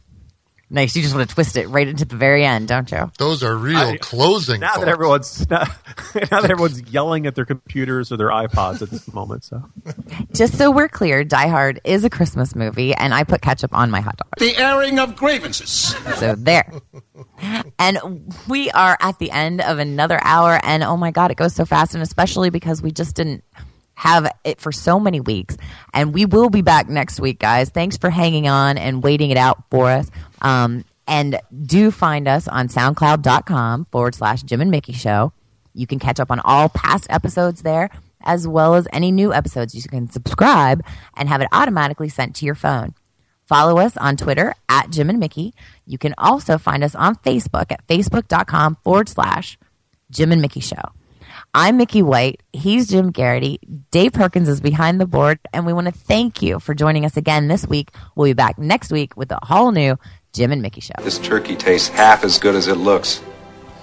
nice. 0.70 0.94
You 0.96 1.02
just 1.02 1.14
want 1.14 1.28
to 1.28 1.34
twist 1.34 1.56
it 1.56 1.68
right 1.68 1.86
into 1.86 2.04
the 2.04 2.16
very 2.16 2.44
end, 2.44 2.68
don't 2.68 2.90
you? 2.90 3.10
Those 3.18 3.42
are 3.42 3.54
real 3.56 3.76
I- 3.78 3.96
closing 3.98 4.60
now 4.60 4.74
that 4.76 4.80
thoughts. 4.80 4.88
everyone's 4.90 5.50
now, 5.50 5.64
that 6.14 6.50
everyone's 6.50 6.82
yelling 6.90 7.26
at 7.26 7.34
their 7.34 7.44
computers 7.44 8.10
or 8.12 8.16
their 8.16 8.28
iPods 8.30 8.82
at 8.82 8.90
this 8.90 9.12
moment. 9.12 9.44
So 9.44 9.62
Just 10.32 10.56
so 10.58 10.70
we're 10.70 10.88
clear, 10.88 11.24
Die 11.24 11.48
Hard 11.48 11.80
is 11.84 12.04
a 12.04 12.10
Christmas 12.10 12.54
movie, 12.54 12.94
and 12.94 13.14
I 13.14 13.24
put 13.24 13.40
ketchup 13.42 13.74
on 13.74 13.90
my 13.90 14.00
hot 14.00 14.16
dog. 14.16 14.28
The 14.38 14.56
airing 14.56 14.98
of 14.98 15.16
grievances. 15.16 15.94
So 16.18 16.34
there. 16.34 16.70
And 17.78 18.32
we 18.48 18.70
are 18.70 18.96
at 19.00 19.18
the 19.18 19.30
end 19.30 19.60
of 19.60 19.78
another 19.78 20.18
hour, 20.22 20.58
and 20.62 20.82
oh 20.82 20.96
my 20.96 21.10
God, 21.10 21.30
it 21.30 21.36
goes 21.36 21.54
so 21.54 21.64
fast, 21.64 21.94
and 21.94 22.02
especially 22.02 22.50
because 22.50 22.82
we 22.82 22.90
just 22.90 23.16
didn't 23.16 23.44
have 23.96 24.28
it 24.44 24.60
for 24.60 24.72
so 24.72 24.98
many 24.98 25.20
weeks. 25.20 25.56
And 25.92 26.12
we 26.12 26.26
will 26.26 26.50
be 26.50 26.62
back 26.62 26.88
next 26.88 27.20
week, 27.20 27.38
guys. 27.38 27.70
Thanks 27.70 27.96
for 27.96 28.10
hanging 28.10 28.48
on 28.48 28.76
and 28.76 29.02
waiting 29.04 29.30
it 29.30 29.36
out 29.36 29.62
for 29.70 29.88
us. 29.90 30.10
Um, 30.42 30.84
and 31.06 31.38
do 31.64 31.90
find 31.90 32.26
us 32.26 32.48
on 32.48 32.68
soundcloud.com 32.68 33.86
forward 33.90 34.14
slash 34.14 34.42
Jim 34.42 34.60
and 34.60 34.70
Mickey 34.70 34.92
Show. 34.92 35.32
You 35.74 35.86
can 35.86 35.98
catch 35.98 36.20
up 36.20 36.30
on 36.30 36.40
all 36.40 36.68
past 36.68 37.06
episodes 37.10 37.62
there, 37.62 37.90
as 38.22 38.48
well 38.48 38.74
as 38.74 38.88
any 38.92 39.12
new 39.12 39.32
episodes. 39.32 39.74
You 39.74 39.82
can 39.82 40.10
subscribe 40.10 40.82
and 41.16 41.28
have 41.28 41.40
it 41.40 41.48
automatically 41.52 42.08
sent 42.08 42.36
to 42.36 42.46
your 42.46 42.54
phone. 42.54 42.94
Follow 43.46 43.78
us 43.78 43.96
on 43.98 44.16
Twitter 44.16 44.54
at 44.68 44.90
Jim 44.90 45.10
and 45.10 45.18
Mickey. 45.18 45.52
You 45.86 45.98
can 45.98 46.14
also 46.16 46.56
find 46.56 46.82
us 46.82 46.94
on 46.94 47.16
Facebook 47.16 47.70
at 47.70 47.86
facebook.com 47.86 48.78
forward 48.82 49.08
slash 49.08 49.58
Jim 50.10 50.32
and 50.32 50.40
Mickey 50.40 50.60
Show. 50.60 50.92
I'm 51.52 51.76
Mickey 51.76 52.02
White. 52.02 52.42
He's 52.52 52.88
Jim 52.88 53.12
Geraghty. 53.12 53.58
Dave 53.90 54.12
Perkins 54.12 54.48
is 54.48 54.60
behind 54.60 55.00
the 55.00 55.06
board, 55.06 55.38
and 55.52 55.66
we 55.66 55.72
want 55.72 55.86
to 55.86 55.92
thank 55.92 56.42
you 56.42 56.58
for 56.58 56.74
joining 56.74 57.04
us 57.04 57.16
again 57.16 57.48
this 57.48 57.66
week. 57.66 57.90
We'll 58.16 58.26
be 58.26 58.32
back 58.32 58.58
next 58.58 58.90
week 58.90 59.16
with 59.16 59.30
a 59.30 59.38
whole 59.42 59.70
new 59.70 59.98
Jim 60.34 60.50
and 60.50 60.60
Mickey 60.60 60.80
Show. 60.80 60.94
This 61.00 61.20
turkey 61.20 61.54
tastes 61.54 61.88
half 61.88 62.24
as 62.24 62.40
good 62.40 62.56
as 62.56 62.66
it 62.66 62.74
looks. 62.74 63.22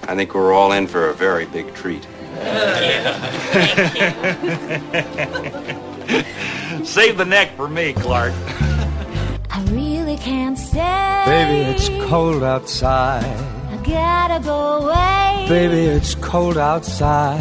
I 0.02 0.14
think 0.14 0.34
we're 0.34 0.52
all 0.52 0.72
in 0.72 0.86
for 0.86 1.08
a 1.08 1.14
very 1.14 1.46
big 1.46 1.74
treat. 1.74 2.04
Save 6.84 7.16
the 7.16 7.24
neck 7.24 7.56
for 7.56 7.68
me, 7.68 7.94
Clark. 7.94 8.34
I 9.50 9.64
really 9.70 10.18
can't 10.18 10.58
stay. 10.58 11.22
Baby, 11.26 11.70
it's 11.70 11.88
cold 12.10 12.42
outside. 12.42 13.24
I 13.24 13.76
gotta 13.82 14.44
go 14.44 14.84
away. 14.84 15.46
Baby, 15.48 15.86
it's 15.86 16.14
cold 16.16 16.58
outside. 16.58 17.40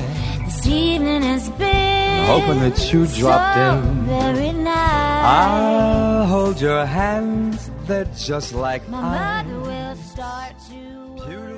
This 0.51 0.67
evening 0.67 1.21
has 1.21 1.49
been 1.51 2.19
I'm 2.19 2.41
hoping 2.41 2.59
that 2.59 2.91
you 2.91 3.07
dropped 3.07 3.55
so 3.55 3.87
in. 3.87 4.03
Very 4.05 4.51
nice. 4.51 5.23
I'll 5.39 6.25
hold 6.25 6.59
your 6.59 6.85
hands, 6.85 7.71
they're 7.85 8.03
just 8.17 8.53
like 8.53 8.85
My 8.89 9.01
mine. 9.01 9.47
mother 9.47 9.59
will 9.61 9.95
start 9.95 10.53
to. 10.69 11.50